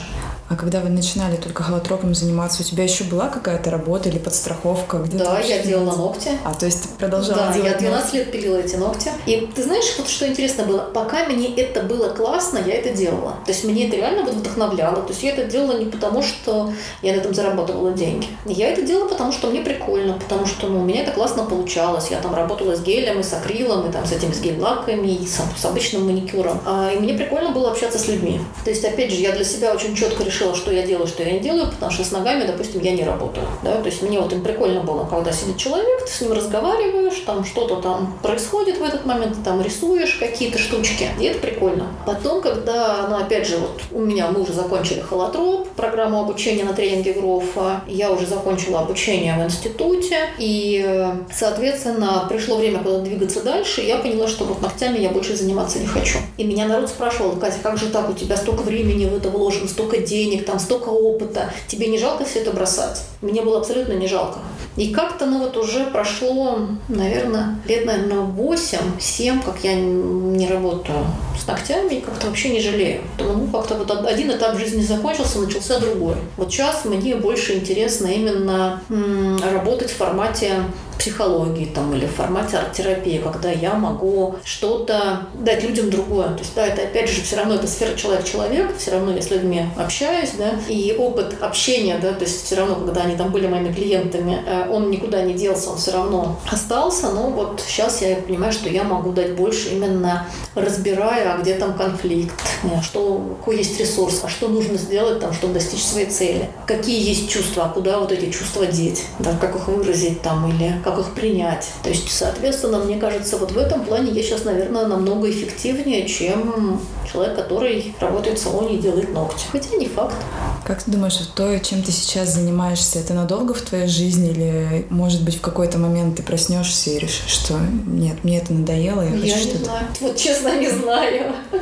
А 0.50 0.56
когда 0.56 0.80
вы 0.80 0.88
начинали 0.88 1.36
только 1.36 1.62
холотропом 1.62 2.12
заниматься, 2.12 2.62
у 2.62 2.64
тебя 2.64 2.82
еще 2.82 3.04
была 3.04 3.28
какая-то 3.28 3.70
работа 3.70 4.08
или 4.08 4.18
подстраховка? 4.18 4.96
Где 4.96 5.18
да, 5.18 5.38
я 5.38 5.62
делала 5.62 5.94
ногти. 5.94 6.30
А, 6.42 6.52
то 6.54 6.66
есть 6.66 6.82
ты 6.82 6.88
продолжала 6.98 7.36
да, 7.36 7.52
делать 7.52 7.70
я 7.74 7.78
12 7.78 8.02
ногти? 8.02 8.16
лет 8.16 8.32
пилила 8.32 8.56
эти 8.56 8.74
ногти. 8.74 9.12
И 9.26 9.48
ты 9.54 9.62
знаешь, 9.62 9.84
вот 9.96 10.08
что 10.08 10.26
интересно 10.26 10.64
было? 10.64 10.90
Пока 10.92 11.24
мне 11.26 11.54
это 11.54 11.84
было 11.84 12.08
классно, 12.08 12.58
я 12.66 12.74
это 12.74 12.90
делала. 12.90 13.36
То 13.46 13.52
есть 13.52 13.62
мне 13.62 13.86
это 13.86 13.94
реально 13.94 14.24
вот 14.24 14.34
вдохновляло. 14.34 14.96
То 15.02 15.10
есть 15.10 15.22
я 15.22 15.30
это 15.36 15.44
делала 15.44 15.78
не 15.78 15.84
потому, 15.84 16.20
что 16.20 16.72
я 17.00 17.12
на 17.12 17.18
этом 17.18 17.32
зарабатывала 17.32 17.92
деньги. 17.92 18.26
Я 18.44 18.72
это 18.72 18.82
делала 18.82 19.08
потому, 19.08 19.30
что 19.30 19.50
мне 19.50 19.60
прикольно, 19.60 20.14
потому 20.14 20.46
что 20.46 20.66
ну, 20.66 20.80
у 20.80 20.84
меня 20.84 21.04
это 21.04 21.12
классно 21.12 21.44
получалось. 21.44 22.08
Я 22.10 22.20
там 22.20 22.34
работала 22.34 22.74
с 22.74 22.80
гелем 22.80 23.20
и 23.20 23.22
с 23.22 23.32
акрилом, 23.32 23.88
и 23.88 23.92
там 23.92 24.04
с 24.04 24.10
этими 24.10 24.32
с 24.32 24.40
гель-лаками, 24.40 25.06
и 25.06 25.24
с, 25.28 25.40
с 25.56 25.64
обычным 25.64 26.06
маникюром. 26.06 26.60
А, 26.66 26.90
и 26.90 26.98
мне 26.98 27.14
прикольно 27.14 27.52
было 27.52 27.70
общаться 27.70 28.00
с 28.00 28.08
людьми. 28.08 28.40
То 28.64 28.70
есть, 28.70 28.84
опять 28.84 29.12
же, 29.12 29.20
я 29.20 29.30
для 29.30 29.44
себя 29.44 29.72
очень 29.72 29.94
четко 29.94 30.24
решила, 30.24 30.39
решила, 30.40 30.54
что 30.54 30.72
я 30.72 30.86
делаю, 30.86 31.06
что 31.06 31.22
я 31.22 31.32
не 31.32 31.40
делаю, 31.40 31.70
потому 31.70 31.92
что 31.92 32.04
с 32.04 32.12
ногами, 32.12 32.46
допустим, 32.46 32.80
я 32.82 32.92
не 32.92 33.04
работаю. 33.04 33.46
Да? 33.62 33.76
То 33.80 33.86
есть 33.86 34.02
мне 34.02 34.18
вот 34.18 34.32
им 34.32 34.42
прикольно 34.42 34.80
было, 34.80 35.04
когда 35.04 35.32
сидит 35.32 35.56
человек, 35.58 36.06
ты 36.06 36.10
с 36.10 36.20
ним 36.20 36.32
разговариваешь, 36.32 37.22
там 37.26 37.44
что-то 37.44 37.76
там 37.76 38.18
происходит 38.22 38.78
в 38.78 38.82
этот 38.82 39.04
момент, 39.04 39.36
ты 39.36 39.42
там 39.42 39.60
рисуешь 39.60 40.14
какие-то 40.14 40.58
штучки, 40.58 41.08
и 41.20 41.24
это 41.24 41.38
прикольно. 41.40 41.86
Потом, 42.06 42.40
когда, 42.40 43.06
ну, 43.08 43.16
опять 43.16 43.46
же, 43.46 43.58
вот 43.58 43.80
у 43.92 44.00
меня 44.00 44.28
мы 44.28 44.42
уже 44.42 44.52
закончили 44.52 45.00
холотроп, 45.00 45.68
программу 45.70 46.20
обучения 46.20 46.64
на 46.64 46.72
тренинге 46.72 47.12
Грофа, 47.12 47.82
я 47.86 48.10
уже 48.10 48.26
закончила 48.26 48.80
обучение 48.80 49.36
в 49.36 49.44
институте, 49.44 50.28
и, 50.38 51.14
соответственно, 51.32 52.26
пришло 52.28 52.56
время 52.56 52.82
куда 52.82 53.00
двигаться 53.00 53.42
дальше, 53.42 53.82
я 53.82 53.96
поняла, 53.96 54.26
что 54.26 54.44
вот 54.44 54.62
ногтями 54.62 54.98
я 54.98 55.10
больше 55.10 55.36
заниматься 55.36 55.78
не 55.78 55.86
хочу. 55.86 56.18
И 56.38 56.44
меня 56.44 56.66
народ 56.66 56.88
спрашивал, 56.88 57.32
Катя, 57.32 57.58
как 57.62 57.76
же 57.76 57.86
так, 57.86 58.08
у 58.08 58.12
тебя 58.14 58.36
столько 58.36 58.62
времени 58.62 59.06
в 59.06 59.14
это 59.14 59.28
вложено, 59.28 59.68
столько 59.68 59.98
денег, 59.98 60.29
там 60.38 60.58
столько 60.58 60.88
опыта, 60.88 61.52
тебе 61.68 61.86
не 61.88 61.98
жалко 61.98 62.24
все 62.24 62.40
это 62.40 62.50
бросать? 62.52 63.02
Мне 63.20 63.42
было 63.42 63.58
абсолютно 63.58 63.92
не 63.94 64.06
жалко. 64.06 64.38
И 64.76 64.92
как-то, 64.94 65.26
ну 65.26 65.40
вот 65.40 65.56
уже 65.56 65.84
прошло, 65.86 66.60
наверное, 66.88 67.56
лет, 67.66 67.84
наверное, 67.86 68.20
8-7, 68.20 69.42
как 69.44 69.56
я 69.64 69.74
не 69.74 70.46
работаю 70.46 70.98
с 71.42 71.46
ногтями, 71.46 72.00
как-то 72.00 72.28
вообще 72.28 72.50
не 72.50 72.60
жалею. 72.60 73.00
Думаю, 73.18 73.38
ну 73.38 73.46
как-то 73.48 73.74
вот 73.74 73.90
один 74.06 74.30
этап 74.30 74.56
жизни 74.58 74.82
закончился, 74.82 75.38
начался 75.40 75.80
другой. 75.80 76.14
Вот 76.36 76.50
сейчас 76.52 76.84
мне 76.84 77.16
больше 77.16 77.54
интересно 77.54 78.06
именно 78.06 78.80
м- 78.90 79.40
работать 79.52 79.90
в 79.90 79.96
формате 79.96 80.54
психологии 81.00 81.64
там, 81.64 81.94
или 81.94 82.06
в 82.06 82.14
формате 82.14 82.58
арт-терапии, 82.58 83.18
когда 83.18 83.50
я 83.50 83.74
могу 83.74 84.36
что-то 84.44 85.22
дать 85.34 85.64
людям 85.64 85.90
другое. 85.90 86.28
То 86.28 86.40
есть, 86.40 86.54
да, 86.54 86.66
это 86.66 86.82
опять 86.82 87.08
же 87.08 87.22
все 87.22 87.36
равно 87.36 87.54
это 87.54 87.66
сфера 87.66 87.96
человек-человек, 87.96 88.76
все 88.76 88.92
равно 88.92 89.12
я 89.12 89.22
с 89.22 89.30
людьми 89.30 89.64
общаюсь, 89.76 90.32
да, 90.38 90.52
и 90.68 90.94
опыт 90.98 91.36
общения, 91.40 91.98
да, 91.98 92.12
то 92.12 92.24
есть 92.24 92.44
все 92.44 92.56
равно, 92.56 92.74
когда 92.74 93.02
они 93.02 93.16
там 93.16 93.32
были 93.32 93.48
моими 93.48 93.72
клиентами, 93.72 94.44
э, 94.46 94.68
он 94.70 94.90
никуда 94.90 95.22
не 95.22 95.32
делся, 95.32 95.70
он 95.70 95.78
все 95.78 95.92
равно 95.92 96.38
остался, 96.50 97.08
но 97.10 97.30
вот 97.30 97.62
сейчас 97.66 98.02
я 98.02 98.16
понимаю, 98.16 98.52
что 98.52 98.68
я 98.68 98.84
могу 98.84 99.12
дать 99.12 99.34
больше 99.34 99.70
именно 99.70 100.26
разбирая, 100.54 101.32
а 101.32 101.38
где 101.38 101.54
там 101.54 101.72
конфликт, 101.72 102.34
э, 102.64 102.82
что, 102.82 103.36
какой 103.38 103.56
есть 103.56 103.80
ресурс, 103.80 104.20
а 104.22 104.28
что 104.28 104.48
нужно 104.48 104.76
сделать 104.76 105.20
там, 105.20 105.32
чтобы 105.32 105.54
достичь 105.54 105.82
своей 105.82 106.06
цели, 106.06 106.50
какие 106.66 107.08
есть 107.08 107.30
чувства, 107.30 107.64
а 107.64 107.68
куда 107.70 107.98
вот 107.98 108.12
эти 108.12 108.30
чувства 108.30 108.66
деть, 108.66 109.06
да, 109.18 109.34
как 109.40 109.56
их 109.56 109.66
выразить 109.68 110.20
там, 110.20 110.46
или 110.50 110.74
как 110.84 110.89
их 110.98 111.12
принять. 111.14 111.68
То 111.82 111.90
есть, 111.90 112.10
соответственно, 112.10 112.78
мне 112.78 112.96
кажется, 112.96 113.36
вот 113.36 113.52
в 113.52 113.58
этом 113.58 113.84
плане 113.84 114.10
я 114.12 114.22
сейчас, 114.22 114.44
наверное, 114.44 114.86
намного 114.86 115.30
эффективнее, 115.30 116.06
чем 116.08 116.80
человек, 117.10 117.36
который 117.36 117.94
работает 118.00 118.38
в 118.38 118.42
салоне 118.42 118.76
и 118.76 118.78
делает 118.78 119.12
ногти. 119.12 119.44
Хотя 119.50 119.76
не 119.76 119.86
факт. 119.86 120.16
Как 120.64 120.82
ты 120.82 120.90
думаешь, 120.90 121.16
то, 121.34 121.58
чем 121.60 121.82
ты 121.82 121.92
сейчас 121.92 122.34
занимаешься, 122.34 122.98
это 122.98 123.14
надолго 123.14 123.54
в 123.54 123.62
твоей 123.62 123.88
жизни 123.88 124.30
или, 124.30 124.86
может 124.90 125.22
быть, 125.22 125.36
в 125.36 125.40
какой-то 125.40 125.78
момент 125.78 126.16
ты 126.16 126.22
проснешься 126.22 126.90
и 126.90 126.98
решишь, 126.98 127.30
что 127.30 127.54
нет, 127.86 128.22
мне 128.24 128.38
это 128.38 128.52
надоело, 128.52 129.02
я, 129.02 129.14
я 129.14 129.34
хочу 129.34 129.48
что-то... 129.48 129.64
Знаю. 129.64 129.86
Вот 130.00 130.16
честно 130.16 130.58
не 130.58 130.68
знаю. 130.68 131.32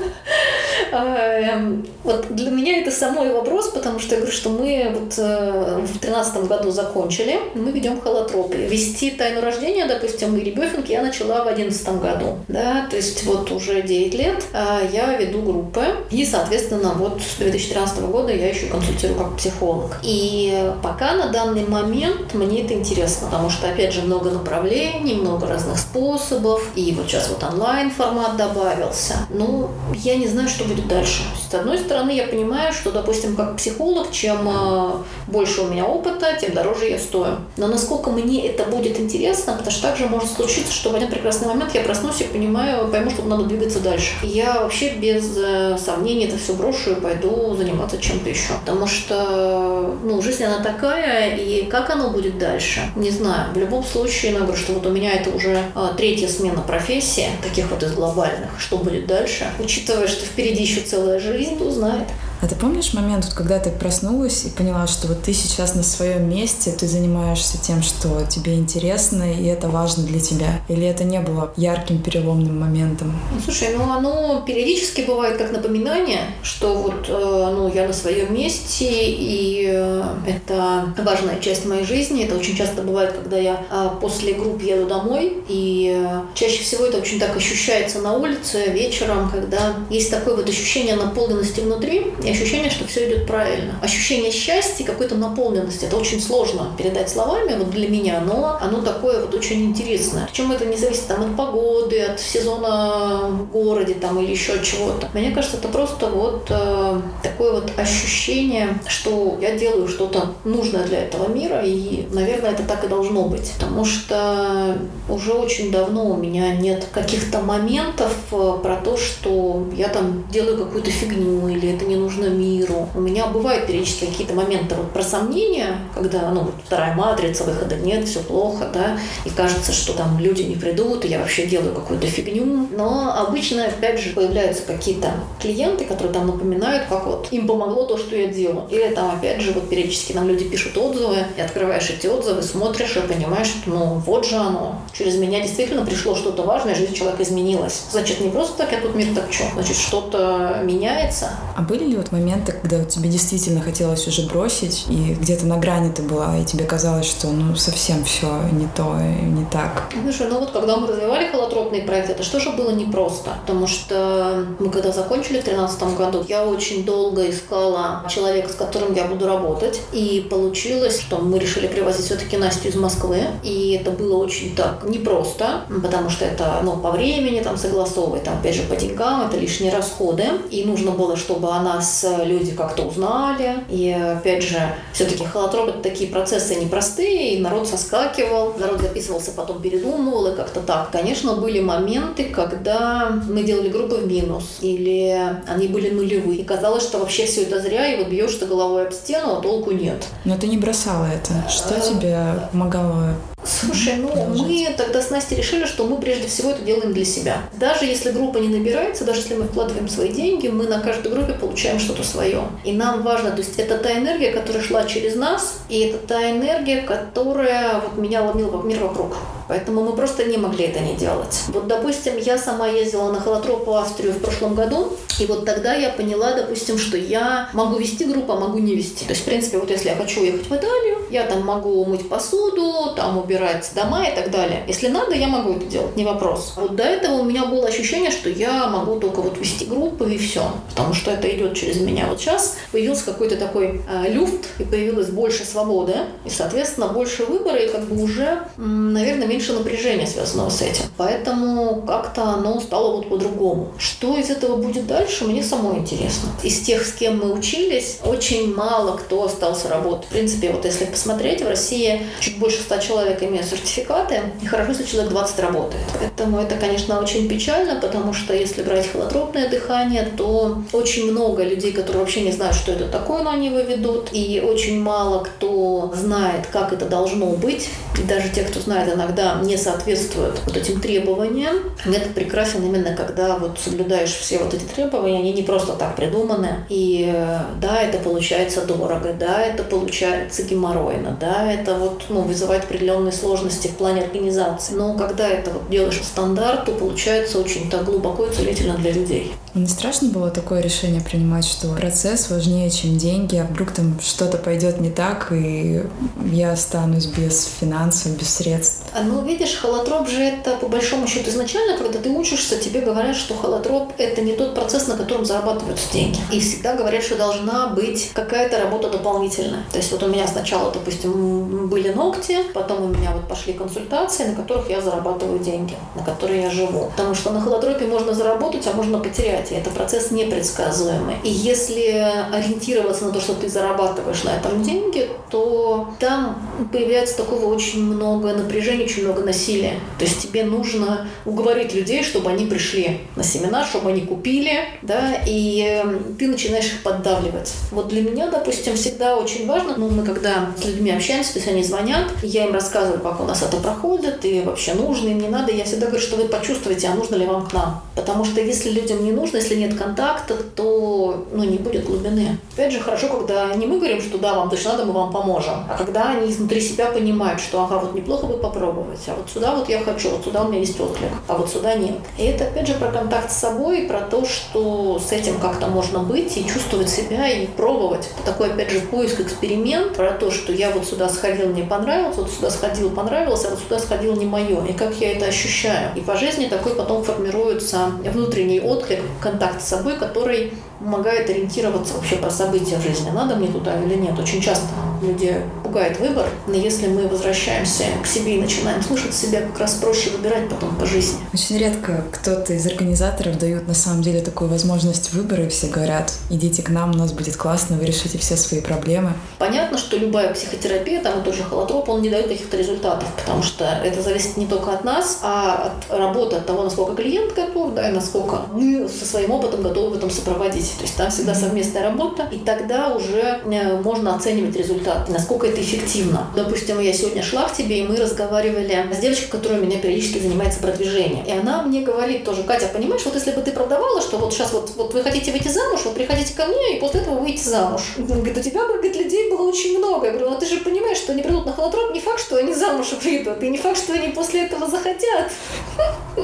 А, 0.91 1.17
эм, 1.41 1.87
вот 2.05 2.35
для 2.35 2.51
меня 2.51 2.79
это 2.79 2.91
самой 2.91 3.33
вопрос, 3.33 3.69
потому 3.69 3.99
что 3.99 4.15
я 4.15 4.21
говорю, 4.21 4.35
что 4.35 4.49
мы 4.49 4.97
вот 4.99 5.15
э, 5.19 5.81
в 5.85 5.99
тринадцатом 5.99 6.47
году 6.47 6.71
закончили, 6.71 7.39
мы 7.55 7.73
ведем 7.73 8.01
холотропы. 8.01 8.57
Вести 8.57 9.11
тайну 9.19 9.41
рождения, 9.41 9.87
допустим, 9.87 10.37
и 10.37 10.45
ребёфинг 10.45 10.89
я 10.89 11.03
начала 11.03 11.45
в 11.45 11.49
одиннадцатом 11.49 11.99
году. 11.99 12.39
Да, 12.49 12.87
то 12.89 12.97
есть 12.97 13.25
вот 13.25 13.51
уже 13.51 13.83
9 13.83 14.15
лет 14.15 14.45
а, 14.53 14.81
я 14.91 15.15
веду 15.17 15.43
группы. 15.43 15.85
И, 16.11 16.25
соответственно, 16.25 16.95
вот 16.95 17.21
с 17.21 17.39
2013 17.39 18.01
года 18.03 18.33
я 18.33 18.49
еще 18.49 18.67
консультирую 18.67 19.19
как 19.19 19.37
психолог. 19.37 19.99
И 20.03 20.73
пока 20.83 21.15
на 21.15 21.29
данный 21.29 21.67
момент 21.67 22.33
мне 22.35 22.63
это 22.63 22.75
интересно, 22.75 23.27
потому 23.27 23.51
что, 23.51 23.69
опять 23.69 23.93
же, 23.93 24.03
много 24.03 24.31
направлений, 24.31 25.15
много 25.15 25.47
разных 25.47 25.79
способов. 25.79 26.71
И 26.77 26.93
вот 26.93 27.09
сейчас 27.09 27.29
вот 27.29 27.43
онлайн 27.43 27.91
формат 27.91 28.37
добавился. 28.37 29.15
Ну, 29.31 29.69
я 29.95 30.17
не 30.17 30.29
знаю, 30.29 30.49
что 30.49 30.65
будет 30.65 30.87
дальше. 30.87 31.23
С 31.51 31.55
одной 31.55 31.79
стороны, 31.79 32.11
я 32.11 32.27
понимаю, 32.27 32.73
что, 32.73 32.93
допустим, 32.93 33.35
как 33.35 33.57
психолог, 33.57 34.13
чем 34.13 34.49
э, 34.49 34.93
больше 35.27 35.63
у 35.63 35.67
меня 35.67 35.85
опыта, 35.87 36.37
тем 36.41 36.55
дороже 36.55 36.89
я 36.89 36.99
стою. 36.99 37.37
Но 37.57 37.67
насколько 37.67 38.11
мне 38.11 38.47
это 38.47 38.65
будет 38.65 38.99
интересно, 38.99 39.08
потому 39.53 39.71
что 39.71 39.83
также 39.83 40.07
может 40.07 40.31
случиться, 40.31 40.73
что 40.73 40.91
в 40.91 40.95
один 40.95 41.09
прекрасный 41.09 41.49
момент 41.49 41.75
я 41.75 41.83
проснусь 41.83 42.21
и 42.21 42.25
понимаю, 42.25 42.89
пойму, 42.89 43.11
что 43.11 43.23
надо 43.23 43.45
двигаться 43.45 43.81
дальше. 43.81 44.15
И 44.23 44.29
я 44.29 44.61
вообще 44.61 44.95
без 44.95 45.37
э, 45.37 45.77
сомнений 45.79 46.27
это 46.27 46.39
все 46.39 46.55
брошу 46.55 46.93
и 46.93 47.01
пойду 47.01 47.55
заниматься 47.55 47.99
чем-то 47.99 48.29
еще. 48.29 48.55
Потому 48.65 48.87
что, 48.87 49.97
ну, 50.03 50.21
жизнь 50.23 50.45
она 50.45 50.63
такая, 50.63 51.37
и 51.37 51.65
как 51.65 51.91
оно 51.91 52.11
будет 52.11 52.39
дальше, 52.39 52.81
не 52.97 53.11
знаю. 53.11 53.53
В 53.55 53.59
любом 53.59 53.85
случае, 53.85 54.33
я 54.33 54.39
говорю, 54.41 54.57
что 54.57 54.73
вот 54.73 54.87
у 54.87 54.91
меня 54.91 55.13
это 55.13 55.31
уже 55.31 55.63
а, 55.75 55.95
третья 55.95 56.29
смена 56.29 56.63
профессии, 56.63 57.29
таких 57.43 57.71
вот 57.71 57.83
из 57.83 57.93
глобальных. 57.93 58.51
Что 58.59 58.79
будет 58.79 59.07
дальше? 59.07 59.47
Учитывая, 59.59 60.09
что 60.09 60.25
впереди 60.25 60.63
еще 60.63 60.81
целая 60.81 61.19
жизнь, 61.19 61.57
кто 61.57 61.71
знает. 61.71 62.09
А 62.41 62.47
ты 62.47 62.55
помнишь 62.55 62.93
момент, 62.95 63.25
вот, 63.25 63.35
когда 63.35 63.59
ты 63.59 63.71
проснулась 63.71 64.45
и 64.45 64.51
поняла, 64.51 64.87
что 64.87 65.09
вот 65.09 65.23
ты 65.23 65.33
сейчас 65.33 65.75
на 65.75 65.83
своем 65.83 66.31
месте, 66.31 66.71
ты 66.71 66.87
занимаешься 66.87 67.59
тем, 67.59 67.83
что 67.83 68.25
тебе 68.29 68.55
интересно, 68.55 69.25
и 69.33 69.45
это 69.47 69.69
важно 69.69 70.05
для 70.05 70.21
тебя? 70.21 70.61
Или 70.69 70.87
это 70.87 71.03
не 71.03 71.21
было 71.21 71.53
ярким 71.57 72.01
переломным 72.01 72.61
моментом? 72.61 73.19
Ну, 73.35 73.41
слушай, 73.45 73.75
ну 73.77 73.91
оно 73.91 74.45
периодически 74.47 75.01
бывает 75.03 75.37
как 75.37 75.51
напоминание, 75.51 76.21
что 76.43 76.75
вот 76.75 77.09
э, 77.09 77.13
ну, 77.13 77.73
я 77.75 77.89
на 77.89 77.93
своем 77.93 78.33
месте, 78.33 78.87
и 78.89 79.67
э, 79.69 80.03
это 80.27 80.95
важная 80.99 81.41
часть 81.41 81.67
моей 81.67 81.85
жизни. 81.85 82.25
Это 82.25 82.37
очень 82.37 82.57
часто 82.57 82.83
бывает, 82.83 83.13
когда 83.13 83.37
я 83.37 83.65
э, 83.69 83.89
после 84.01 84.35
групп 84.35 84.63
еду 84.63 84.87
домой, 84.87 85.43
и 85.49 86.09
чаще 86.35 86.63
всего 86.63 86.87
это 86.87 86.99
очень 86.99 87.19
так 87.19 87.37
ощущается 87.37 88.01
на 88.01 88.13
улице 88.13 88.71
вечером, 88.71 89.29
когда 89.29 89.75
есть 89.91 90.11
такое 90.11 90.37
вот 90.37 90.49
ощущение 90.49 90.95
наполненности 90.95 91.61
внутри, 91.61 92.13
ощущение, 92.31 92.71
что 92.71 92.87
все 92.87 93.09
идет 93.09 93.27
правильно. 93.27 93.75
Ощущение 93.83 94.31
счастья, 94.31 94.85
какой-то 94.85 95.15
наполненности. 95.17 95.85
Это 95.85 95.97
очень 95.97 96.21
сложно 96.21 96.73
передать 96.77 97.09
словами 97.09 97.55
вот 97.57 97.71
для 97.71 97.89
меня, 97.89 98.21
но 98.21 98.59
оно 98.61 98.83
такое 98.83 99.21
вот 99.21 99.35
очень 99.35 99.65
интересное. 99.65 100.27
Причем 100.27 100.53
это 100.53 100.67
не 100.67 100.77
зависит 100.77 101.07
там, 101.07 101.23
от 101.23 101.37
погоды, 101.37 102.01
от 102.01 102.21
сезона 102.21 103.29
в 103.29 103.51
городе 103.51 103.95
там, 103.95 104.19
или 104.21 104.31
еще 104.31 104.55
от 104.55 104.63
чего-то. 104.63 105.09
Мне 105.15 105.31
кажется, 105.31 105.57
это 105.57 105.69
просто 105.69 106.07
вот 106.07 106.47
э, 106.51 107.01
такое 107.23 107.53
вот 107.53 107.73
ощущение, 107.77 108.79
что 108.87 109.39
я 109.41 109.57
делаю 109.57 109.89
что-то 109.89 110.33
нужное 110.45 110.85
для 110.85 111.03
этого 111.03 111.29
мира, 111.29 111.63
и, 111.65 112.07
наверное, 112.13 112.53
это 112.53 112.63
так 112.63 112.85
и 112.85 112.89
должно 112.89 113.25
быть. 113.25 113.53
Потому 113.53 113.85
что 113.85 114.79
уже 115.09 115.33
очень 115.33 115.71
давно 115.71 116.11
у 116.11 116.17
меня 116.17 116.55
нет 116.55 116.87
каких-то 116.93 117.41
моментов 117.41 118.15
э, 118.33 118.59
про 118.63 118.77
то, 118.77 118.97
что 118.97 119.67
я 119.77 119.89
там 119.89 120.29
делаю 120.31 120.59
какую-то 120.59 120.91
фигню, 120.91 121.49
или 121.49 121.75
это 121.75 121.85
не 121.85 121.97
нужно 121.97 122.18
нужно 122.19 122.35
миру. 122.35 122.89
У 122.95 123.01
меня 123.01 123.27
бывают 123.27 123.67
периодически 123.67 124.07
какие-то 124.07 124.35
моменты 124.35 124.75
вот 124.75 124.93
про 124.93 125.03
сомнения, 125.03 125.79
когда, 125.95 126.31
ну, 126.31 126.43
вот 126.43 126.55
вторая 126.65 126.95
матрица, 126.95 127.45
выхода 127.45 127.77
нет, 127.77 128.07
все 128.07 128.21
плохо, 128.21 128.69
да, 128.73 128.99
и 129.25 129.31
кажется, 129.31 129.73
что 129.73 129.93
там 129.93 130.19
люди 130.19 130.43
не 130.43 130.57
придут, 130.57 131.05
и 131.05 131.09
я 131.09 131.21
вообще 131.21 131.47
делаю 131.47 131.75
какую-то 131.75 132.07
фигню. 132.07 132.69
Но 132.71 133.15
обычно, 133.19 133.65
опять 133.65 134.01
же, 134.01 134.11
появляются 134.11 134.63
какие-то 134.63 135.13
клиенты, 135.41 135.85
которые 135.85 136.13
там 136.13 136.27
напоминают, 136.27 136.85
как 136.89 137.07
вот 137.07 137.29
им 137.31 137.47
помогло 137.47 137.85
то, 137.85 137.97
что 137.97 138.17
я 138.17 138.27
делаю. 138.27 138.67
Или 138.71 138.89
там, 138.95 139.17
опять 139.17 139.41
же, 139.41 139.53
вот 139.53 139.69
периодически 139.69 140.13
нам 140.13 140.29
люди 140.29 140.45
пишут 140.45 140.77
отзывы, 140.77 141.17
и 141.37 141.41
открываешь 141.41 141.91
эти 141.91 142.07
отзывы, 142.07 142.43
смотришь 142.43 142.97
и 142.97 143.01
понимаешь, 143.01 143.49
что, 143.49 143.71
ну, 143.71 143.85
вот 144.07 144.27
же 144.27 144.37
оно. 144.37 144.81
Через 144.93 145.17
меня 145.17 145.41
действительно 145.41 145.85
пришло 145.85 146.15
что-то 146.15 146.43
важное, 146.43 146.75
жизнь 146.75 146.95
человека 146.95 147.23
изменилась. 147.23 147.85
Значит, 147.91 148.21
не 148.21 148.31
просто 148.31 148.57
так 148.59 148.73
я 148.73 148.81
тут 148.81 148.95
мир 148.95 149.15
так 149.15 149.33
что, 149.33 149.45
значит, 149.55 149.77
что-то 149.77 150.61
меняется. 150.65 151.31
А 151.57 151.63
были 151.63 151.85
ли 151.85 151.97
вот 151.97 152.08
моменты, 152.13 152.53
когда 152.53 152.85
тебе 152.85 153.09
действительно 153.09 153.61
хотелось 153.61 154.07
уже 154.07 154.23
бросить, 154.27 154.87
и 154.89 155.15
где-то 155.15 155.47
на 155.47 155.57
грани 155.57 155.91
ты 155.93 156.03
была, 156.03 156.37
и 156.39 156.45
тебе 156.45 156.65
казалось, 156.65 157.07
что 157.07 157.29
ну 157.29 157.57
совсем 157.57 158.05
все 158.05 158.27
не 158.53 158.69
то, 158.77 158.97
не 158.97 159.45
так? 159.47 159.93
Слушай, 160.03 160.29
ну 160.29 160.41
вот 160.41 160.51
когда 160.51 160.77
мы 160.77 160.87
развивали 160.87 161.29
холотропный 161.29 161.83
проект, 161.83 162.11
это 162.11 162.23
что 162.23 162.41
же 162.41 162.51
было 162.51 162.71
непросто, 162.71 163.35
потому 163.43 163.67
что 163.67 164.47
мы 164.59 164.71
когда 164.71 164.93
закончили 164.93 165.41
в 165.41 165.45
2013 165.45 165.97
году, 165.97 166.25
я 166.29 166.45
очень 166.45 166.85
долго 166.85 167.29
искала 167.29 168.05
человека, 168.09 168.49
с 168.51 168.55
которым 168.55 168.95
я 168.95 169.05
буду 169.05 169.27
работать, 169.27 169.81
и 169.93 170.27
получилось, 170.31 171.01
что 171.01 171.19
мы 171.19 171.39
решили 171.39 171.67
привозить 171.67 172.07
все-таки 172.07 172.37
Настю 172.37 172.69
из 172.69 172.75
Москвы, 172.75 173.23
и 173.43 173.79
это 173.81 173.91
было 173.91 174.17
очень 174.17 174.55
так 174.55 174.85
непросто, 174.85 175.63
потому 175.83 176.11
что 176.11 176.25
это, 176.25 176.61
ну, 176.63 176.77
по 176.77 176.91
времени 176.91 177.41
там 177.41 177.57
согласовывать, 177.57 178.25
там, 178.25 178.39
опять 178.39 178.55
же, 178.55 178.63
по 178.63 178.77
деньгам, 178.77 179.27
это 179.27 179.37
лишние 179.37 179.73
расходы, 179.73 180.25
и 180.51 180.65
нужно 180.65 180.93
было, 180.93 181.17
чтобы 181.17 181.51
она 181.51 181.81
с 181.81 181.98
нас 182.03 182.25
люди 182.25 182.53
как-то 182.53 182.83
узнали. 182.83 183.65
И 183.69 183.91
опять 183.91 184.43
же, 184.43 184.59
все-таки 184.93 185.25
холотроп 185.25 185.69
это 185.69 185.79
такие 185.79 186.11
процессы 186.11 186.55
непростые, 186.55 187.35
и 187.35 187.41
народ 187.41 187.69
соскакивал, 187.69 188.55
народ 188.59 188.81
записывался, 188.81 189.33
потом 189.33 189.61
передумывал, 189.61 190.29
и 190.29 190.37
как-то 190.37 190.61
так. 190.61 190.91
Конечно, 190.91 191.35
были 191.35 191.61
моменты, 191.61 192.25
когда 192.25 193.11
мы 193.29 193.43
делали 193.43 193.69
группы 193.69 193.97
в 193.97 194.07
минус, 194.07 194.59
или 194.61 195.19
они 195.47 195.69
были 195.69 195.91
нулевые. 195.91 196.41
И 196.41 196.45
казалось, 196.45 196.83
что 196.83 196.99
вообще 196.99 197.27
все 197.27 197.43
это 197.43 197.61
зря, 197.61 197.93
и 197.93 197.99
вот 197.99 198.09
бьешься 198.09 198.47
головой 198.47 198.87
об 198.87 198.93
стену, 198.93 199.37
а 199.37 199.41
толку 199.41 199.73
нет. 199.73 200.07
Но 200.25 200.37
ты 200.37 200.47
не 200.47 200.59
бросала 200.59 201.07
это. 201.07 201.49
Что 201.49 201.75
а... 201.77 201.81
тебе 201.81 202.49
помогало 202.53 203.15
Слушай, 203.49 203.97
ну 203.97 204.11
мы 204.27 204.75
тогда 204.77 205.01
с 205.01 205.11
Настей 205.11 205.37
решили, 205.37 205.65
что 205.65 205.87
мы 205.87 205.97
прежде 205.97 206.29
всего 206.29 206.51
это 206.51 206.63
делаем 206.63 206.93
для 206.93 207.05
себя. 207.05 207.39
Даже 207.55 207.87
если 207.87 208.11
группа 208.11 208.37
не 208.39 208.49
набирается, 208.49 209.05
даже 209.05 209.21
если 209.21 209.37
мы 209.37 209.45
вкладываем 209.45 209.89
свои 209.89 210.11
деньги, 210.13 210.49
мы 210.49 210.67
на 210.67 210.81
каждой 210.81 211.11
группе 211.11 211.33
получаем 211.33 211.79
что-то 211.81 212.05
свое. 212.05 212.43
И 212.65 212.73
нам 212.73 213.03
важно, 213.03 213.31
то 213.31 213.39
есть 213.39 213.59
это 213.59 213.79
та 213.79 213.97
энергия, 213.97 214.33
которая 214.33 214.63
шла 214.63 214.85
через 214.85 215.17
нас, 215.17 215.61
и 215.71 215.81
это 215.81 216.07
та 216.07 216.31
энергия, 216.31 216.83
которая 216.83 217.81
вот 217.81 217.97
меняла 217.97 218.35
мир 218.35 218.81
вокруг. 218.81 219.17
Поэтому 219.49 219.83
мы 219.83 219.97
просто 219.97 220.25
не 220.25 220.37
могли 220.37 220.67
это 220.67 220.81
не 220.81 220.95
делать. 220.95 221.45
Вот, 221.49 221.67
допустим, 221.67 222.17
я 222.19 222.39
сама 222.39 222.69
ездила 222.69 223.11
на 223.11 223.21
холотроп 223.21 223.67
в 223.67 223.73
Австрию 223.73 224.13
в 224.13 224.19
прошлом 224.19 224.55
году, 224.55 224.93
и 225.19 225.27
вот 225.27 225.45
тогда 225.45 225.75
я 225.75 225.91
поняла, 225.91 226.33
допустим, 226.35 226.79
что 226.79 226.97
я 226.97 227.49
могу 227.53 227.79
вести 227.79 228.05
группу, 228.05 228.33
а 228.33 228.41
могу 228.41 228.59
не 228.59 228.75
вести. 228.75 229.05
То 229.05 229.11
есть, 229.11 229.23
в 229.23 229.25
принципе, 229.25 229.59
вот 229.59 229.71
если 229.71 229.89
я 229.89 229.97
хочу 229.97 230.23
ехать 230.23 230.47
в 230.47 230.55
Италию, 230.55 230.99
я 231.11 231.25
там 231.25 231.45
могу 231.45 231.85
мыть 231.85 232.09
посуду, 232.09 232.95
там 232.95 233.19
убирать 233.19 233.71
дома 233.75 234.05
и 234.05 234.15
так 234.15 234.31
далее. 234.31 234.65
Если 234.69 234.89
надо, 234.89 235.15
я 235.15 235.29
могу 235.29 235.55
это 235.55 235.67
делать, 235.67 235.97
не 235.97 236.05
вопрос. 236.05 236.55
Вот 236.57 236.77
до 236.77 236.83
этого 236.83 237.15
у 237.15 237.25
меня 237.25 237.47
было 237.47 237.67
ощущение, 237.67 238.11
что 238.11 238.29
я 238.29 238.69
могу 238.69 239.01
только 239.01 239.21
вот 239.21 239.39
вести 239.39 239.65
группы 239.65 240.13
и 240.13 240.19
все, 240.19 240.43
потому 240.71 240.95
что 240.95 241.11
это 241.11 241.29
идет 241.35 241.55
через 241.55 241.81
меня. 241.81 242.07
Вот 242.09 242.21
сейчас 242.21 242.57
появился 242.73 243.05
какой-то 243.07 243.37
такой 243.37 243.81
э, 243.89 244.13
люфт, 244.13 244.49
и 244.59 244.65
появилось 244.65 245.09
больше 245.09 245.45
свободы, 245.45 245.95
и, 246.25 246.31
соответственно, 246.31 246.89
больше 246.89 247.25
выбора, 247.25 247.59
и 247.59 247.69
как 247.69 247.85
бы 247.85 248.03
уже, 248.03 248.43
наверное, 248.57 249.27
меньше 249.39 249.53
напряжения 249.53 250.07
связанного 250.07 250.51
с 250.51 250.63
этим. 250.63 250.85
Поэтому 250.97 251.83
как-то 251.87 252.25
оно 252.25 252.61
стало 252.61 252.97
вот 252.97 253.09
по-другому. 253.09 253.69
Что 253.79 254.17
из 254.17 254.31
этого 254.31 254.57
будет 254.57 254.89
дальше, 254.89 255.25
мне 255.25 255.45
самой 255.45 255.79
интересно. 255.79 256.29
Из 256.43 256.61
тех, 256.61 256.85
с 256.85 256.93
кем 256.93 257.21
мы 257.21 257.33
учились, 257.33 257.99
очень 258.05 258.53
мало 258.53 258.97
кто 258.97 259.25
остался 259.25 259.69
работать. 259.69 260.07
В 260.07 260.11
принципе, 260.11 260.51
вот 260.51 260.65
если 260.65 260.87
посмотреть, 260.87 261.43
в 261.43 261.49
России 261.49 262.03
чуть 262.19 262.39
больше 262.39 262.63
100 262.63 262.79
человек 262.79 263.23
имеют 263.23 263.47
сертификаты, 263.47 264.23
и 264.43 264.47
хорошо, 264.47 264.73
если 264.73 264.85
человек 264.85 265.13
20 265.13 265.39
работает. 265.39 265.85
Поэтому 266.01 266.41
это, 266.41 266.57
конечно, 266.57 267.01
очень 267.01 267.29
печально, 267.29 267.81
потому 267.81 268.13
что 268.13 268.35
если 268.35 268.65
брать 268.65 268.91
холотропное 268.91 269.49
дыхание, 269.49 270.11
то 270.17 270.59
очень 270.73 271.13
много 271.13 271.45
людей, 271.45 271.73
которые 271.73 272.01
вообще 272.01 272.23
не 272.23 272.33
знают, 272.33 272.57
что 272.57 272.73
это 272.73 272.89
такое, 272.89 273.23
но 273.23 273.31
они 273.31 273.47
его 273.47 273.61
ведут, 273.61 274.09
и 274.11 274.43
очень 274.45 274.83
мало 274.83 275.23
кто 275.23 275.93
знает, 275.95 276.49
как 276.53 276.73
это 276.73 276.87
должно 276.87 277.27
быть. 277.27 277.69
И 277.99 278.03
даже 278.03 278.29
те, 278.29 278.43
кто 278.43 278.61
знает, 278.61 278.93
иногда 278.93 279.28
не 279.43 279.57
соответствуют 279.57 280.41
вот 280.47 280.57
этим 280.57 280.81
требованиям. 280.81 281.57
Метод 281.85 282.15
прекрасен 282.15 282.65
именно 282.65 282.95
когда 282.95 283.37
вот 283.39 283.59
соблюдаешь 283.59 284.11
все 284.11 284.39
вот 284.39 284.55
эти 284.55 284.65
требования, 284.65 285.19
они 285.19 285.33
не 285.33 285.43
просто 285.43 285.75
так 285.75 285.97
придуманы. 285.97 286.65
И 286.69 287.13
да, 287.61 287.81
это 287.83 287.99
получается 287.99 288.65
дорого, 288.65 289.15
да, 289.19 289.43
это 289.43 289.63
получается 289.63 290.43
геморройно, 290.43 291.17
да, 291.21 291.51
это 291.53 291.75
вот 291.75 292.05
ну, 292.09 292.23
вызывает 292.23 292.65
определенные 292.65 293.13
сложности 293.13 293.69
в 293.69 293.77
плане 293.77 294.03
организации. 294.03 294.75
Но 294.75 294.97
когда 294.97 295.29
это 295.29 295.51
вот 295.51 295.71
делаешь 295.71 296.01
стандарт, 296.03 296.67
то 296.67 296.73
получается 296.73 297.39
очень 297.39 297.71
так 297.71 297.85
глубоко 297.85 298.27
и 298.27 298.35
целительно 298.35 298.77
для 298.77 298.93
людей. 298.93 299.33
Не 299.59 299.67
страшно 299.67 300.09
было 300.09 300.31
такое 300.31 300.61
решение 300.61 301.01
принимать, 301.01 301.45
что 301.45 301.75
процесс 301.75 302.31
важнее, 302.31 302.71
чем 302.71 302.97
деньги, 302.97 303.37
а 303.37 303.45
вдруг 303.45 303.73
там 303.73 303.99
что-то 304.01 304.39
пойдет 304.39 304.81
не 304.81 304.91
так, 304.91 305.33
и 305.33 305.83
я 306.31 306.53
останусь 306.53 307.07
без 307.07 307.45
финансов, 307.45 308.17
без 308.17 308.35
средств? 308.35 308.85
А, 308.95 309.03
ну, 309.03 309.25
видишь, 309.25 309.57
холотроп 309.57 310.09
же 310.09 310.21
это, 310.21 310.57
по 310.57 310.69
большому 310.69 311.09
счету, 311.09 311.31
изначально, 311.31 311.77
когда 311.77 311.99
ты 311.99 312.09
учишься, 312.09 312.57
тебе 312.57 312.83
говорят, 312.83 313.17
что 313.17 313.35
холотроп– 313.35 313.93
это 313.99 314.21
не 314.21 314.35
тот 314.35 314.55
процесс, 314.55 314.87
на 314.87 314.97
котором 314.97 315.25
зарабатываются 315.25 315.93
деньги. 315.93 316.19
И 316.33 316.39
всегда 316.39 316.77
говорят, 316.77 317.03
что 317.03 317.17
должна 317.17 317.67
быть 317.69 318.13
какая-то 318.15 318.61
работа 318.61 318.91
дополнительная. 318.91 319.65
То 319.73 319.79
есть 319.79 319.91
вот 319.91 320.03
у 320.05 320.09
меня 320.09 320.29
сначала, 320.29 320.71
допустим, 320.71 321.69
были 321.69 321.93
ногти, 321.93 322.39
потом 322.55 322.85
у 322.85 322.89
меня 322.89 323.11
вот 323.11 323.27
пошли 323.27 323.55
консультации, 323.55 324.25
на 324.25 324.37
которых 324.37 324.71
я 324.71 324.81
зарабатываю 324.81 325.41
деньги, 325.41 325.75
на 325.97 326.05
которые 326.05 326.43
я 326.43 326.51
живу. 326.51 326.91
Потому 326.97 327.15
что 327.17 327.33
на 327.33 327.41
холотропе 327.41 327.87
можно 327.87 328.15
заработать, 328.15 328.65
а 328.69 328.73
можно 328.73 329.01
потерять. 329.01 329.48
И 329.51 329.55
это 329.55 329.71
процесс 329.71 330.11
непредсказуемый. 330.11 331.17
И 331.23 331.31
если 331.31 331.89
ориентироваться 332.33 333.05
на 333.05 333.13
то, 333.13 333.21
что 333.21 333.35
ты 333.35 333.49
зарабатываешь 333.49 334.25
на 334.25 334.31
этом 334.31 334.63
деньги, 334.63 335.09
то 335.31 335.91
там 335.99 336.69
появляется 336.73 337.17
такого 337.17 337.47
очень 337.47 337.83
много 337.83 338.33
напряжения, 338.33 338.85
очень 338.85 339.05
много 339.05 339.23
насилия. 339.23 339.81
То 339.99 340.05
есть 340.05 340.23
тебе 340.23 340.45
нужно 340.45 341.07
уговорить 341.25 341.75
людей, 341.75 342.03
чтобы 342.03 342.31
они 342.31 342.47
пришли 342.47 343.01
на 343.17 343.23
семинар, 343.23 343.67
чтобы 343.67 343.91
они 343.91 344.03
купили, 344.03 344.65
да, 344.83 345.15
и 345.27 345.63
эм, 345.63 346.17
ты 346.19 346.29
начинаешь 346.29 346.67
их 346.67 346.83
поддавливать. 346.83 347.53
Вот 347.71 347.89
для 347.89 348.03
меня, 348.03 348.31
допустим, 348.31 348.75
всегда 348.75 349.17
очень 349.17 349.47
важно, 349.47 349.75
ну, 349.77 349.89
мы 349.89 350.05
когда 350.05 350.51
с 350.61 350.65
людьми 350.65 350.91
общаемся, 350.91 351.35
то 351.35 351.39
есть 351.39 351.51
они 351.51 351.63
звонят, 351.63 352.07
я 352.23 352.47
им 352.47 352.55
рассказываю, 352.55 353.01
как 353.01 353.21
у 353.21 353.25
нас 353.25 353.43
это 353.43 353.59
проходит, 353.59 354.25
и 354.25 354.41
вообще 354.41 354.75
нужно 354.75 355.09
им, 355.09 355.19
не 355.19 355.29
надо, 355.29 355.53
я 355.53 355.65
всегда 355.65 355.87
говорю, 355.87 356.03
что 356.03 356.17
вы 356.17 356.29
почувствуете, 356.29 356.89
а 356.89 356.95
нужно 356.95 357.17
ли 357.17 357.27
вам 357.27 357.47
к 357.47 357.53
нам. 357.53 357.83
Потому 357.95 358.25
что 358.25 358.41
если 358.41 358.71
людям 358.71 359.05
не 359.05 359.13
нужно, 359.13 359.28
если 359.37 359.57
нет 359.57 359.77
контакта, 359.77 360.35
то 360.35 361.27
ну, 361.33 361.45
не 361.45 361.59
будет 361.59 361.85
глубины. 361.85 362.39
Опять 362.55 362.73
же, 362.73 362.81
хорошо, 362.81 363.09
когда 363.09 363.55
не 363.55 363.67
мы 363.67 363.79
говорим, 363.79 364.01
что 364.01 364.19
да, 364.19 364.35
вам 364.35 364.51
точно 364.51 364.73
надо, 364.73 364.85
мы 364.85 364.93
вам 364.93 365.13
поможем, 365.13 365.65
а 365.69 365.77
когда 365.77 366.11
они 366.11 366.31
изнутри 366.31 366.61
себя 366.61 366.87
понимают, 366.87 367.41
что 367.41 367.63
ага, 367.63 367.79
вот 367.79 367.95
неплохо 367.95 368.27
бы 368.27 368.39
попробовать, 368.39 369.01
а 369.07 369.15
вот 369.15 369.31
сюда 369.31 369.55
вот 369.55 369.69
я 369.69 369.81
хочу, 369.81 370.11
вот 370.11 370.25
сюда 370.25 370.43
у 370.43 370.49
меня 370.49 370.61
есть 370.61 370.79
отклик, 370.81 371.11
а 371.27 371.37
вот 371.37 371.51
сюда 371.51 371.75
нет. 371.75 371.97
И 372.17 372.25
это 372.25 372.45
опять 372.45 372.67
же 372.67 372.75
про 372.75 372.91
контакт 372.91 373.31
с 373.31 373.37
собой, 373.37 373.83
про 373.83 374.01
то, 374.01 374.25
что 374.25 374.99
с 374.99 375.13
этим 375.13 375.39
как-то 375.39 375.69
можно 375.69 376.01
быть 376.01 376.37
и 376.37 376.47
чувствовать 376.47 376.89
себя 376.89 377.29
и 377.29 377.47
пробовать. 377.47 378.11
Такой 378.25 378.49
опять 378.49 378.71
же 378.71 378.81
поиск, 378.81 379.21
эксперимент 379.21 379.95
про 379.95 380.13
то, 380.13 380.31
что 380.31 380.53
я 380.53 380.71
вот 380.71 380.87
сюда 380.87 381.09
сходил, 381.09 381.49
мне 381.49 381.65
понравилось, 381.65 382.17
вот 382.17 382.31
сюда 382.31 382.51
сходил, 382.51 382.91
понравилось, 382.91 383.45
а 383.45 383.51
вот 383.51 383.59
сюда 383.59 383.79
сходил 383.79 384.17
не 384.17 384.27
мое. 384.27 384.65
И 384.67 384.73
как 384.73 384.95
я 385.01 385.13
это 385.13 385.27
ощущаю. 385.27 385.91
И 385.97 386.01
по 386.01 386.17
жизни 386.17 386.47
такой 386.47 386.75
потом 386.75 387.05
формируется 387.05 387.93
внутренний 388.05 388.61
отклик, 388.61 389.01
контакт 389.21 389.61
с 389.61 389.69
собой, 389.69 389.97
который 389.97 390.53
помогает 390.79 391.29
ориентироваться 391.31 391.95
вообще 391.95 392.17
про 392.17 392.31
события 392.31 392.77
в 392.77 392.83
жизни. 392.83 393.11
Надо 393.11 393.37
мне 393.37 393.49
туда 393.49 393.81
или 393.83 393.95
нет. 393.95 394.19
Очень 394.19 394.41
часто 394.41 394.67
люди 395.03 395.41
пугает 395.63 395.99
выбор, 396.01 396.29
но 396.47 396.55
если 396.55 396.89
мы 396.89 397.09
возвращаемся 397.09 397.85
к 398.03 398.07
себе 398.07 398.37
и 398.37 398.41
начинаем 398.41 398.83
слушать 398.83 399.15
себя, 399.15 399.41
как 399.41 399.59
раз 399.59 399.75
проще 399.75 400.11
выбирать 400.11 400.49
потом 400.49 400.77
по 400.77 400.87
жизни. 400.87 401.19
Очень 401.33 401.59
редко 401.59 402.05
кто-то 402.13 402.53
из 402.55 402.67
организаторов 402.67 403.39
дают 403.39 403.67
на 403.67 403.75
самом 403.75 404.03
деле 404.03 404.21
такую 404.21 404.51
возможность 404.51 405.13
выбора, 405.13 405.45
и 405.45 405.49
все 405.49 405.69
говорят, 405.69 406.13
идите 406.31 406.63
к 406.63 406.71
нам, 406.71 406.91
у 406.91 406.95
нас 406.95 407.13
будет 407.13 407.37
классно, 407.37 407.77
вы 407.77 407.87
решите 407.87 408.19
все 408.19 408.37
свои 408.37 408.61
проблемы. 408.61 409.13
Понятно, 409.39 409.79
что 409.79 409.97
любая 409.97 410.33
психотерапия, 410.35 411.03
там 411.03 411.21
и 411.21 411.25
тот 411.25 411.35
же 411.35 411.43
холотроп, 411.43 411.89
он 411.89 412.03
не 412.03 412.11
дает 412.11 412.29
каких-то 412.29 412.57
результатов, 412.57 413.09
потому 413.17 413.43
что 413.43 413.65
это 413.65 414.03
зависит 414.03 414.37
не 414.37 414.47
только 414.47 414.73
от 414.73 414.85
нас, 414.85 415.21
а 415.23 415.73
от 415.73 415.99
работы, 415.99 416.37
от 416.37 416.47
того, 416.47 416.65
насколько 416.65 416.95
клиент 416.95 417.35
готов, 417.35 417.75
да, 417.75 417.89
и 417.89 417.93
насколько 417.93 418.43
мы 418.53 418.89
со 418.89 419.05
своим 419.05 419.31
опытом 419.31 419.63
готовы 419.63 419.91
в 419.91 419.97
этом 419.97 420.11
сопроводить. 420.11 420.73
То 420.79 420.83
есть 420.83 420.97
там 420.97 421.11
всегда 421.11 421.35
совместная 421.35 421.83
работа, 421.83 422.29
и 422.31 422.39
тогда 422.39 422.95
уже 422.95 423.41
э, 423.45 423.81
можно 423.81 424.15
оценивать 424.15 424.57
результат, 424.89 425.09
насколько 425.09 425.47
это 425.47 425.61
эффективно. 425.61 426.31
Допустим, 426.35 426.81
я 426.81 426.93
сегодня 426.93 427.23
шла 427.23 427.49
к 427.49 427.55
тебе, 427.55 427.81
и 427.81 427.83
мы 427.83 427.97
разговаривали 427.97 428.87
с 428.93 428.99
девочкой, 428.99 429.29
которая 429.29 429.61
у 429.61 429.65
меня 429.65 429.79
периодически 429.79 430.19
занимается 430.19 430.61
продвижением. 430.61 431.25
И 431.25 431.31
она 431.31 431.63
мне 431.63 431.83
говорит 431.83 432.25
тоже, 432.25 432.43
Катя, 432.43 432.69
понимаешь, 432.73 433.03
вот 433.05 433.15
если 433.15 433.33
бы 433.33 433.43
ты 433.43 433.53
продавала, 433.53 434.01
что 434.01 434.19
вот 434.19 434.33
сейчас 434.33 434.53
вот, 434.53 434.71
вот 434.77 434.95
вы 434.95 435.03
хотите 435.03 435.33
выйти 435.33 435.49
замуж, 435.49 435.81
вот 435.85 435.95
приходите 435.95 436.35
ко 436.35 436.47
мне, 436.47 436.77
и 436.77 436.81
после 436.81 437.01
этого 437.01 437.19
выйти 437.19 437.43
замуж. 437.43 437.83
Говорит, 437.97 438.37
у 438.37 438.43
тебя 438.43 438.67
говорит, 438.67 438.97
людей 438.97 439.31
было 439.31 439.49
очень 439.49 439.79
много. 439.79 440.07
Я 440.07 440.13
говорю, 440.13 440.31
ну 440.31 440.39
ты 440.39 440.47
же 440.47 440.59
понимаешь, 440.59 440.99
что 440.99 441.13
они 441.13 441.23
придут 441.23 441.47
на 441.47 441.53
холотроп, 441.53 441.93
не 441.93 442.01
факт, 442.01 442.21
что 442.21 442.37
они 442.37 442.55
замуж 442.55 442.89
выйдут, 443.03 443.43
и 443.43 443.49
не 443.49 443.59
факт, 443.59 443.79
что 443.79 443.93
они 443.93 444.09
после 444.09 444.47
этого 444.47 444.69
захотят. 444.69 445.31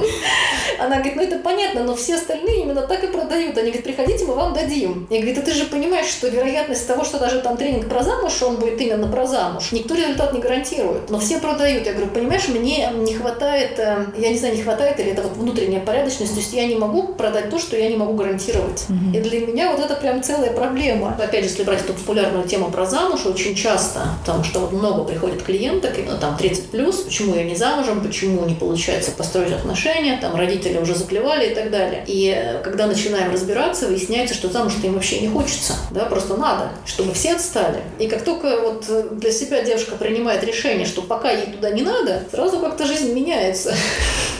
Она 0.79 0.97
говорит, 0.97 1.15
ну 1.15 1.21
это 1.23 1.37
понятно, 1.37 1.83
но 1.83 1.95
все 1.95 2.15
остальные 2.15 2.61
именно 2.61 2.81
так 2.81 3.03
и 3.03 3.07
продают. 3.07 3.57
Они 3.57 3.67
говорят, 3.71 3.83
приходите, 3.83 4.25
мы 4.25 4.35
вам 4.35 4.53
дадим. 4.53 5.07
Я 5.09 5.19
говорю, 5.19 5.35
да 5.35 5.41
ты 5.41 5.53
же 5.53 5.65
понимаешь, 5.65 6.07
что 6.07 6.27
вероятность 6.27 6.87
того, 6.87 7.03
что 7.03 7.19
даже 7.19 7.39
там 7.39 7.57
тренинг 7.57 7.87
про 7.87 8.03
замуж, 8.03 8.41
он 8.41 8.57
будет 8.57 8.79
именно 8.81 9.07
про 9.07 9.25
замуж. 9.25 9.71
Никто 9.71 9.95
результат 9.95 10.33
не 10.33 10.39
гарантирует, 10.39 11.09
но 11.09 11.19
все 11.19 11.39
продают. 11.39 11.85
Я 11.85 11.93
говорю, 11.93 12.11
понимаешь, 12.11 12.47
мне 12.47 12.89
не 12.93 13.13
хватает, 13.13 13.79
э, 13.79 14.05
я 14.17 14.29
не 14.29 14.37
знаю, 14.37 14.55
не 14.55 14.63
хватает 14.63 14.99
или 14.99 15.11
это 15.11 15.21
вот 15.21 15.37
внутренняя 15.37 15.81
порядочность, 15.81 16.33
то 16.33 16.39
есть 16.39 16.53
я 16.53 16.67
не 16.67 16.75
могу 16.75 17.13
продать 17.13 17.49
то, 17.49 17.59
что 17.59 17.77
я 17.77 17.89
не 17.89 17.95
могу 17.95 18.13
гарантировать. 18.13 18.85
Mm-hmm. 18.89 19.17
И 19.17 19.19
для 19.21 19.47
меня 19.47 19.71
вот 19.71 19.79
это 19.79 19.95
прям 19.95 20.21
целая 20.23 20.51
проблема. 20.51 21.15
Опять 21.19 21.43
же, 21.43 21.49
если 21.49 21.63
брать 21.63 21.81
эту 21.81 21.93
популярную 21.93 22.47
тему 22.47 22.69
про 22.69 22.85
замуж, 22.85 23.25
очень 23.25 23.55
часто, 23.55 24.01
потому 24.25 24.43
что 24.43 24.59
вот 24.59 24.71
много 24.71 25.03
приходит 25.03 25.43
клиенток, 25.43 25.97
именно 25.97 26.17
там 26.17 26.37
30 26.37 26.69
плюс, 26.71 26.97
почему 26.97 27.35
я 27.35 27.43
не 27.43 27.55
замужем, 27.55 28.01
почему 28.01 28.45
не 28.45 28.55
получается 28.55 29.11
построить 29.11 29.51
отношения 29.53 29.84
отношения, 29.85 30.17
там 30.19 30.35
родители 30.35 30.77
уже 30.77 30.95
заклевали 30.95 31.51
и 31.51 31.55
так 31.55 31.71
далее. 31.71 32.03
И 32.07 32.33
э, 32.35 32.61
когда 32.63 32.87
начинаем 32.87 33.31
разбираться, 33.31 33.87
выясняется, 33.87 34.33
что 34.33 34.49
замуж-то 34.49 34.87
им 34.87 34.93
вообще 34.93 35.19
не 35.19 35.27
хочется, 35.27 35.73
да, 35.91 36.05
просто 36.05 36.37
надо, 36.37 36.69
чтобы 36.85 37.13
все 37.13 37.33
отстали. 37.33 37.81
И 37.99 38.07
как 38.07 38.23
только 38.23 38.61
вот 38.61 38.85
э, 38.89 39.09
для 39.11 39.31
себя 39.31 39.63
девушка 39.63 39.95
принимает 39.95 40.43
решение, 40.43 40.85
что 40.85 41.01
пока 41.01 41.31
ей 41.31 41.47
туда 41.47 41.69
не 41.71 41.81
надо, 41.81 42.23
сразу 42.31 42.59
как-то 42.59 42.85
жизнь 42.85 43.13
меняется. 43.13 43.73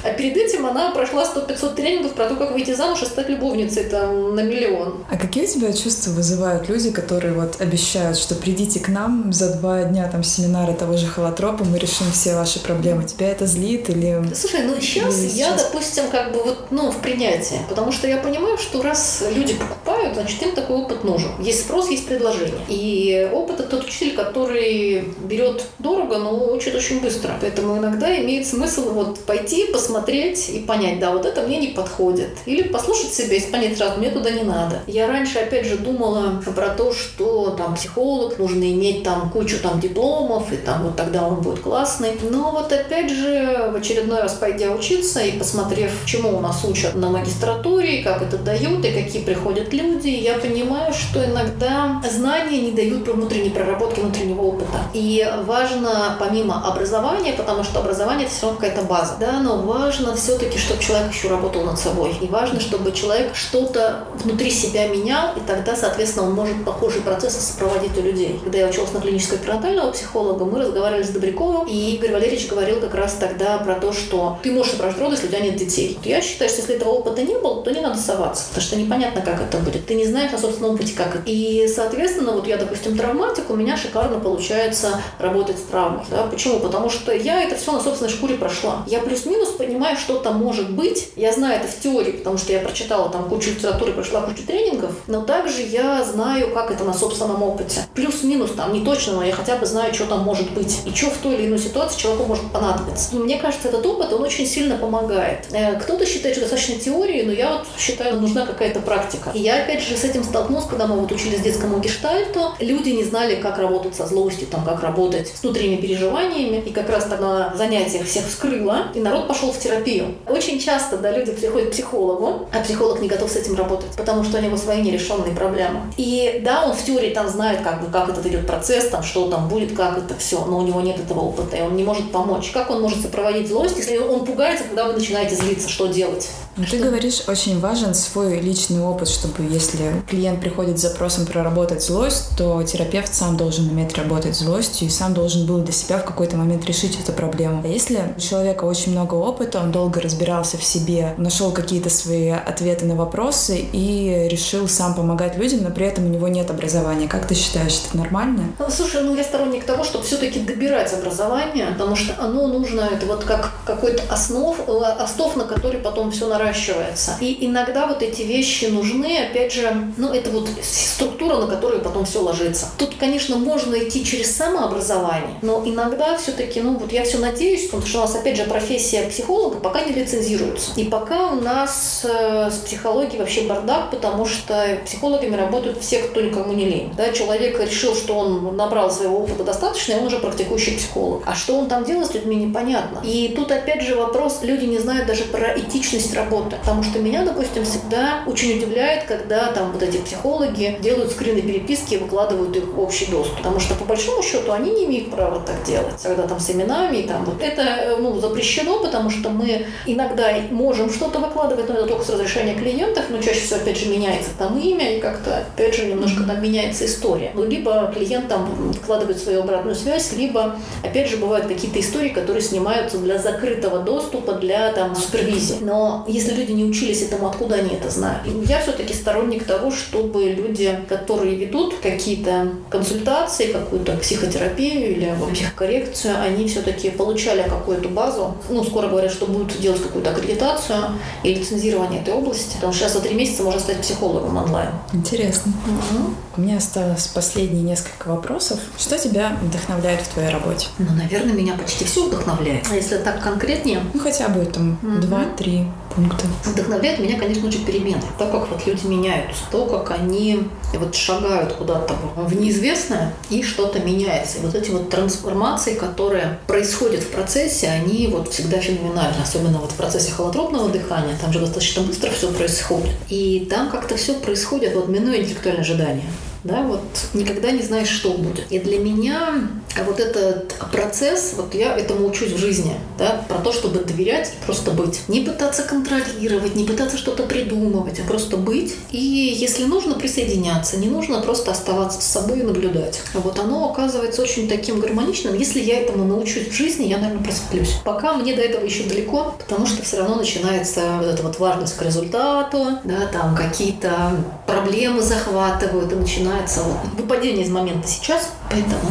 А 0.03 0.11
перед 0.11 0.37
этим 0.37 0.67
она 0.67 0.91
прошла 0.91 1.23
100-500 1.23 1.75
тренингов 1.75 2.13
про 2.13 2.27
то, 2.27 2.35
как 2.35 2.51
выйти 2.51 2.75
замуж 2.75 3.01
и 3.01 3.05
стать 3.05 3.27
любовницей 3.27 3.85
там 3.85 4.35
на 4.35 4.41
миллион. 4.41 5.03
А 5.09 5.17
какие 5.17 5.45
у 5.45 5.47
тебя 5.47 5.73
чувства 5.73 6.11
вызывают 6.11 6.69
люди, 6.69 6.91
которые 6.91 7.33
вот 7.33 7.59
обещают, 7.59 8.17
что 8.17 8.35
придите 8.35 8.79
к 8.79 8.87
нам 8.87 9.33
за 9.33 9.55
два 9.55 9.83
дня 9.83 10.07
там 10.07 10.23
семинара 10.23 10.73
того 10.73 10.95
же 10.95 11.07
холотропа, 11.07 11.63
мы 11.63 11.79
решим 11.79 12.11
все 12.11 12.35
ваши 12.35 12.59
проблемы. 12.59 13.05
Тебя 13.05 13.29
это 13.29 13.47
злит 13.47 13.89
или... 13.89 14.23
Слушай, 14.35 14.61
ну 14.67 14.79
сейчас 14.79 15.17
или 15.17 15.29
я, 15.36 15.51
допустим, 15.55 16.09
как 16.09 16.31
бы 16.31 16.43
вот, 16.43 16.71
ну, 16.71 16.91
в 16.91 17.01
принятии. 17.01 17.59
Потому 17.69 17.91
что 17.91 18.07
я 18.07 18.17
понимаю, 18.17 18.57
что 18.57 18.81
раз 18.81 19.23
люди 19.29 19.53
покупают, 19.53 19.94
значит, 20.13 20.41
им 20.41 20.51
такой 20.51 20.77
опыт 20.77 21.03
нужен. 21.03 21.29
Есть 21.39 21.61
спрос, 21.61 21.89
есть 21.89 22.07
предложение. 22.07 22.59
И 22.69 23.29
опыт– 23.33 23.59
это 23.59 23.69
тот 23.69 23.85
учитель, 23.85 24.15
который 24.15 25.13
берет 25.23 25.63
дорого, 25.79 26.17
но 26.17 26.53
учит 26.53 26.75
очень 26.75 27.01
быстро. 27.01 27.33
Поэтому 27.41 27.77
иногда 27.77 28.15
имеет 28.21 28.47
смысл 28.47 28.91
вот 28.91 29.19
пойти, 29.19 29.67
посмотреть 29.71 30.49
и 30.49 30.59
понять, 30.59 30.99
да, 30.99 31.11
вот 31.11 31.25
это 31.25 31.41
мне 31.41 31.57
не 31.57 31.67
подходит. 31.67 32.29
Или 32.45 32.63
послушать 32.63 33.13
себя 33.13 33.37
и 33.37 33.41
понять 33.41 33.77
сразу, 33.77 33.99
мне 33.99 34.09
туда 34.09 34.31
не 34.31 34.43
надо. 34.43 34.81
Я 34.87 35.07
раньше, 35.07 35.39
опять 35.39 35.65
же, 35.65 35.77
думала 35.77 36.41
про 36.55 36.69
то, 36.69 36.93
что 36.93 37.51
там 37.51 37.75
психолог, 37.75 38.37
нужно 38.37 38.63
иметь 38.63 39.03
там 39.03 39.29
кучу 39.29 39.59
там 39.61 39.79
дипломов, 39.79 40.51
и 40.51 40.57
там 40.57 40.83
вот 40.83 40.95
тогда 40.95 41.27
он 41.27 41.41
будет 41.41 41.59
классный. 41.59 42.11
Но 42.29 42.51
вот 42.51 42.71
опять 42.71 43.09
же, 43.09 43.69
в 43.71 43.75
очередной 43.75 44.21
раз 44.21 44.33
пойдя 44.33 44.71
учиться 44.71 45.21
и 45.21 45.37
посмотрев, 45.37 45.91
чему 46.05 46.37
у 46.37 46.39
нас 46.41 46.63
учат 46.63 46.95
на 46.95 47.09
магистратуре, 47.09 48.03
как 48.03 48.21
это 48.21 48.37
дают, 48.37 48.83
и 48.85 48.91
какие 48.91 49.21
приходят 49.23 49.73
люди, 49.73 49.94
я 50.03 50.35
понимаю, 50.35 50.93
что 50.93 51.23
иногда 51.23 52.01
знания 52.09 52.61
не 52.61 52.71
дают 52.71 53.07
внутренней 53.07 53.49
проработки, 53.49 53.99
внутреннего 53.99 54.41
опыта. 54.41 54.79
И 54.93 55.25
важно 55.43 56.17
помимо 56.19 56.67
образования, 56.67 57.33
потому 57.33 57.63
что 57.63 57.79
образование 57.79 58.25
это 58.25 58.35
все 58.35 58.45
равно 58.47 58.59
какая-то 58.59 58.83
база, 58.83 59.15
да, 59.19 59.39
но 59.39 59.57
важно 59.57 60.15
все-таки, 60.15 60.57
чтобы 60.57 60.81
человек 60.81 61.11
еще 61.11 61.27
работал 61.27 61.63
над 61.63 61.79
собой. 61.79 62.15
И 62.21 62.27
важно, 62.27 62.59
чтобы 62.59 62.91
человек 62.91 63.35
что-то 63.35 64.05
внутри 64.23 64.51
себя 64.51 64.87
менял, 64.87 65.35
и 65.35 65.39
тогда, 65.47 65.75
соответственно, 65.75 66.27
он 66.27 66.33
может 66.33 66.63
похожие 66.65 67.01
процессы 67.01 67.39
сопроводить 67.41 67.97
у 67.97 68.01
людей. 68.01 68.39
Когда 68.43 68.59
я 68.59 68.67
училась 68.67 68.93
на 68.93 69.01
клинического 69.01 69.37
перинатального 69.37 69.91
психолога, 69.91 70.45
мы 70.45 70.59
разговаривали 70.59 71.03
с 71.03 71.09
Добряковым, 71.09 71.67
и 71.67 71.95
Игорь 71.95 72.13
Валерьевич 72.13 72.47
говорил 72.47 72.79
как 72.79 72.95
раз 72.95 73.13
тогда 73.13 73.57
про 73.59 73.75
то, 73.75 73.93
что 73.93 74.39
ты 74.43 74.51
можешь 74.51 74.73
собрать 74.73 74.97
роды, 74.99 75.15
если 75.15 75.27
у 75.27 75.29
тебя 75.29 75.41
нет 75.41 75.55
детей. 75.55 75.97
Я 76.03 76.21
считаю, 76.21 76.49
что 76.49 76.61
если 76.61 76.75
этого 76.75 76.89
опыта 76.89 77.21
не 77.21 77.37
было, 77.37 77.63
то 77.63 77.71
не 77.71 77.81
надо 77.81 77.99
соваться, 77.99 78.45
потому 78.49 78.65
что 78.65 78.75
непонятно, 78.75 79.21
как 79.21 79.41
это 79.41 79.57
будет. 79.57 79.84
Ты 79.88 79.95
не 79.95 80.05
знаешь 80.05 80.31
на 80.31 80.38
собственном 80.38 80.75
опыте, 80.75 80.93
как. 80.95 81.21
И, 81.25 81.67
соответственно, 81.73 82.31
вот 82.31 82.47
я, 82.47 82.57
допустим, 82.57 82.97
травматик, 82.97 83.49
у 83.49 83.55
меня 83.55 83.77
шикарно 83.77 84.19
получается 84.19 85.01
работать 85.19 85.57
с 85.57 85.63
травмой. 85.63 86.03
Да? 86.09 86.23
Почему? 86.23 86.59
Потому 86.59 86.89
что 86.89 87.11
я 87.13 87.41
это 87.41 87.55
все 87.55 87.71
на 87.71 87.79
собственной 87.79 88.11
шкуре 88.11 88.36
прошла. 88.36 88.83
Я 88.88 88.99
плюс-минус 88.99 89.49
понимаю, 89.49 89.97
что 89.97 90.17
там 90.17 90.38
может 90.38 90.71
быть. 90.71 91.09
Я 91.15 91.31
знаю 91.31 91.59
это 91.59 91.67
в 91.67 91.79
теории, 91.79 92.11
потому 92.11 92.38
что 92.38 92.53
я 92.53 92.59
прочитала 92.59 93.09
там 93.09 93.29
кучу 93.29 93.51
литературы, 93.51 93.93
прошла 93.93 94.21
кучу 94.21 94.43
тренингов, 94.45 94.91
но 95.07 95.21
также 95.21 95.61
я 95.61 96.03
знаю, 96.03 96.53
как 96.53 96.71
это 96.71 96.83
на 96.83 96.93
собственном 96.93 97.43
опыте. 97.43 97.81
Плюс-минус 97.93 98.51
там 98.51 98.73
не 98.73 98.83
точно, 98.83 99.13
но 99.13 99.23
я 99.23 99.33
хотя 99.33 99.55
бы 99.55 99.65
знаю, 99.65 99.93
что 99.93 100.05
там 100.05 100.21
может 100.21 100.51
быть 100.51 100.81
и 100.86 100.93
что 100.93 101.09
в 101.09 101.17
той 101.17 101.36
или 101.36 101.47
иной 101.47 101.59
ситуации 101.59 101.99
человеку 101.99 102.25
может 102.25 102.51
понадобиться. 102.51 103.15
Мне 103.15 103.38
кажется, 103.38 103.67
этот 103.67 103.86
опыт, 103.86 104.11
он 104.13 104.23
очень 104.23 104.45
сильно 104.45 104.77
помогает. 104.77 105.45
Э, 105.51 105.79
кто-то 105.79 106.05
считает, 106.05 106.36
что 106.36 106.45
достаточно 106.45 106.75
теории, 106.75 107.23
но 107.23 107.31
я 107.31 107.53
вот 107.53 107.67
считаю, 107.77 108.19
нужна 108.19 108.45
какая-то 108.45 108.79
практика. 108.79 109.31
И 109.33 109.39
я 109.39 109.63
опять 109.63 109.74
же 109.82 109.95
с 109.97 110.03
этим 110.03 110.23
столкнулась, 110.23 110.65
когда 110.65 110.88
мы 110.88 110.99
вот 110.99 111.11
учились 111.11 111.41
детскому 111.41 111.80
гештальту. 111.80 112.53
Люди 112.59 112.89
не 112.89 113.03
знали, 113.03 113.36
как 113.36 113.57
работать 113.57 113.95
со 113.95 114.05
злостью, 114.05 114.47
там, 114.47 114.63
как 114.63 114.82
работать 114.82 115.28
с 115.28 115.43
внутренними 115.43 115.78
переживаниями. 115.78 116.63
И 116.65 116.71
как 116.71 116.89
раз 116.89 117.05
тогда 117.05 117.49
на 117.51 117.57
занятиях 117.57 118.05
всех 118.05 118.28
вскрыла, 118.28 118.88
и 118.93 118.99
народ 118.99 119.28
пошел 119.28 119.51
в 119.51 119.59
терапию. 119.59 120.15
Очень 120.28 120.59
часто, 120.59 120.97
да, 120.97 121.11
люди 121.11 121.32
приходят 121.32 121.69
к 121.69 121.71
психологу, 121.71 122.47
а 122.51 122.63
психолог 122.63 123.01
не 123.01 123.07
готов 123.07 123.32
с 123.32 123.36
этим 123.36 123.55
работать, 123.55 123.91
потому 123.97 124.23
что 124.23 124.38
у 124.38 124.41
него 124.41 124.57
свои 124.57 124.82
нерешенные 124.82 125.36
проблемы. 125.36 125.82
И 125.97 126.41
да, 126.43 126.65
он 126.65 126.73
в 126.73 126.84
теории 126.84 127.13
там 127.13 127.28
знает, 127.28 127.61
как 127.61 127.82
бы, 127.84 127.91
как 127.91 128.09
этот 128.09 128.26
идет 128.26 128.47
процесс, 128.47 128.89
там, 128.89 129.03
что 129.03 129.30
там 129.30 129.47
будет, 129.47 129.76
как 129.76 129.97
это 129.97 130.15
все, 130.15 130.43
но 130.45 130.59
у 130.59 130.61
него 130.61 130.82
нет 130.82 130.99
этого 130.99 131.21
опыта, 131.21 131.57
и 131.57 131.61
он 131.61 131.76
не 131.76 131.84
может 131.84 132.11
помочь. 132.11 132.51
Как 132.51 132.69
он 132.69 132.82
может 132.82 133.01
сопроводить 133.01 133.47
злость, 133.47 133.78
если 133.78 133.97
он 133.97 134.26
пугается, 134.26 134.65
когда 134.65 134.86
вы 134.86 134.93
начинаете 134.93 135.36
злиться, 135.36 135.69
что 135.69 135.88
делать? 135.88 136.30
Что? 136.55 136.77
ты 136.77 136.83
говоришь, 136.83 137.23
очень 137.27 137.59
важен 137.59 137.93
свой 137.93 138.39
личный 138.39 138.81
опыт, 138.81 139.09
чтобы 139.09 139.43
если 139.49 140.03
клиент 140.09 140.39
приходит 140.39 140.79
с 140.79 140.83
запросом 140.83 141.25
проработать 141.25 141.83
злость, 141.83 142.37
то 142.37 142.63
терапевт 142.63 143.13
сам 143.13 143.35
должен 143.35 143.69
уметь 143.69 143.97
работать 143.97 144.35
злостью 144.35 144.87
и 144.87 144.91
сам 144.91 145.13
должен 145.13 145.45
был 145.45 145.59
для 145.59 145.73
себя 145.73 145.97
в 145.97 146.05
какой-то 146.05 146.37
момент 146.37 146.65
решить 146.65 146.97
эту 146.99 147.11
проблему. 147.11 147.61
А 147.63 147.67
если 147.67 148.13
у 148.15 148.19
человека 148.19 148.63
очень 148.63 148.93
много 148.93 149.15
опыта, 149.15 149.59
он 149.59 149.71
долго 149.71 149.99
разбирался 149.99 150.57
в 150.57 150.63
себе, 150.63 151.13
нашел 151.17 151.51
какие-то 151.51 151.89
свои 151.89 152.29
ответы 152.29 152.85
на 152.85 152.95
вопросы 152.95 153.57
и 153.57 154.27
решил 154.29 154.67
сам 154.69 154.95
помогать 154.95 155.37
людям, 155.37 155.63
но 155.63 155.71
при 155.71 155.85
этом 155.85 156.05
у 156.05 156.09
него 156.09 156.27
нет 156.29 156.49
образования. 156.49 157.07
Как 157.07 157.27
ты 157.27 157.35
считаешь, 157.35 157.81
это 157.87 157.97
нормально? 157.97 158.43
Ну, 158.59 158.65
слушай, 158.69 159.01
ну 159.01 159.15
я 159.15 159.23
сторонник 159.23 159.65
того, 159.65 159.83
чтобы 159.83 160.05
все-таки 160.05 160.39
добирать 160.39 160.93
образование, 160.93 161.67
потому 161.67 161.95
что 161.95 162.15
оно 162.17 162.47
нужно, 162.47 162.81
это 162.81 163.05
вот 163.05 163.23
как 163.25 163.51
какой-то 163.65 164.03
основ, 164.09 164.57
э, 164.67 164.81
основ, 164.99 165.35
на 165.35 165.43
который 165.43 165.79
потом 165.79 166.11
все 166.11 166.27
наращивается 166.27 166.44
наращивается. 166.45 167.17
И 167.19 167.45
иногда 167.45 167.87
вот 167.87 168.01
эти 168.01 168.21
вещи 168.21 168.65
нужны, 168.65 169.17
опять 169.17 169.53
же, 169.53 169.71
ну, 169.97 170.13
это 170.13 170.29
вот 170.29 170.49
структура, 170.61 171.37
на 171.37 171.47
которую 171.47 171.81
потом 171.81 172.05
все 172.05 172.21
ложится. 172.21 172.71
Тут, 172.77 172.95
конечно, 172.99 173.37
можно 173.37 173.75
идти 173.75 174.05
через 174.05 174.35
самообразование, 174.35 175.37
но 175.41 175.61
иногда 175.65 176.17
все-таки, 176.17 176.61
ну, 176.61 176.77
вот 176.77 176.91
я 176.91 177.03
все 177.03 177.17
надеюсь, 177.17 177.65
потому 177.65 177.85
что 177.85 177.99
у 177.99 178.01
нас, 178.01 178.15
опять 178.15 178.37
же, 178.37 178.43
профессия 178.43 179.07
психолога 179.09 179.57
пока 179.59 179.81
не 179.81 179.93
лицензируется. 179.93 180.71
И 180.75 180.85
пока 180.85 181.31
у 181.31 181.41
нас 181.41 182.01
э, 182.03 182.49
с 182.51 182.59
психологией 182.65 183.19
вообще 183.19 183.41
бардак, 183.41 183.91
потому 183.91 184.25
что 184.25 184.79
психологами 184.85 185.35
работают 185.35 185.81
все, 185.81 185.99
кто 185.99 186.21
никому 186.21 186.53
не 186.53 186.65
лень. 186.65 186.93
Да, 186.95 187.11
человек 187.11 187.59
решил, 187.59 187.95
что 187.95 188.17
он 188.17 188.55
набрал 188.55 188.91
своего 188.91 189.19
опыта 189.19 189.43
достаточно, 189.43 189.93
и 189.93 189.95
он 189.97 190.05
уже 190.05 190.19
практикующий 190.19 190.77
психолог. 190.77 191.23
А 191.25 191.35
что 191.35 191.57
он 191.57 191.67
там 191.67 191.83
делает 191.83 192.11
с 192.11 192.13
людьми, 192.13 192.35
непонятно. 192.35 193.01
И 193.03 193.33
тут, 193.35 193.51
опять 193.51 193.81
же, 193.81 193.95
вопрос, 193.95 194.39
люди 194.41 194.65
не 194.65 194.79
знают 194.79 195.07
даже 195.07 195.23
про 195.23 195.57
этичность 195.57 196.13
работы 196.13 196.34
работы. 196.36 196.57
Потому 196.57 196.83
что 196.83 196.99
меня, 196.99 197.25
допустим, 197.25 197.63
всегда 197.63 198.23
очень 198.25 198.57
удивляет, 198.57 199.05
когда 199.05 199.51
там 199.51 199.71
вот 199.71 199.81
эти 199.81 199.97
психологи 199.97 200.77
делают 200.81 201.11
скрины 201.11 201.41
переписки 201.41 201.95
и 201.95 201.97
выкладывают 201.97 202.55
их 202.55 202.65
в 202.65 202.79
общий 202.79 203.05
доступ. 203.07 203.38
Потому 203.38 203.59
что 203.59 203.75
по 203.75 203.86
большому 203.86 204.23
счету 204.23 204.51
они 204.51 204.71
не 204.71 204.86
имеют 204.86 205.11
права 205.11 205.39
так 205.39 205.63
делать. 205.63 206.01
Когда 206.01 206.27
там 206.27 206.39
с 206.39 206.49
именами, 206.49 207.03
там 207.03 207.25
вот 207.25 207.41
это 207.41 207.61
э, 207.61 207.95
ну, 207.97 208.19
запрещено, 208.19 208.79
потому 208.79 209.09
что 209.09 209.29
мы 209.29 209.67
иногда 209.86 210.29
можем 210.51 210.91
что-то 210.91 211.19
выкладывать, 211.19 211.69
но 211.69 211.75
это 211.75 211.88
только 211.88 212.03
с 212.03 212.09
разрешения 212.09 212.55
клиентов, 212.55 213.05
но 213.09 213.21
чаще 213.21 213.41
всего, 213.41 213.59
опять 213.59 213.77
же, 213.77 213.89
меняется 213.89 214.31
там 214.38 214.57
имя, 214.59 214.97
и 214.97 214.99
как-то, 214.99 215.38
опять 215.38 215.75
же, 215.75 215.86
немножко 215.86 216.23
там 216.23 216.41
меняется 216.41 216.86
история. 216.86 217.31
Ну, 217.33 217.45
либо 217.45 217.91
клиент 217.95 218.27
там 218.27 218.73
вкладывает 218.73 219.19
свою 219.19 219.41
обратную 219.41 219.75
связь, 219.75 220.11
либо, 220.13 220.55
опять 220.83 221.09
же, 221.09 221.17
бывают 221.17 221.47
какие-то 221.47 221.79
истории, 221.79 222.09
которые 222.09 222.41
снимаются 222.41 222.97
для 222.97 223.17
закрытого 223.17 223.79
доступа, 223.79 224.33
для 224.33 224.71
там 224.71 224.95
супервизии. 224.95 225.57
Но 225.61 226.05
если 226.07 226.24
если 226.26 226.41
люди 226.41 226.51
не 226.51 226.63
учились 226.63 227.01
этому, 227.01 227.28
откуда 227.28 227.55
они 227.55 227.76
это 227.76 227.89
знают? 227.89 228.23
Я 228.47 228.59
все-таки 228.61 228.93
сторонник 228.93 229.45
того, 229.45 229.71
чтобы 229.71 230.23
люди, 230.26 230.78
которые 230.89 231.36
ведут 231.36 231.76
какие-то 231.82 232.51
консультации, 232.69 233.51
какую-то 233.51 233.95
психотерапию 233.97 234.91
или 234.91 235.13
психокоррекцию, 235.34 236.21
они 236.21 236.47
все-таки 236.47 236.89
получали 236.89 237.43
какую-то 237.43 237.89
базу. 237.89 238.36
Ну, 238.49 238.63
скоро 238.63 238.88
говорят, 238.88 239.11
что 239.11 239.26
будут 239.26 239.59
делать 239.59 239.82
какую-то 239.82 240.11
аккредитацию 240.11 240.78
и 241.23 241.34
лицензирование 241.34 242.01
этой 242.01 242.13
области. 242.13 242.55
Потому 242.55 242.73
что 242.73 242.84
сейчас 242.84 242.93
за 242.93 243.01
три 243.01 243.15
месяца 243.15 243.43
можно 243.43 243.59
стать 243.59 243.82
психологом 243.82 244.38
онлайн. 244.38 244.69
Интересно. 244.93 245.53
Угу. 245.65 246.13
У 246.38 246.41
меня 246.41 246.57
осталось 246.57 247.07
последние 247.07 247.63
несколько 247.63 248.09
вопросов. 248.09 248.59
Что 248.78 248.97
тебя 248.97 249.38
вдохновляет 249.41 250.01
в 250.01 250.07
твоей 250.09 250.30
работе? 250.30 250.67
Ну, 250.78 250.88
наверное, 250.95 251.34
меня 251.34 251.53
почти 251.53 251.86
все 251.86 252.07
вдохновляет. 252.07 252.65
А 252.71 252.76
если 252.76 252.97
так 252.97 253.21
конкретнее? 253.21 253.82
Ну, 253.93 253.99
хотя 253.99 254.28
бы 254.30 254.45
там 254.45 254.78
два-три 255.01 255.61
угу. 255.61 255.71
Пункта. 255.95 256.25
Вдохновляет 256.43 256.99
меня, 256.99 257.17
конечно 257.17 257.51
же, 257.51 257.59
перемены. 257.59 258.01
То, 258.17 258.27
как 258.27 258.49
вот 258.49 258.65
люди 258.65 258.85
меняются, 258.85 259.43
то, 259.51 259.65
как 259.65 259.91
они 259.91 260.47
вот 260.73 260.95
шагают 260.95 261.53
куда-то 261.53 261.95
в 262.15 262.35
неизвестное, 262.35 263.13
и 263.29 263.41
что-то 263.41 263.79
меняется. 263.79 264.39
И 264.39 264.41
вот 264.41 264.55
эти 264.55 264.71
вот 264.71 264.89
трансформации, 264.89 265.75
которые 265.75 266.39
происходят 266.47 267.03
в 267.03 267.09
процессе, 267.11 267.67
они 267.67 268.07
вот 268.07 268.31
всегда 268.31 268.59
феноменальны. 268.59 269.21
Особенно 269.21 269.59
вот 269.59 269.71
в 269.71 269.75
процессе 269.75 270.11
холотропного 270.11 270.69
дыхания, 270.69 271.15
там 271.19 271.31
же 271.31 271.39
достаточно 271.39 271.83
быстро 271.83 272.11
все 272.11 272.31
происходит. 272.31 272.93
И 273.09 273.47
там 273.49 273.69
как-то 273.69 273.95
все 273.95 274.13
происходит, 274.15 274.75
вот 274.75 274.89
минуя 274.89 275.21
интеллектуальное 275.21 275.61
ожидание. 275.61 276.05
Да, 276.45 276.61
вот 276.61 276.81
никогда 277.13 277.51
не 277.51 277.61
знаешь, 277.61 277.89
что 277.89 278.11
будет. 278.11 278.45
И 278.51 278.59
для 278.59 278.79
меня 278.79 279.49
вот 279.85 279.99
этот 279.99 280.53
процесс, 280.71 281.33
вот 281.35 281.53
я 281.55 281.75
этому 281.75 282.07
учусь 282.07 282.31
в 282.31 282.37
жизни, 282.37 282.75
да, 282.97 283.25
про 283.27 283.39
то, 283.39 283.51
чтобы 283.51 283.79
доверять 283.79 284.29
и 284.29 284.45
просто 284.45 284.71
быть. 284.71 285.01
Не 285.07 285.21
пытаться 285.21 285.63
контролировать, 285.63 286.55
не 286.55 286.63
пытаться 286.63 286.97
что-то 286.97 287.23
придумывать, 287.23 287.99
а 287.99 288.07
просто 288.07 288.37
быть. 288.37 288.75
И 288.91 288.97
если 288.97 289.65
нужно 289.65 289.95
присоединяться, 289.95 290.77
не 290.77 290.87
нужно 290.87 291.19
просто 291.19 291.51
оставаться 291.51 291.99
с 291.99 292.05
собой 292.05 292.39
и 292.41 292.43
наблюдать. 292.43 293.01
Вот 293.13 293.39
оно 293.39 293.69
оказывается 293.71 294.21
очень 294.21 294.47
таким 294.47 294.79
гармоничным. 294.79 295.35
Если 295.35 295.59
я 295.59 295.79
этому 295.79 296.05
научусь 296.05 296.47
в 296.47 296.53
жизни, 296.53 296.85
я, 296.85 296.99
наверное, 296.99 297.23
просплюсь. 297.23 297.77
Пока 297.83 298.13
мне 298.13 298.35
до 298.35 298.43
этого 298.43 298.63
еще 298.63 298.83
далеко, 298.83 299.35
потому 299.39 299.65
что 299.65 299.83
все 299.83 299.97
равно 299.97 300.15
начинается 300.15 300.81
вот 300.99 301.07
эта 301.07 301.23
вот 301.23 301.39
важность 301.39 301.75
к 301.75 301.81
результату, 301.81 302.79
да, 302.83 303.07
там 303.11 303.35
какие-то 303.35 304.15
проблемы 304.45 305.01
захватывают, 305.01 305.91
и 305.91 305.95
начинается 306.36 306.61
вот 306.61 306.77
выпадение 306.97 307.45
из 307.45 307.49
момента 307.49 307.88
сейчас. 307.88 308.31
Поэтому 308.49 308.81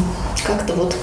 как-то 0.46 0.74
вот 0.74 0.96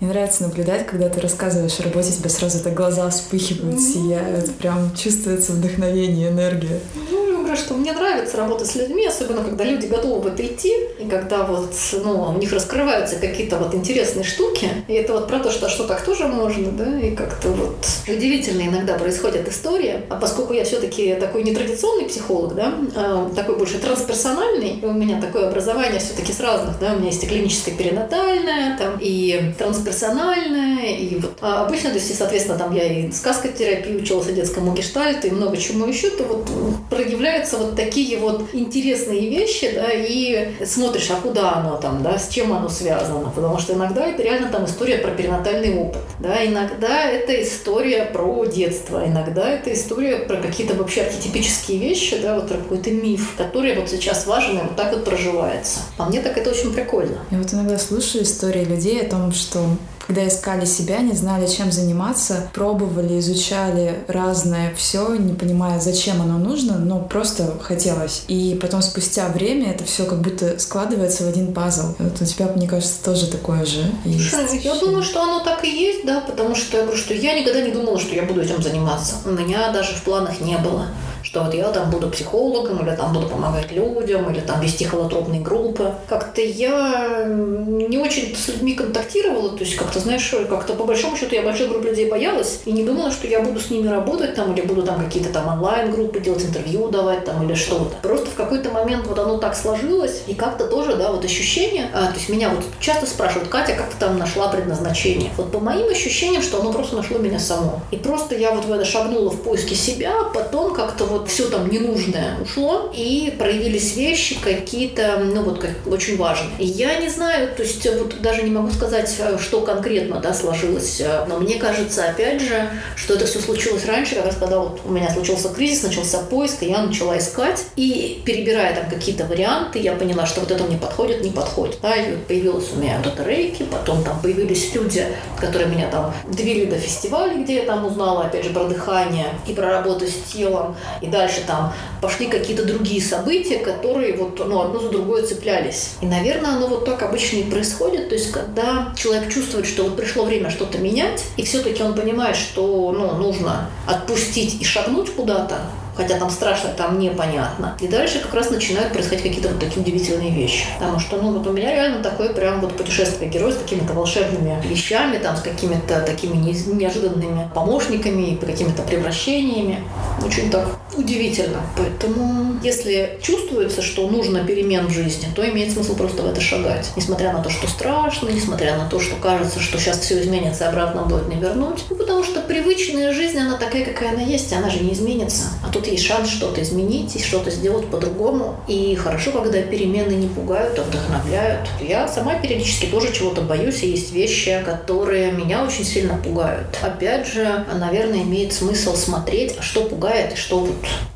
мне 0.00 0.10
нравится 0.10 0.42
наблюдать, 0.42 0.86
когда 0.86 1.08
ты 1.08 1.20
рассказываешь 1.20 1.78
о 1.80 1.84
работе, 1.84 2.12
тебе 2.12 2.28
сразу 2.28 2.62
так 2.62 2.74
глаза 2.74 3.08
вспыхивают, 3.10 3.80
сияют, 3.80 4.54
прям 4.56 4.94
чувствуется 4.94 5.52
вдохновение, 5.52 6.28
энергия. 6.28 6.80
Ну, 7.10 7.23
говорю, 7.54 7.56
что 7.56 7.74
мне 7.74 7.92
нравится 7.92 8.36
работать 8.36 8.66
с 8.66 8.74
людьми, 8.74 9.06
особенно 9.06 9.42
когда 9.42 9.64
люди 9.64 9.86
готовы 9.86 10.20
в 10.20 10.26
это 10.26 10.44
идти, 10.44 10.74
и 10.98 11.08
когда 11.08 11.44
вот, 11.44 11.72
ну, 12.04 12.32
у 12.34 12.38
них 12.38 12.52
раскрываются 12.52 13.16
какие-то 13.16 13.56
вот 13.56 13.74
интересные 13.74 14.24
штуки. 14.24 14.68
И 14.88 14.92
это 14.92 15.12
вот 15.14 15.28
про 15.28 15.38
то, 15.38 15.50
что 15.50 15.66
а 15.66 15.68
что 15.68 15.84
так 15.84 16.02
тоже 16.04 16.26
можно, 16.26 16.70
да, 16.72 16.98
и 17.00 17.14
как-то 17.14 17.48
вот 17.48 17.86
удивительно 18.06 18.62
иногда 18.62 18.94
происходит 18.94 19.48
история. 19.48 20.02
А 20.10 20.16
поскольку 20.16 20.52
я 20.52 20.64
все-таки 20.64 21.14
такой 21.14 21.42
нетрадиционный 21.44 22.04
психолог, 22.04 22.54
да, 22.54 22.74
а 22.94 23.30
такой 23.34 23.56
больше 23.56 23.78
трансперсональный, 23.78 24.80
у 24.82 24.92
меня 24.92 25.20
такое 25.20 25.48
образование 25.48 26.00
все-таки 26.00 26.32
с 26.32 26.40
разных, 26.40 26.78
да, 26.80 26.92
у 26.92 26.96
меня 26.96 27.06
есть 27.06 27.22
и 27.22 27.26
клиническое 27.26 27.74
перинатальное, 27.74 28.76
там, 28.76 28.98
и 29.00 29.52
трансперсональное, 29.58 30.96
и 30.96 31.16
вот 31.16 31.38
а 31.40 31.64
обычно, 31.64 31.90
то 31.90 31.96
есть, 31.96 32.16
соответственно, 32.16 32.58
там 32.58 32.74
я 32.74 32.84
и 32.84 33.10
сказкотерапию 33.12 34.00
училась, 34.00 34.28
и 34.28 34.32
детскому 34.32 34.74
гештальту, 34.74 35.28
и 35.28 35.30
много 35.30 35.56
чему 35.56 35.86
еще, 35.86 36.10
то 36.10 36.24
вот 36.24 36.48
проявляется 36.90 37.43
появляются 37.44 37.58
вот 37.58 37.76
такие 37.76 38.18
вот 38.18 38.48
интересные 38.52 39.28
вещи, 39.28 39.70
да, 39.74 39.88
и 39.90 40.54
смотришь, 40.64 41.10
а 41.10 41.16
куда 41.16 41.54
оно 41.54 41.76
там, 41.76 42.02
да, 42.02 42.18
с 42.18 42.28
чем 42.28 42.52
оно 42.52 42.68
связано, 42.68 43.30
потому 43.30 43.58
что 43.58 43.74
иногда 43.74 44.06
это 44.06 44.22
реально 44.22 44.48
там 44.48 44.64
история 44.64 44.98
про 44.98 45.10
перинатальный 45.10 45.74
опыт, 45.74 46.02
да, 46.18 46.44
иногда 46.44 47.04
это 47.04 47.42
история 47.42 48.06
про 48.06 48.44
детство, 48.46 49.04
иногда 49.06 49.48
это 49.48 49.72
история 49.72 50.18
про 50.18 50.36
какие-то 50.36 50.74
вообще 50.74 51.02
архетипические 51.02 51.78
вещи, 51.78 52.18
да, 52.20 52.36
вот 52.36 52.48
про 52.48 52.56
какой-то 52.56 52.90
миф, 52.90 53.34
который 53.36 53.74
вот 53.76 53.88
сейчас 53.88 54.26
важен 54.26 54.58
и 54.58 54.62
вот 54.62 54.76
так 54.76 54.92
вот 54.92 55.04
проживается. 55.04 55.80
По 55.96 56.04
мне 56.06 56.20
так 56.20 56.36
это 56.38 56.50
очень 56.50 56.72
прикольно. 56.72 57.18
Я 57.30 57.38
вот 57.38 57.52
иногда 57.52 57.78
слушаю 57.78 58.24
истории 58.24 58.64
людей 58.64 59.00
о 59.00 59.08
том, 59.08 59.32
что 59.32 59.60
когда 60.06 60.26
искали 60.28 60.66
себя, 60.66 60.98
не 60.98 61.12
знали, 61.12 61.46
чем 61.46 61.72
заниматься, 61.72 62.48
пробовали, 62.52 63.18
изучали 63.20 64.00
разное 64.06 64.74
все, 64.76 65.14
не 65.14 65.32
понимая, 65.32 65.80
зачем 65.80 66.20
оно 66.20 66.36
нужно, 66.36 66.76
но 66.78 67.00
просто 67.00 67.33
хотелось. 67.62 68.24
И 68.28 68.58
потом 68.60 68.82
спустя 68.82 69.28
время 69.28 69.72
это 69.72 69.84
все 69.84 70.04
как 70.04 70.20
будто 70.20 70.58
складывается 70.58 71.24
в 71.24 71.28
один 71.28 71.52
пазл. 71.52 71.94
Вот 71.98 72.20
у 72.20 72.24
тебя, 72.24 72.48
мне 72.48 72.68
кажется, 72.68 73.02
тоже 73.04 73.26
такое 73.26 73.64
же 73.64 73.84
есть. 74.04 74.30
Слушай, 74.30 74.58
я 74.58 74.74
думаю, 74.74 75.02
что 75.02 75.22
оно 75.22 75.40
так 75.40 75.64
и 75.64 75.68
есть, 75.68 76.04
да, 76.04 76.20
потому 76.20 76.54
что 76.54 76.76
я 76.78 76.82
говорю, 76.82 76.98
что 76.98 77.14
я 77.14 77.38
никогда 77.38 77.60
не 77.60 77.70
думала, 77.70 77.98
что 77.98 78.14
я 78.14 78.22
буду 78.22 78.42
этим 78.42 78.62
заниматься. 78.62 79.16
У 79.24 79.30
меня 79.30 79.70
даже 79.72 79.94
в 79.94 80.02
планах 80.02 80.40
не 80.40 80.56
было 80.58 80.88
что 81.34 81.42
вот 81.42 81.52
я 81.52 81.64
там 81.70 81.90
буду 81.90 82.08
психологом, 82.10 82.86
или 82.86 82.94
там 82.94 83.12
буду 83.12 83.26
помогать 83.26 83.72
людям, 83.72 84.30
или 84.30 84.38
там 84.38 84.60
вести 84.60 84.84
холотропные 84.84 85.40
группы. 85.40 85.92
Как-то 86.08 86.40
я 86.40 87.24
не 87.26 87.98
очень 87.98 88.36
с 88.36 88.46
людьми 88.46 88.74
контактировала, 88.74 89.50
то 89.50 89.64
есть 89.64 89.74
как-то, 89.74 89.98
знаешь, 89.98 90.32
как-то 90.48 90.74
по 90.74 90.84
большому 90.84 91.16
счету 91.16 91.34
я 91.34 91.42
больших 91.42 91.70
групп 91.70 91.84
людей 91.84 92.08
боялась 92.08 92.60
и 92.66 92.70
не 92.70 92.84
думала, 92.84 93.10
что 93.10 93.26
я 93.26 93.40
буду 93.40 93.58
с 93.58 93.68
ними 93.68 93.88
работать 93.88 94.36
там, 94.36 94.54
или 94.54 94.62
буду 94.62 94.84
там 94.84 95.04
какие-то 95.04 95.30
там 95.30 95.48
онлайн-группы 95.48 96.20
делать, 96.20 96.44
интервью 96.44 96.86
давать 96.88 97.24
там, 97.24 97.44
или 97.44 97.54
что-то. 97.54 97.96
Просто 98.00 98.26
в 98.26 98.34
какой-то 98.34 98.70
момент 98.70 99.08
вот 99.08 99.18
оно 99.18 99.38
так 99.38 99.56
сложилось, 99.56 100.22
и 100.28 100.34
как-то 100.34 100.68
тоже, 100.68 100.94
да, 100.94 101.10
вот 101.10 101.24
ощущение, 101.24 101.90
а, 101.92 102.06
то 102.06 102.14
есть 102.14 102.28
меня 102.28 102.50
вот 102.50 102.64
часто 102.78 103.06
спрашивают, 103.06 103.48
Катя, 103.48 103.74
как 103.74 103.90
ты 103.90 103.96
там 103.98 104.18
нашла 104.18 104.46
предназначение? 104.46 105.32
Вот 105.36 105.50
по 105.50 105.58
моим 105.58 105.88
ощущениям, 105.88 106.42
что 106.42 106.60
оно 106.60 106.72
просто 106.72 106.94
нашло 106.94 107.18
меня 107.18 107.40
само. 107.40 107.80
И 107.90 107.96
просто 107.96 108.36
я 108.36 108.52
вот 108.52 108.66
в 108.66 108.72
это 108.72 108.84
шагнула 108.84 109.30
в 109.30 109.42
поиске 109.42 109.74
себя, 109.74 110.12
а 110.20 110.32
потом 110.32 110.72
как-то 110.74 111.04
вот 111.06 111.23
все 111.26 111.48
там 111.48 111.70
ненужное 111.70 112.36
ушло, 112.40 112.92
и 112.94 113.34
проявились 113.38 113.96
вещи 113.96 114.38
какие-то, 114.40 115.18
ну 115.24 115.42
вот 115.42 115.60
как 115.60 115.70
очень 115.86 116.16
важные. 116.16 116.52
Я 116.58 116.98
не 117.00 117.08
знаю, 117.08 117.54
то 117.54 117.62
есть 117.62 117.86
вот 117.98 118.20
даже 118.20 118.42
не 118.42 118.50
могу 118.50 118.70
сказать, 118.70 119.14
э, 119.18 119.38
что 119.38 119.60
конкретно, 119.60 120.20
да, 120.20 120.34
сложилось, 120.34 121.00
э, 121.00 121.24
но 121.28 121.38
мне 121.38 121.56
кажется, 121.56 122.04
опять 122.04 122.40
же, 122.40 122.70
что 122.96 123.14
это 123.14 123.26
все 123.26 123.40
случилось 123.40 123.84
раньше, 123.86 124.14
как 124.14 124.26
раз 124.26 124.36
когда 124.36 124.58
вот 124.58 124.80
у 124.84 124.90
меня 124.90 125.10
случился 125.10 125.48
кризис, 125.48 125.82
начался 125.82 126.18
поиск, 126.18 126.62
и 126.62 126.66
я 126.66 126.82
начала 126.82 127.18
искать, 127.18 127.64
и 127.76 128.22
перебирая 128.24 128.74
там 128.74 128.90
какие-то 128.90 129.24
варианты, 129.24 129.78
я 129.78 129.92
поняла, 129.92 130.26
что 130.26 130.40
вот 130.40 130.50
это 130.50 130.64
мне 130.64 130.76
подходит, 130.76 131.22
не 131.22 131.30
подходит. 131.30 131.78
Да, 131.82 131.94
и 131.94 132.12
вот 132.12 132.26
появилась 132.26 132.66
у 132.72 132.80
меня 132.80 133.00
вот 133.02 133.12
это 133.12 133.28
рейки, 133.28 133.64
потом 133.64 134.02
там 134.04 134.20
появились 134.20 134.74
люди, 134.74 135.06
которые 135.40 135.68
меня 135.68 135.88
там 135.90 136.12
довели 136.28 136.66
до 136.66 136.78
фестиваля, 136.78 137.42
где 137.42 137.56
я 137.56 137.62
там 137.64 137.84
узнала, 137.86 138.24
опять 138.24 138.44
же, 138.44 138.50
про 138.50 138.64
дыхание 138.64 139.26
и 139.46 139.52
про 139.52 139.70
работу 139.70 140.06
с 140.06 140.32
телом, 140.32 140.76
и 141.00 141.06
дальше 141.14 141.42
там 141.46 141.72
пошли 142.02 142.26
какие-то 142.26 142.64
другие 142.64 143.00
события, 143.00 143.58
которые 143.58 144.16
вот 144.16 144.42
ну, 144.46 144.60
одно 144.60 144.80
за 144.80 144.90
другое 144.90 145.22
цеплялись. 145.24 145.90
И, 146.00 146.06
наверное, 146.06 146.56
оно 146.56 146.66
вот 146.66 146.84
так 146.84 147.02
обычно 147.02 147.36
и 147.36 147.44
происходит. 147.44 148.08
То 148.08 148.16
есть, 148.16 148.32
когда 148.32 148.92
человек 148.96 149.32
чувствует, 149.32 149.66
что 149.66 149.84
вот 149.84 149.96
пришло 149.96 150.24
время 150.24 150.50
что-то 150.50 150.78
менять, 150.78 151.24
и 151.36 151.44
все-таки 151.44 151.82
он 151.82 151.94
понимает, 151.94 152.36
что 152.36 152.92
ну, 152.92 153.14
нужно 153.14 153.70
отпустить 153.86 154.60
и 154.60 154.64
шагнуть 154.64 155.14
куда-то, 155.14 155.60
хотя 155.96 156.18
там 156.18 156.30
страшно, 156.30 156.70
там 156.70 156.98
непонятно. 156.98 157.76
И 157.80 157.88
дальше 157.88 158.20
как 158.20 158.34
раз 158.34 158.50
начинают 158.50 158.92
происходить 158.92 159.22
какие-то 159.22 159.48
вот 159.48 159.60
такие 159.60 159.80
удивительные 159.80 160.30
вещи. 160.30 160.66
Потому 160.78 160.98
что, 160.98 161.16
ну, 161.16 161.32
вот 161.32 161.46
у 161.46 161.52
меня 161.52 161.70
реально 161.70 162.02
такое 162.02 162.32
прям 162.32 162.60
вот 162.60 162.76
путешествие 162.76 163.30
герой 163.30 163.52
с 163.52 163.56
какими-то 163.56 163.92
волшебными 163.92 164.60
вещами, 164.66 165.18
там, 165.18 165.36
с 165.36 165.40
какими-то 165.40 166.00
такими 166.00 166.36
неожиданными 166.36 167.48
помощниками 167.54 168.36
какими-то 168.36 168.82
превращениями. 168.82 169.84
Очень 170.24 170.50
так 170.50 170.68
удивительно. 170.96 171.60
Поэтому, 171.76 172.58
если 172.62 173.18
чувствуется, 173.20 173.82
что 173.82 174.08
нужно 174.08 174.44
перемен 174.44 174.86
в 174.86 174.90
жизни, 174.90 175.28
то 175.34 175.48
имеет 175.48 175.72
смысл 175.72 175.96
просто 175.96 176.22
в 176.22 176.26
это 176.26 176.40
шагать. 176.40 176.90
Несмотря 176.96 177.32
на 177.32 177.42
то, 177.42 177.50
что 177.50 177.66
страшно, 177.68 178.28
несмотря 178.30 178.76
на 178.76 178.88
то, 178.88 179.00
что 179.00 179.16
кажется, 179.16 179.60
что 179.60 179.78
сейчас 179.78 180.00
все 180.00 180.20
изменится, 180.20 180.68
обратно 180.68 181.02
будет 181.02 181.28
не 181.28 181.36
вернуть. 181.36 181.84
Ну, 181.90 181.96
потому 181.96 182.22
что 182.22 182.40
привычная 182.40 183.12
жизнь, 183.12 183.38
она 183.38 183.56
такая, 183.56 183.84
какая 183.84 184.10
она 184.10 184.22
есть, 184.22 184.52
она 184.52 184.70
же 184.70 184.80
не 184.80 184.92
изменится. 184.92 185.44
А 185.66 185.72
тут 185.72 185.86
есть 185.86 186.04
шанс 186.04 186.28
что-то 186.28 186.62
изменить 186.62 187.14
что-то 187.24 187.50
сделать 187.50 187.86
по-другому. 187.86 188.56
И 188.68 188.94
хорошо, 188.94 189.32
когда 189.32 189.60
перемены 189.62 190.12
не 190.12 190.28
пугают, 190.28 190.78
а 190.78 190.82
вдохновляют. 190.82 191.68
Я 191.80 192.06
сама 192.06 192.34
периодически 192.36 192.86
тоже 192.86 193.12
чего-то 193.12 193.40
боюсь, 193.40 193.82
и 193.82 193.90
есть 193.90 194.12
вещи, 194.12 194.62
которые 194.64 195.32
меня 195.32 195.64
очень 195.64 195.84
сильно 195.84 196.16
пугают. 196.16 196.78
Опять 196.82 197.26
же, 197.26 197.64
наверное, 197.74 198.22
имеет 198.22 198.52
смысл 198.52 198.94
смотреть, 198.94 199.56
что 199.60 199.84
пугает 199.84 200.34
и 200.34 200.36
что 200.36 200.68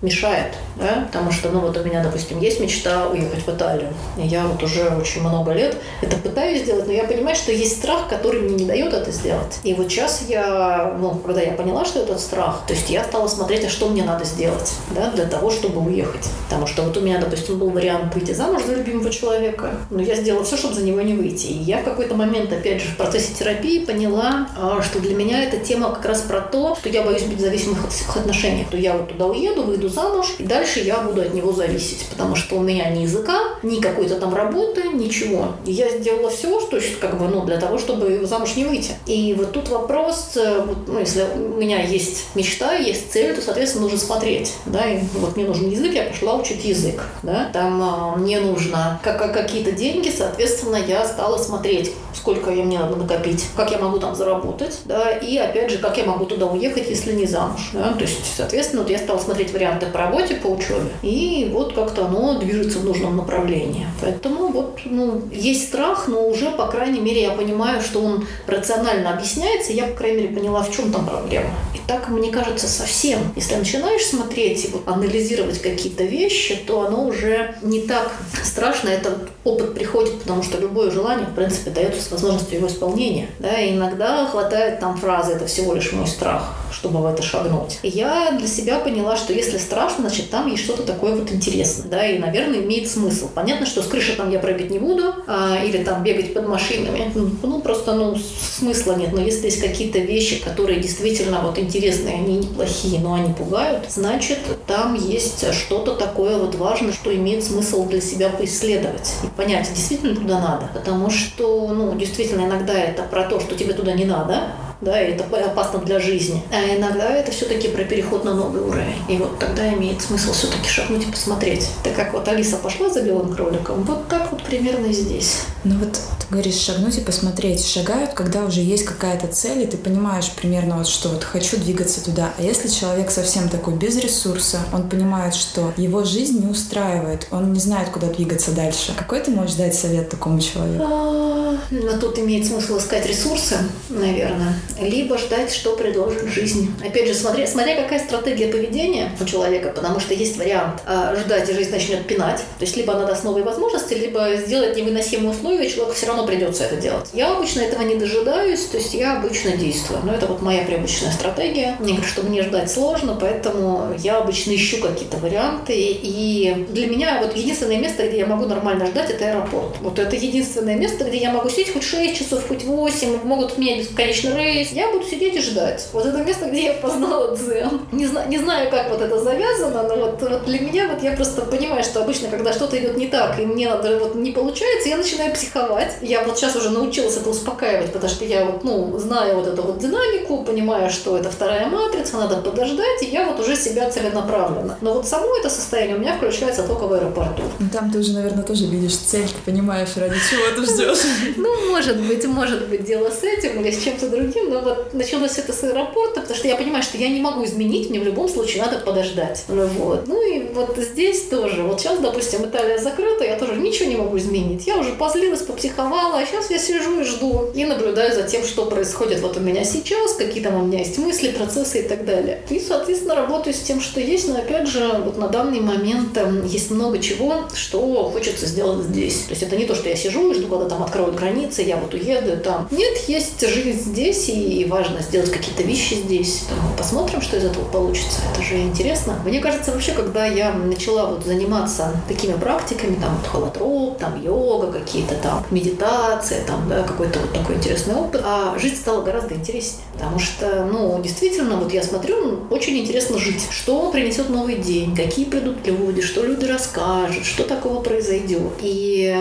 мешает. 0.03 0.55
Да? 0.77 1.07
Потому 1.07 1.33
что, 1.33 1.51
ну 1.51 1.61
вот 1.61 1.77
у 1.77 1.85
меня, 1.85 2.03
допустим, 2.03 2.41
есть 2.41 2.61
мечта 2.61 3.09
уехать 3.09 3.47
в 3.47 3.49
Италию. 3.49 3.93
И 4.16 4.27
я 4.27 4.47
вот 4.47 4.62
уже 4.62 4.89
очень 4.89 5.21
много 5.23 5.53
лет 5.53 5.77
это 6.03 6.16
пытаюсь 6.16 6.62
сделать, 6.62 6.87
но 6.87 6.93
я 6.93 7.05
понимаю, 7.05 7.37
что 7.37 7.53
есть 7.53 7.79
страх, 7.79 8.09
который 8.09 8.41
мне 8.41 8.57
не 8.57 8.64
дает 8.64 8.93
это 8.93 9.11
сделать. 9.11 9.59
И 9.64 9.75
вот 9.75 9.91
сейчас 9.91 10.25
я, 10.29 10.97
ну, 10.99 11.14
когда 11.14 11.41
я 11.41 11.53
поняла, 11.53 11.85
что 11.85 12.01
этот 12.01 12.21
страх, 12.21 12.62
то 12.66 12.75
есть 12.75 12.91
я 12.91 13.05
стала 13.05 13.29
смотреть, 13.29 13.64
а 13.64 13.69
что 13.69 13.89
мне 13.89 14.05
надо 14.05 14.25
сделать 14.25 14.75
да, 14.95 15.11
для 15.11 15.27
того, 15.27 15.51
чтобы 15.51 15.81
уехать. 15.81 16.29
Потому 16.49 16.66
что 16.66 16.83
вот 16.83 16.97
у 16.97 17.01
меня, 17.01 17.19
допустим, 17.19 17.59
был 17.59 17.71
вариант 17.71 18.14
выйти 18.14 18.33
замуж 18.33 18.62
за 18.64 18.75
любимого 18.75 19.11
человека, 19.11 19.73
но 19.91 20.01
я 20.01 20.14
сделала 20.14 20.45
все, 20.45 20.57
чтобы 20.57 20.75
за 20.75 20.83
него 20.83 21.01
не 21.01 21.14
выйти. 21.14 21.47
И 21.47 21.62
я 21.62 21.79
в 21.79 21.85
какой-то 21.85 22.14
момент, 22.14 22.53
опять 22.53 22.83
же, 22.83 22.89
в 22.89 22.97
процессе 22.97 23.35
терапии 23.35 23.85
поняла, 23.85 24.49
а, 24.57 24.83
что 24.83 25.01
для 25.01 25.14
меня 25.14 25.43
эта 25.43 25.59
тема 25.59 25.93
как 25.93 26.05
раз 26.05 26.23
про 26.23 26.41
то, 26.41 26.77
что 26.77 26.89
я 26.89 27.03
боюсь 27.03 27.23
быть 27.23 27.41
в 27.41 28.16
отношениях. 28.16 28.69
То 28.71 28.77
я 28.77 28.95
вот 28.95 29.09
туда 29.09 29.27
уеду, 29.27 29.58
выйду 29.63 29.89
замуж, 29.89 30.35
и 30.39 30.45
дальше 30.45 30.81
я 30.81 30.99
буду 30.99 31.23
от 31.23 31.35
него 31.35 31.53
зависеть, 31.53 32.07
потому 32.11 32.37
что 32.37 32.57
у 32.57 32.61
меня 32.61 32.91
ни 32.91 33.01
языка, 33.01 33.41
ни 33.63 33.81
какой-то 33.81 34.17
там 34.17 34.35
работы, 34.35 34.85
ничего. 34.89 35.55
Я 35.65 35.89
сделала 35.91 36.31
все, 36.31 36.61
что 36.61 36.79
как 37.01 37.19
бы, 37.19 37.29
ну, 37.29 37.45
для 37.45 37.59
того, 37.59 37.79
чтобы 37.79 38.25
замуж 38.27 38.57
не 38.57 38.65
выйти. 38.65 38.93
И 39.07 39.35
вот 39.35 39.53
тут 39.53 39.69
вопрос, 39.69 40.33
э, 40.37 40.63
вот, 40.65 40.87
ну, 40.87 40.99
если 40.99 41.25
у 41.35 41.57
меня 41.57 41.83
есть 41.83 42.27
мечта, 42.35 42.75
есть 42.75 43.13
цель, 43.13 43.35
то, 43.35 43.43
соответственно, 43.43 43.85
нужно 43.85 43.99
смотреть, 43.99 44.55
да, 44.67 44.85
и 44.87 45.01
вот 45.15 45.37
мне 45.37 45.45
нужен 45.45 45.71
язык, 45.71 45.93
я 45.95 46.05
пошла 46.05 46.37
учить 46.37 46.65
язык, 46.65 47.03
да, 47.23 47.51
там 47.53 47.83
а, 47.83 48.17
мне 48.17 48.41
нужно 48.41 49.01
как, 49.03 49.33
какие-то 49.33 49.73
деньги, 49.73 50.13
соответственно, 50.17 50.77
я 50.77 51.07
стала 51.07 51.39
смотреть, 51.39 51.93
сколько 52.15 52.51
мне 52.51 52.79
надо 52.79 52.97
накопить, 52.97 53.47
как 53.57 53.71
я 53.71 53.79
могу 53.79 53.99
там 53.99 54.15
заработать, 54.15 54.79
да, 54.85 55.11
и 55.11 55.37
опять 55.37 55.71
же, 55.71 55.79
как 55.79 55.97
я 55.99 56.05
могу 56.05 56.25
туда 56.27 56.47
уехать, 56.47 56.89
если 56.89 57.13
не 57.13 57.27
замуж, 57.27 57.71
да, 57.73 57.93
то 57.93 58.03
есть, 58.03 58.21
соответственно, 58.37 58.83
вот 58.83 58.91
я 58.91 58.99
стала 58.99 59.19
смотреть 59.19 59.47
посмотреть 59.49 59.53
варианты 59.53 59.86
по 59.86 59.99
работе, 59.99 60.34
по 60.34 60.49
учебе. 60.49 60.90
И 61.03 61.51
вот 61.53 61.74
как-то 61.74 62.07
оно 62.07 62.38
движется 62.38 62.78
в 62.78 62.84
нужном 62.84 63.16
направлении. 63.16 63.86
Поэтому 64.01 64.49
вот, 64.49 64.80
ну, 64.84 65.22
есть 65.32 65.68
страх, 65.68 66.09
но 66.09 66.28
уже, 66.28 66.51
по 66.51 66.66
крайней 66.66 67.01
мере, 67.01 67.22
я 67.22 67.30
понимаю, 67.32 67.80
что 67.80 68.01
он 68.01 68.26
рационально 68.46 69.14
объясняется, 69.14 69.72
я, 69.72 69.84
по 69.84 69.94
крайней 69.94 70.22
мере, 70.22 70.34
поняла, 70.34 70.62
в 70.62 70.74
чем 70.74 70.92
там 70.92 71.07
проблема. 71.07 71.51
И 71.74 71.78
так, 71.86 72.09
мне 72.09 72.30
кажется, 72.30 72.68
совсем. 72.68 73.18
Если 73.36 73.55
начинаешь 73.55 74.05
смотреть 74.05 74.64
и 74.64 74.68
вот 74.68 74.86
анализировать 74.86 75.61
какие-то 75.61 76.05
вещи, 76.05 76.57
то 76.66 76.86
оно 76.86 77.07
уже 77.07 77.55
не 77.62 77.80
так 77.80 78.12
страшно. 78.42 78.88
Этот 78.88 79.28
опыт 79.44 79.74
приходит, 79.74 80.20
потому 80.20 80.42
что 80.42 80.59
любое 80.59 80.90
желание, 80.90 81.26
в 81.26 81.34
принципе, 81.34 81.70
дается 81.70 82.03
с 82.03 82.11
возможностью 82.11 82.59
его 82.59 82.68
исполнения. 82.68 83.28
Да, 83.38 83.59
и 83.61 83.74
иногда 83.74 84.26
хватает 84.26 84.80
там 84.80 84.96
фразы 84.96 85.32
«это 85.32 85.46
всего 85.46 85.74
лишь 85.74 85.92
мой 85.92 86.07
страх», 86.07 86.55
чтобы 86.73 87.01
в 87.01 87.07
это 87.07 87.23
шагнуть. 87.23 87.79
И 87.83 87.89
я 87.89 88.33
для 88.33 88.49
себя 88.49 88.79
поняла, 88.79 89.16
что 89.16 89.33
если 89.33 89.59
страшно, 89.59 90.09
значит, 90.09 90.31
там 90.31 90.49
есть 90.49 90.64
что-то 90.64 90.83
такое 90.83 91.14
вот 91.14 91.31
интересное, 91.33 91.89
да, 91.89 92.07
и, 92.07 92.19
наверное, 92.19 92.61
имеет 92.61 92.89
смысл. 92.89 93.29
Понятно, 93.35 93.66
что 93.66 93.83
с 93.83 93.87
крыши 93.87 94.14
там 94.16 94.31
я 94.31 94.39
прыгать 94.39 94.71
не 94.71 94.79
буду, 94.79 95.14
а, 95.27 95.59
или 95.64 95.83
там 95.83 96.03
бегать 96.03 96.35
под 96.35 96.49
машинами. 96.49 97.11
Ну, 97.14 97.31
ну, 97.43 97.61
просто, 97.61 97.95
ну, 97.95 98.16
смысла 98.16 98.95
нет. 98.95 99.12
Но 99.12 99.21
если 99.21 99.47
есть 99.47 99.61
какие-то 99.61 99.99
вещи, 99.99 100.43
которые 100.43 100.81
действительно 100.81 101.41
вот 101.41 101.59
интересные, 101.59 102.14
они 102.14 102.39
неплохие, 102.39 103.01
но 103.01 103.14
они 103.14 103.33
пугают, 103.33 103.85
значит, 103.89 104.39
там 104.66 104.95
есть 104.95 105.53
что-то 105.53 105.95
такое 105.95 106.37
вот 106.39 106.55
важное, 106.55 106.93
что 106.93 107.14
имеет 107.14 107.45
смысл 107.45 107.87
для 107.87 108.01
себя 108.01 108.29
поисследовать 108.31 109.14
и 109.23 109.27
понять, 109.29 109.69
действительно 109.75 110.14
туда 110.14 110.41
надо. 110.41 110.71
Потому 110.73 111.11
что, 111.11 111.69
ну, 111.69 111.95
действительно, 111.95 112.47
иногда 112.47 112.75
это 112.75 113.03
про 113.03 113.25
то, 113.25 113.41
что 113.41 113.55
тебе 113.55 113.73
туда 113.73 113.93
не 113.93 114.05
надо, 114.05 114.53
да, 114.81 115.01
и 115.03 115.12
это 115.12 115.24
опасно 115.24 115.81
для 115.81 115.99
жизни. 115.99 116.43
А 116.53 116.76
иногда 116.76 117.09
это 117.11 117.33
все-таки 117.33 117.68
про 117.68 117.85
переход 117.85 118.24
на 118.24 118.35
новый 118.35 118.62
уровень. 118.62 118.95
И 119.09 119.16
вот 119.16 119.39
тогда 119.39 119.72
имеет 119.74 120.01
смысл 120.01 120.33
все-таки 120.33 120.68
шагнуть 120.68 121.07
и 121.07 121.11
посмотреть. 121.11 121.68
Так 121.83 121.97
как 121.97 122.12
вот 122.12 122.29
Алиса 122.29 122.57
пошла 122.57 122.89
за 122.89 123.03
белым 123.03 123.35
кроликом, 123.35 123.83
вот 123.83 124.09
так 124.09 124.31
вот 124.31 124.43
примерно 124.43 124.87
и 124.87 124.93
здесь. 124.93 125.43
Ну 125.64 125.76
вот 125.79 125.93
ты 125.93 126.26
говоришь 126.31 126.57
шагнуть 126.57 126.99
и 126.99 127.01
посмотреть. 127.01 127.66
Шагают, 127.66 128.12
когда 128.12 128.45
уже 128.45 128.61
есть 128.61 128.85
какая-то 128.85 129.26
цель, 129.26 129.62
и 129.62 129.66
ты 129.66 129.76
понимаешь 129.76 130.31
примерно 130.31 130.76
вот 130.76 130.87
что 130.87 131.09
вот 131.09 131.24
хочу 131.24 131.57
двигаться 131.57 132.05
туда. 132.05 132.33
А 132.39 132.43
если 132.43 132.68
человек 132.68 133.11
совсем 133.11 133.49
такой 133.49 133.74
без 133.74 133.97
ресурса, 133.97 134.61
он 134.72 134.89
понимает, 134.89 135.35
что 135.35 135.72
его 135.76 136.05
жизнь 136.05 136.41
не 136.41 136.47
устраивает, 136.47 137.26
он 137.31 137.53
не 137.53 137.61
знает, 137.61 137.89
куда 137.91 138.07
двигаться 138.09 138.53
дальше. 138.53 138.93
Какой 138.97 139.20
ты 139.20 139.31
можешь 139.31 139.57
дать 139.57 139.74
совет 139.74 140.09
такому 140.09 140.41
человеку? 140.41 140.85
А, 140.85 141.59
ну, 141.70 142.01
тут 142.01 142.18
имеет 142.18 142.47
смысл 142.47 142.79
искать 142.79 143.07
ресурсы, 143.07 143.57
наверное 143.89 144.57
либо 144.81 145.19
ждать, 145.19 145.53
что 145.53 145.77
предложит 145.77 146.29
жизнь. 146.29 146.73
Опять 146.85 147.09
же, 147.09 147.14
смотря, 147.14 147.47
смотря 147.47 147.83
какая 147.83 147.99
стратегия 147.99 148.49
поведения 148.49 149.11
у 149.21 149.25
человека, 149.25 149.73
потому 149.75 150.01
что 150.01 150.14
есть 150.14 150.37
вариант 150.37 150.83
а, 150.87 151.16
ждать, 151.16 151.49
и 151.49 151.53
жизнь 151.53 151.71
начнет 151.71 152.07
пинать. 152.07 152.39
То 152.59 152.64
есть 152.64 152.77
либо 152.77 152.95
она 152.95 153.05
даст 153.05 153.25
новые 153.25 153.45
возможности, 153.45 153.95
либо 153.95 154.37
сделать 154.37 154.77
невыносимые 154.77 155.31
условия, 155.31 155.69
человеку 155.69 155.97
все 155.97 156.07
равно 156.07 156.27
придется 156.27 156.64
это 156.64 156.77
делать. 156.77 157.09
Я 157.12 157.37
обычно 157.37 157.61
этого 157.61 157.83
не 157.83 157.97
дожидаюсь, 157.97 158.64
то 158.66 158.77
есть 158.77 158.95
я 158.95 159.19
обычно 159.19 159.57
действую. 159.57 160.01
Но 160.05 160.12
это 160.12 160.27
вот 160.27 160.43
моя 160.43 160.64
привычная 160.64 161.12
стратегия. 161.12 161.77
Мне 161.79 161.93
говорят, 161.93 162.11
что 162.11 162.23
мне 162.23 162.43
ждать 162.43 162.71
сложно, 162.71 163.16
поэтому 163.21 163.95
я 163.99 164.19
обычно 164.19 164.55
ищу 164.55 164.79
какие-то 164.79 165.16
варианты. 165.19 165.75
И 165.77 166.66
для 166.71 166.87
меня 166.87 167.21
вот 167.23 167.37
единственное 167.37 167.79
место, 167.79 168.07
где 168.07 168.19
я 168.19 168.27
могу 168.27 168.47
нормально 168.47 168.87
ждать, 168.87 169.11
это 169.11 169.29
аэропорт. 169.29 169.77
Вот 169.81 169.99
это 169.99 170.14
единственное 170.16 170.77
место, 170.77 171.05
где 171.05 171.19
я 171.19 171.33
могу 171.33 171.49
сидеть 171.49 171.73
хоть 171.73 171.85
6 171.85 172.19
часов, 172.19 172.47
хоть 172.47 172.64
8, 172.64 173.25
могут 173.25 173.59
менять 173.59 173.81
бесконечно 173.81 174.37
рейс, 174.37 174.58
есть 174.59 174.73
я 174.73 174.91
буду 174.91 175.05
сидеть 175.05 175.37
и 175.37 175.41
ждать. 175.41 175.89
Вот 175.93 176.07
это 176.07 176.19
место, 176.19 176.47
где 176.47 176.65
я 176.65 176.73
познала 176.75 177.37
дзен. 177.37 177.81
Не, 177.93 178.07
знаю, 178.07 178.29
не 178.29 178.39
знаю, 178.39 178.71
как 178.71 178.91
вот 178.91 179.01
это 179.01 179.19
завязано, 179.19 179.83
но 179.85 179.97
вот, 179.97 180.23
вот 180.23 180.45
для 180.45 180.61
меня 180.61 180.89
вот 180.89 181.03
я 181.03 181.13
просто 181.13 181.43
понимаю, 181.43 181.83
что 181.85 182.03
обычно, 182.03 182.29
когда 182.29 182.53
что-то 182.53 182.79
идет 182.79 182.97
не 182.97 183.09
так, 183.09 183.39
и 183.39 183.47
мне 183.47 183.69
надо 183.69 183.99
вот 183.99 184.15
не 184.15 184.33
получается, 184.33 184.89
я 184.89 184.97
начинаю 184.97 185.33
психовать. 185.33 185.97
Я 186.03 186.23
вот 186.25 186.39
сейчас 186.39 186.57
уже 186.57 186.71
научилась 186.71 187.17
это 187.17 187.31
успокаивать, 187.31 187.93
потому 187.93 188.11
что 188.11 188.25
я 188.25 188.45
вот, 188.45 188.65
ну, 188.65 188.99
знаю 188.99 189.37
вот 189.37 189.47
эту 189.47 189.63
вот 189.63 189.79
динамику, 189.79 190.45
понимаю, 190.45 190.91
что 190.91 191.17
это 191.17 191.31
вторая 191.31 191.67
матрица, 191.67 192.17
надо 192.17 192.37
подождать, 192.37 193.03
и 193.03 193.07
я 193.07 193.27
вот 193.27 193.41
уже 193.41 193.57
себя 193.57 193.91
целенаправленно. 193.91 194.79
Но 194.81 194.95
вот 194.95 195.07
само 195.07 195.37
это 195.37 195.51
состояние 195.51 195.97
у 195.97 196.01
меня 196.01 196.17
включается 196.17 196.63
только 196.63 196.87
в 196.87 196.93
аэропорту. 196.93 197.43
Ну, 197.59 197.69
там 197.73 197.91
ты 197.91 197.99
уже, 197.99 198.13
наверное, 198.13 198.45
тоже 198.45 198.67
видишь 198.67 198.97
цель, 198.97 199.27
ты 199.27 199.51
понимаешь, 199.51 199.91
ради 199.97 200.17
чего 200.31 200.43
ты 200.57 200.71
ждешь. 200.71 200.99
Ну, 201.37 201.71
может 201.71 202.01
быть, 202.01 202.25
может 202.27 202.69
быть, 202.69 202.85
дело 202.85 203.11
с 203.11 203.23
этим 203.23 203.61
или 203.61 203.71
с 203.71 203.83
чем-то 203.83 204.09
другим, 204.09 204.47
но 204.49 204.61
вот 204.61 204.94
началось 204.94 205.38
это 205.38 205.53
с 205.53 205.62
аэропорта, 205.64 206.20
потому 206.20 206.36
что 206.36 206.49
я 206.49 206.57
понимаю, 206.57 206.82
что 206.82 206.99
я 206.99 207.09
не 207.09 207.20
могу 207.20 207.44
изменить, 207.44 207.90
мне 207.90 208.01
в 208.01 208.05
любом 208.05 208.28
случае 208.28 208.62
надо 208.62 208.78
подождать. 208.78 209.44
Ну, 209.49 209.66
вот. 209.66 210.07
ну 210.07 210.22
и 210.22 210.53
вот 210.53 210.76
здесь 210.76 211.28
тоже. 211.28 211.62
Вот 211.62 211.80
сейчас, 211.80 211.99
допустим, 211.99 212.44
Италия 212.44 212.78
закрыта, 212.78 213.24
я 213.24 213.36
тоже 213.36 213.57
ничего 213.57 213.88
не 213.88 213.96
могу 213.96 214.16
изменить. 214.18 214.66
Я 214.66 214.78
уже 214.78 214.92
позлилась, 214.92 215.42
попсиховала, 215.42 216.18
а 216.18 216.26
сейчас 216.26 216.51
я 216.51 216.59
сижу 216.59 217.01
и 217.01 217.05
жду. 217.05 217.51
И 217.55 217.64
наблюдаю 217.64 218.14
за 218.14 218.22
тем, 218.22 218.44
что 218.44 218.66
происходит 218.66 219.20
вот 219.20 219.36
у 219.36 219.40
меня 219.40 219.64
сейчас, 219.64 220.14
какие 220.14 220.42
там 220.42 220.61
у 220.61 220.66
меня 220.66 220.80
есть 220.80 220.99
мысли, 220.99 221.30
процессы 221.30 221.80
и 221.80 221.82
так 221.82 222.05
далее. 222.05 222.40
И, 222.51 222.61
соответственно, 222.61 223.14
работаю 223.14 223.55
с 223.55 223.61
тем, 223.61 223.80
что 223.80 224.01
есть, 224.01 224.28
но 224.28 224.38
опять 224.38 224.68
же, 224.68 225.01
вот 225.05 225.18
на 225.18 225.28
данный 225.28 225.61
момент 225.61 226.16
эм, 226.16 226.44
есть 226.46 226.70
много 226.70 226.99
чего, 226.99 227.44
что 227.55 228.11
хочется 228.11 228.46
сделать 228.46 228.86
здесь. 228.86 229.22
То 229.22 229.30
есть 229.30 229.42
это 229.42 229.57
не 229.57 229.64
то, 229.64 229.74
что 229.74 229.88
я 229.88 229.96
сижу 229.96 230.30
и 230.30 230.34
жду, 230.34 230.49
когда 230.49 230.68
там 230.68 230.82
откроют 230.82 231.16
границы, 231.16 231.62
я 231.62 231.76
вот 231.76 231.94
уеду 231.94 232.36
там. 232.42 232.68
Нет, 232.70 232.96
есть 233.09 233.46
жизнь 233.46 233.90
здесь, 233.90 234.28
и 234.28 234.38
и 234.39 234.64
важно 234.64 235.01
сделать 235.01 235.30
какие-то 235.30 235.62
вещи 235.62 235.95
здесь. 235.95 236.45
Посмотрим, 236.76 237.20
что 237.20 237.36
из 237.36 237.45
этого 237.45 237.64
получится. 237.64 238.20
Это 238.32 238.43
же 238.43 238.59
интересно. 238.59 239.18
Мне 239.24 239.41
кажется, 239.41 239.72
вообще, 239.72 239.93
когда 239.93 240.26
я 240.26 240.53
начала 240.53 241.07
вот 241.07 241.24
заниматься 241.24 241.93
такими 242.09 242.32
практиками, 242.32 242.97
там 242.97 243.16
вот 243.16 243.26
холотроп, 243.26 243.99
там 243.99 244.20
йога 244.22 244.72
какие-то 244.72 245.14
там, 245.16 245.45
медитация, 245.51 246.45
там, 246.45 246.68
да, 246.68 246.82
какой-то 246.82 247.18
вот 247.18 247.32
такой 247.32 247.57
интересный 247.57 247.95
опыт, 247.95 248.22
а 248.24 248.57
жить 248.59 248.76
стало 248.76 249.03
гораздо 249.03 249.34
интереснее. 249.34 249.84
Потому 249.95 250.18
что, 250.18 250.64
ну, 250.64 251.01
действительно, 251.03 251.57
вот 251.57 251.72
я 251.72 251.82
смотрю, 251.82 252.41
очень 252.51 252.78
интересно 252.78 253.18
жить. 253.18 253.47
Что 253.51 253.91
принесет 253.91 254.28
новый 254.28 254.57
день, 254.57 254.95
какие 254.95 255.24
придут 255.24 255.66
люди, 255.66 256.03
что 256.03 256.22
люди 256.22 256.45
расскажут, 256.45 257.24
что 257.24 257.45
такого 257.45 257.80
произойдет. 257.80 258.53
И, 258.62 259.14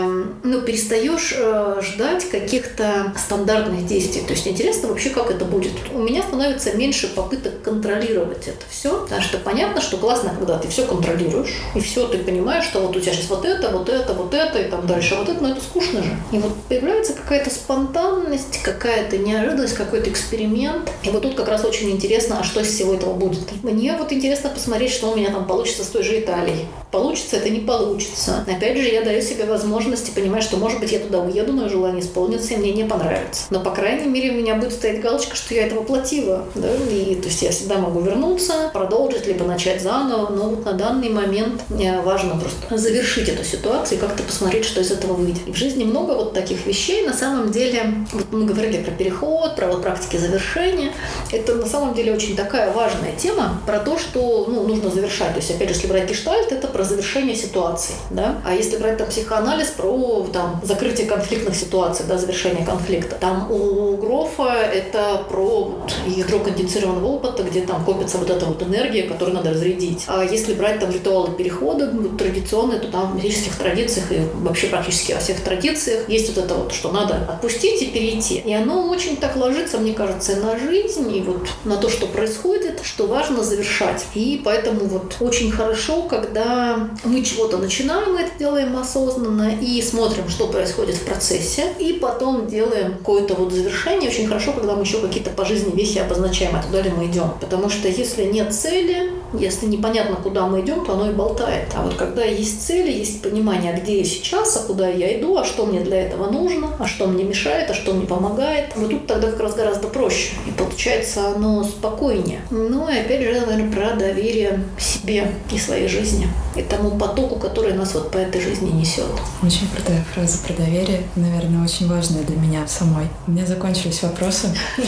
ну, 0.44 0.62
перестаешь 0.62 1.34
э, 1.36 1.82
ждать 1.82 2.30
каких-то 2.30 3.14
стандартных 3.18 3.86
действий. 3.86 4.22
То 4.22 4.34
есть 4.34 4.48
интересно 4.48 4.90
вообще, 4.90 5.07
как 5.10 5.32
это 5.32 5.46
будет. 5.46 5.74
У 5.94 6.00
меня 6.00 6.22
становится 6.24 6.76
меньше 6.76 7.08
попыток 7.14 7.62
контролировать 7.62 8.48
это 8.48 8.66
все, 8.70 9.02
потому 9.02 9.22
что 9.22 9.38
понятно, 9.38 9.82
что 9.82 9.98
классно, 9.98 10.34
когда 10.38 10.58
ты 10.58 10.68
все 10.68 10.86
контролируешь, 10.86 11.54
и 11.76 11.80
все 11.80 12.08
ты 12.08 12.18
понимаешь, 12.20 12.66
что 12.66 12.80
вот 12.80 12.96
у 12.96 13.00
тебя 13.00 13.14
сейчас 13.14 13.30
вот 13.30 13.46
это, 13.46 13.70
вот 13.70 13.90
это, 13.90 14.14
вот 14.14 14.34
это, 14.34 14.60
и 14.60 14.70
там 14.70 14.86
дальше 14.86 15.16
вот 15.16 15.30
это, 15.30 15.42
но 15.42 15.52
это 15.52 15.62
скучно 15.62 16.04
же. 16.04 16.16
И 16.32 16.38
вот 16.38 16.54
появляется 16.68 17.14
какая-то 17.14 17.50
спонтанность, 17.50 18.62
какая-то 18.64 19.18
неожиданность, 19.18 19.76
какой-то 19.76 20.10
эксперимент. 20.10 20.90
И 21.04 21.10
вот 21.10 21.22
тут 21.22 21.36
как 21.36 21.48
раз 21.48 21.66
очень 21.66 21.90
интересно, 21.92 22.40
а 22.40 22.44
что 22.44 22.62
из 22.62 22.68
всего 22.68 22.94
этого 22.94 23.14
будет. 23.14 23.52
Мне 23.64 23.96
вот 23.98 24.12
интересно 24.12 24.50
посмотреть, 24.50 24.92
что 24.92 25.12
у 25.12 25.16
меня 25.16 25.32
там 25.32 25.46
получится 25.46 25.84
с 25.84 25.88
той 25.88 26.04
же 26.04 26.20
Италией. 26.20 26.66
Получится 26.92 27.38
это, 27.38 27.50
не 27.50 27.60
получится. 27.60 28.46
Опять 28.48 28.78
же, 28.78 28.88
я 28.88 29.02
даю 29.02 29.22
себе 29.22 29.46
возможность 29.46 30.10
и 30.10 30.12
понимаю, 30.12 30.42
что, 30.42 30.58
может 30.58 30.80
быть, 30.80 30.92
я 30.92 31.00
туда 31.00 31.20
уеду, 31.20 31.54
мое 31.54 31.70
желание 31.70 32.02
исполнится, 32.02 32.54
и 32.54 32.58
мне 32.58 32.72
не 32.72 32.84
понравится. 32.84 33.46
Но, 33.50 33.60
по 33.60 33.72
крайней 33.72 34.08
мере, 34.08 34.32
у 34.32 34.36
меня 34.36 34.56
будет 34.56 34.74
стоять 34.74 34.97
галочка, 35.00 35.36
что 35.36 35.54
я 35.54 35.68
это 35.68 35.76
воплотила. 35.76 36.46
Да? 36.56 36.70
И, 36.90 37.16
то 37.16 37.28
есть 37.28 37.42
я 37.42 37.52
всегда 37.52 37.78
могу 37.78 38.02
вернуться, 38.02 38.70
продолжить, 38.74 39.28
либо 39.28 39.46
начать 39.46 39.82
заново. 39.82 40.32
Но 40.32 40.50
вот 40.50 40.66
на 40.66 40.74
данный 40.74 41.10
момент 41.10 41.62
мне 41.70 42.00
важно 42.02 42.38
просто 42.38 42.78
завершить 42.78 43.30
эту 43.30 43.44
ситуацию 43.44 43.98
и 43.98 44.02
как-то 44.02 44.24
посмотреть, 44.24 44.66
что 44.66 44.82
из 44.82 44.92
этого 44.92 45.14
выйдет. 45.14 45.48
И 45.48 45.52
в 45.52 45.56
жизни 45.56 45.84
много 45.84 46.14
вот 46.14 46.34
таких 46.34 46.66
вещей. 46.66 47.06
На 47.06 47.14
самом 47.14 47.52
деле, 47.52 48.06
вот 48.12 48.32
мы 48.32 48.46
говорили 48.46 48.82
про 48.84 48.92
переход, 48.92 49.56
про 49.56 49.68
вот 49.68 49.82
практики 49.82 50.18
завершения. 50.18 50.92
Это 51.32 51.56
на 51.56 51.66
самом 51.66 51.94
деле 51.94 52.14
очень 52.14 52.36
такая 52.36 52.72
важная 52.72 53.14
тема 53.18 53.62
про 53.66 53.80
то, 53.80 53.98
что 53.98 54.46
ну, 54.48 54.64
нужно 54.68 54.90
завершать. 54.90 55.32
То 55.32 55.38
есть, 55.38 55.52
опять 55.52 55.70
же, 55.70 55.76
если 55.76 55.88
брать 55.88 56.10
гештальт, 56.10 56.52
это 56.52 56.68
про 56.68 56.84
завершение 56.84 57.36
ситуации. 57.36 57.96
Да? 58.12 58.42
А 58.46 58.54
если 58.54 58.78
брать 58.78 58.98
там 58.98 59.08
психоанализ, 59.08 59.68
про 59.70 60.28
там, 60.34 60.62
закрытие 60.64 61.08
конфликтных 61.08 61.56
ситуаций, 61.56 62.06
да, 62.08 62.18
завершение 62.18 62.66
конфликта. 62.66 63.16
Там 63.16 63.52
у 63.52 63.96
Грофа 63.98 64.52
это 64.54 64.87
это 64.88 65.26
про 65.30 65.76
ядро 66.06 66.40
конденсированного 66.40 67.06
опыта, 67.06 67.44
где 67.44 67.62
там 67.62 67.84
копится 67.84 68.18
вот 68.18 68.30
эта 68.30 68.46
вот 68.46 68.62
энергия, 68.64 69.04
которую 69.04 69.36
надо 69.36 69.52
разрядить. 69.52 70.04
А 70.08 70.24
если 70.24 70.54
брать 70.54 70.80
там 70.80 70.92
ритуалы 70.92 71.36
перехода 71.36 71.92
ну, 71.92 72.10
традиционные, 72.18 72.80
то 72.80 72.88
там 72.88 73.14
в 73.14 73.18
ведических 73.18 73.56
традициях 73.56 74.12
и 74.12 74.22
вообще 74.36 74.68
практически 74.68 75.14
во 75.14 75.20
всех 75.20 75.42
традициях 75.42 76.10
есть 76.10 76.34
вот 76.34 76.46
это 76.46 76.56
вот, 76.56 76.74
что 76.74 76.92
надо 76.92 77.16
отпустить 77.16 77.82
и 77.82 77.88
перейти. 77.88 78.36
И 78.46 78.54
оно 78.54 78.90
очень 78.90 79.18
так 79.18 79.36
ложится, 79.36 79.78
мне 79.78 79.94
кажется, 79.94 80.36
на 80.38 80.58
жизнь 80.58 81.16
и 81.16 81.22
вот 81.22 81.48
на 81.66 81.78
то, 81.78 81.90
что 81.90 82.08
происходит, 82.08 82.82
что 82.84 83.08
важно 83.08 83.44
завершать. 83.44 84.06
И 84.14 84.42
поэтому 84.44 84.86
вот 84.86 85.18
очень 85.20 85.52
хорошо, 85.52 86.04
когда 86.04 86.90
мы 87.04 87.24
чего-то 87.24 87.58
начинаем, 87.58 88.14
мы 88.14 88.22
это 88.22 88.32
делаем 88.38 88.76
осознанно 88.78 89.54
и 89.62 89.82
смотрим, 89.82 90.30
что 90.30 90.48
происходит 90.48 90.96
в 90.96 91.06
процессе, 91.06 91.74
и 91.80 91.94
потом 91.94 92.48
делаем 92.48 92.98
какое-то 92.98 93.34
вот 93.34 93.52
завершение. 93.52 94.10
Очень 94.10 94.28
хорошо, 94.28 94.54
когда 94.54 94.67
мы 94.76 94.84
еще 94.84 95.00
какие-то 95.00 95.30
по 95.30 95.46
жизни 95.46 95.76
вещи 95.76 95.98
обозначаем, 95.98 96.56
а 96.56 96.64
туда 96.64 96.82
ли 96.82 96.90
мы 96.90 97.06
идем. 97.06 97.34
Потому 97.40 97.70
что 97.70 97.88
если 97.88 98.26
нет 98.26 98.54
цели, 98.54 99.12
Если 99.34 99.66
непонятно, 99.66 100.16
куда 100.16 100.48
мы 100.48 100.62
идем, 100.62 100.86
то 100.86 100.94
оно 100.94 101.10
и 101.10 101.14
болтает. 101.14 101.68
А 101.76 101.84
вот 101.84 101.96
когда 101.96 102.24
есть 102.24 102.66
цели, 102.66 102.92
есть 102.92 103.22
понимание, 103.22 103.74
где 103.74 104.00
я 104.00 104.06
сейчас, 104.06 104.58
а 104.58 104.68
куда 104.68 104.88
я 104.88 105.20
иду, 105.20 105.38
а 105.38 105.44
что 105.44 105.66
мне 105.66 105.82
для 105.82 106.02
этого 106.02 106.30
нужно, 106.32 106.70
а 106.80 106.88
что 106.88 107.08
мне 107.08 107.24
мешает, 107.24 107.70
а 107.70 107.74
что 107.74 107.94
мне 107.94 108.06
помогает, 108.06 108.74
вот 108.76 108.90
тут 108.90 109.08
тогда 109.08 109.30
как 109.32 109.40
раз 109.40 109.56
гораздо 109.56 109.88
проще. 109.88 110.32
И 110.48 110.52
получается 110.52 111.28
оно 111.28 111.64
спокойнее. 111.64 112.42
Ну 112.50 112.90
и 112.90 112.98
опять 112.98 113.22
же, 113.22 113.34
наверное, 113.40 113.72
про 113.72 113.96
доверие 113.96 114.64
себе 114.80 115.32
и 115.52 115.58
своей 115.58 115.88
жизни. 115.88 116.28
И 116.56 116.62
тому 116.62 116.92
потоку, 116.92 117.36
который 117.36 117.74
нас 117.74 117.94
вот 117.94 118.12
по 118.12 118.18
этой 118.18 118.42
жизни 118.42 118.72
несет. 118.72 119.06
Очень 119.44 119.68
крутая 119.70 120.04
фраза 120.14 120.38
про 120.40 120.54
доверие. 120.54 121.04
Наверное, 121.16 121.64
очень 121.64 121.88
важная 121.88 122.24
для 122.24 122.36
меня 122.36 122.68
самой. 122.68 123.08
У 123.28 123.32
меня 123.32 123.46
закончились 123.46 124.02
вопросы. 124.04 124.48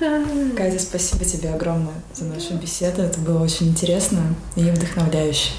Катя, 0.56 0.78
спасибо 0.78 1.24
тебе 1.24 1.50
огромное 1.50 1.94
за 2.14 2.24
нашу 2.24 2.54
беседу. 2.54 3.02
Это 3.02 3.18
было 3.20 3.42
очень 3.42 3.68
интересно 3.68 4.20
и 4.56 4.62
вдохновляюще. 4.62 5.50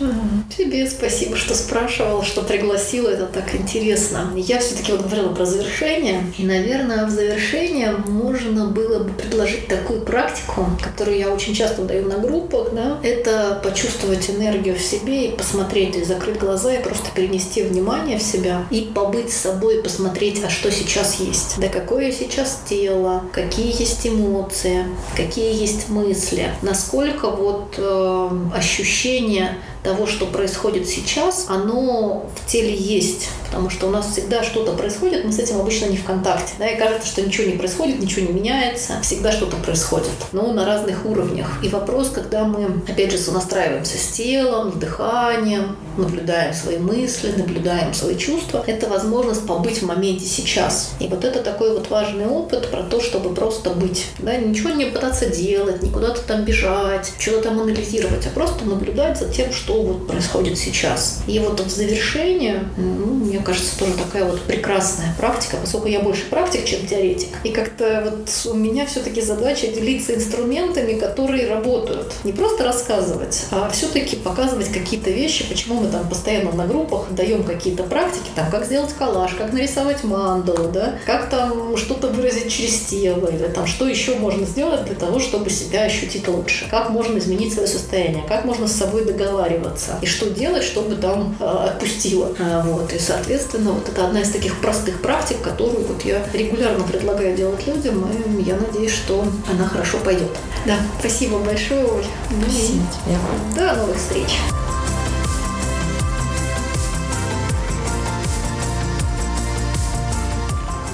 Тебе 0.56 0.90
спасибо, 0.90 1.36
что 1.36 1.56
спрашивал, 1.56 2.24
что 2.24 2.42
пригласил. 2.42 3.08
Это 3.08 3.26
так 3.26 3.54
интересно. 3.56 4.32
Я 4.36 4.60
все-таки 4.60 4.92
вот 4.92 5.02
говорила 5.02 5.30
про 5.34 5.46
завершение. 5.46 6.24
И, 6.38 6.44
наверное, 6.44 7.06
в 7.06 7.10
завершение 7.10 7.92
можно 7.92 8.68
было 8.68 9.04
бы 9.04 9.12
предложить 9.12 9.68
такую 9.68 10.02
практику, 10.02 10.66
которую 10.82 11.18
я 11.18 11.30
очень 11.30 11.54
часто 11.54 11.84
даю 11.84 12.08
на 12.08 12.18
группах. 12.18 12.70
Да? 12.74 13.00
Это 13.04 13.60
почувствовать 13.64 14.30
энергию 14.30 14.76
в 14.76 14.82
себе 14.82 15.28
и 15.28 15.36
посмотреть, 15.36 15.96
и 15.98 16.04
закрыть 16.04 16.40
глаза, 16.40 16.74
и 16.74 16.84
просто 16.84 17.10
перенести 17.14 17.64
внимание 17.64 18.18
в 18.18 18.24
себя, 18.24 18.66
и 18.72 18.92
побыть 18.94 19.32
с 19.32 19.38
собой, 19.38 19.84
посмотреть, 19.84 20.42
а 20.44 20.50
что 20.50 20.72
сейчас 20.72 21.16
есть. 21.16 21.56
Да 21.60 21.68
какое 21.68 22.12
сейчас 22.12 22.62
тело, 22.68 23.24
какие 23.34 23.68
есть 23.80 24.08
эмоции, 24.08 24.29
эмоции, 24.30 24.86
какие 25.16 25.60
есть 25.60 25.90
мысли, 25.90 26.52
насколько 26.62 27.30
вот 27.30 27.76
э, 27.78 28.30
ощущение 28.56 29.56
того, 29.84 30.08
что 30.08 30.26
происходит 30.26 30.88
сейчас, 30.88 31.46
оно 31.50 32.30
в 32.36 32.50
теле 32.50 32.76
есть. 32.76 33.30
Потому 33.50 33.70
что 33.70 33.88
у 33.88 33.90
нас 33.90 34.12
всегда 34.12 34.44
что-то 34.44 34.74
происходит, 34.74 35.26
мы 35.26 35.32
с 35.32 35.40
этим 35.40 35.60
обычно 35.60 35.86
не 35.86 35.98
в 35.98 36.04
контакте. 36.04 36.54
Да, 36.60 36.68
и 36.68 36.78
кажется, 36.78 37.08
что 37.08 37.22
ничего 37.24 37.48
не 37.48 37.58
происходит, 37.58 38.00
ничего 38.00 38.28
не 38.28 38.34
меняется, 38.34 39.02
всегда 39.02 39.32
что-то 39.32 39.56
происходит. 39.58 40.10
Но 40.34 40.54
на 40.54 40.66
разных 40.66 41.06
уровнях. 41.06 41.48
И 41.64 41.70
вопрос, 41.70 42.10
когда 42.10 42.44
мы, 42.44 42.82
опять 42.88 43.12
же, 43.12 43.18
сонастраиваемся 43.18 43.98
с 43.98 44.08
телом, 44.10 44.78
дыханием, 44.78 45.78
наблюдаем 45.98 46.54
свои 46.54 46.78
мысли, 46.78 47.34
наблюдаем 47.36 47.94
свои 47.94 48.16
чувства, 48.18 48.64
это 48.68 48.88
возможность 48.88 49.48
побыть 49.48 49.82
в 49.82 49.86
моменте 49.86 50.26
сейчас. 50.26 50.92
И 51.00 51.08
вот 51.08 51.26
это 51.26 51.42
такой 51.42 51.74
вот 51.74 51.90
важный 51.90 52.28
опыт 52.28 52.70
про 52.70 52.84
то, 52.84 53.02
чтобы 53.02 53.34
просто 53.34 53.72
быть. 53.72 54.06
Да, 54.20 54.36
ничего 54.38 54.70
не 54.70 54.86
пытаться 54.86 55.26
делать, 55.28 55.82
не 55.82 55.90
куда-то 55.90 56.22
там 56.22 56.44
бежать, 56.44 57.14
что-то 57.18 57.44
там 57.44 57.60
анализировать, 57.60 58.28
а 58.28 58.30
просто 58.30 58.66
наблюдать 58.66 59.18
за 59.18 59.28
тем, 59.30 59.52
что 59.52 59.69
что 59.70 59.84
вот 59.84 60.08
происходит 60.08 60.58
сейчас. 60.58 61.20
И 61.28 61.38
вот 61.38 61.60
в 61.60 61.70
завершение, 61.70 62.64
ну, 62.76 63.14
мне 63.14 63.38
кажется, 63.40 63.78
тоже 63.78 63.94
такая 63.94 64.26
вот 64.26 64.42
прекрасная 64.42 65.14
практика, 65.18 65.58
поскольку 65.62 65.88
я 65.88 66.00
больше 66.00 66.26
практик, 66.26 66.66
чем 66.66 66.88
теоретик. 66.88 67.30
И 67.44 67.50
как-то 67.50 68.10
вот 68.12 68.52
у 68.52 68.56
меня 68.56 68.88
все-таки 68.88 69.22
задача 69.22 69.68
делиться 69.68 70.16
инструментами, 70.16 70.94
которые 70.94 71.48
работают. 71.48 72.14
Не 72.24 72.32
просто 72.32 72.64
рассказывать, 72.64 73.46
а 73.52 73.70
все-таки 73.70 74.16
показывать 74.16 74.70
какие-то 74.70 75.12
вещи, 75.12 75.48
почему 75.48 75.82
мы 75.82 75.90
там 75.90 76.10
постоянно 76.10 76.52
на 76.52 76.66
группах 76.66 77.06
даем 77.12 77.44
какие-то 77.44 77.84
практики, 77.84 78.30
там, 78.36 78.50
как 78.50 78.66
сделать 78.66 78.94
коллаж, 78.94 79.36
как 79.36 79.54
нарисовать 79.54 80.04
мандалу, 80.04 80.72
да, 80.72 80.96
как 81.06 81.30
там 81.30 81.78
что-то 81.78 82.08
выразить 82.08 82.52
через 82.52 82.80
тело, 82.80 83.28
или 83.28 83.48
там, 83.50 83.68
что 83.68 83.88
еще 83.88 84.16
можно 84.16 84.48
сделать 84.48 84.86
для 84.86 84.96
того, 84.96 85.20
чтобы 85.20 85.52
себя 85.52 85.84
ощутить 85.84 86.28
лучше, 86.28 86.68
как 86.72 86.90
можно 86.90 87.20
изменить 87.20 87.54
свое 87.54 87.68
состояние, 87.68 88.24
как 88.28 88.46
можно 88.46 88.68
с 88.68 88.72
собой 88.72 89.06
договариваться, 89.06 89.59
договариваться. 89.60 90.00
И 90.02 90.06
что 90.06 90.30
делать, 90.30 90.64
чтобы 90.64 90.96
там 90.96 91.36
э, 91.40 91.44
отпустило. 91.44 92.34
А, 92.40 92.62
вот. 92.64 92.92
И, 92.94 93.00
соответственно, 93.00 93.72
вот 93.72 93.88
это 93.88 94.06
одна 94.06 94.22
из 94.22 94.30
таких 94.30 94.60
простых 94.60 95.02
практик, 95.02 95.42
которую 95.42 95.86
вот 95.86 96.04
я 96.04 96.24
регулярно 96.34 96.84
предлагаю 96.84 97.36
делать 97.36 97.66
людям, 97.68 98.06
и 98.38 98.44
я 98.44 98.56
надеюсь, 98.56 98.92
что 98.94 99.26
она 99.50 99.68
хорошо 99.68 99.98
пойдет. 100.00 100.30
Да, 100.66 100.78
спасибо 101.00 101.40
большое, 101.40 101.86
Оль. 101.86 102.06
Спасибо 102.42 102.84
тебе. 103.06 103.18
До 103.56 103.76
новых 103.76 103.98
встреч. 103.98 104.38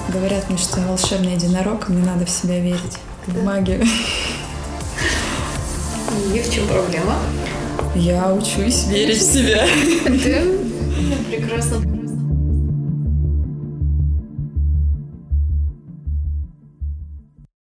Говорят 0.09 0.49
мне, 0.49 0.57
что 0.57 0.79
я 0.79 0.87
волшебный 0.87 1.33
единорог, 1.33 1.89
мне 1.89 2.05
надо 2.05 2.25
в 2.25 2.29
себя 2.29 2.59
верить. 2.59 2.97
В 3.27 3.43
магию. 3.43 3.85
И 6.33 6.39
в 6.39 6.49
чем 6.49 6.67
проблема? 6.67 7.15
Я 7.95 8.33
учусь 8.33 8.87
верить 8.87 9.17
в 9.17 9.33
себя. 9.33 9.65
Прекрасно. 11.29 12.04